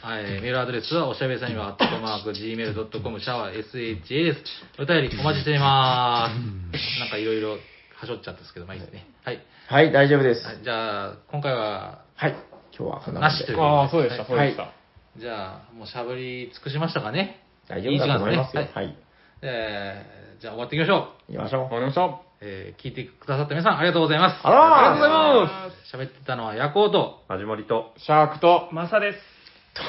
[0.00, 4.40] はい、メールアドレスはおしゃべりさんには、アットマーク、gmail.com、シャワー SHA です。
[4.80, 6.98] お便りお待ちしています。
[6.98, 9.06] なんかいろいろはしょっちゃったんですけど、まあいいですね。
[9.22, 9.40] はい。
[9.68, 10.46] はい、大丈夫です。
[10.46, 12.30] はいじゃあ、今回は、はい、
[12.74, 13.60] 今日はこんな感じでなしという。
[13.60, 14.72] ああ、そうでした、そうでした。
[15.18, 17.42] じゃあ、もうしゃぶり尽くしましたかね。
[17.68, 18.62] 大丈夫だと思いますよ。
[18.62, 18.96] いい時間はい。
[19.42, 21.21] えー、じゃあ終わっていきましょう。
[21.32, 21.70] 行きましょうわ。
[21.70, 22.20] かりました。
[22.42, 24.40] えー、聞いてくださった皆さん、ありがとうございます。
[24.46, 25.96] あらありがとうございます。
[25.96, 29.18] 喋ってたのはヤコウと、始まりと、シャークと、マサです。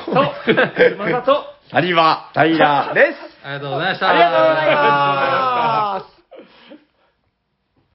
[0.06, 0.14] と、
[0.98, 1.44] マサと、
[1.82, 3.46] 有馬、平です。
[3.46, 4.10] ありがとうございました。
[4.10, 6.13] ありがとうございます。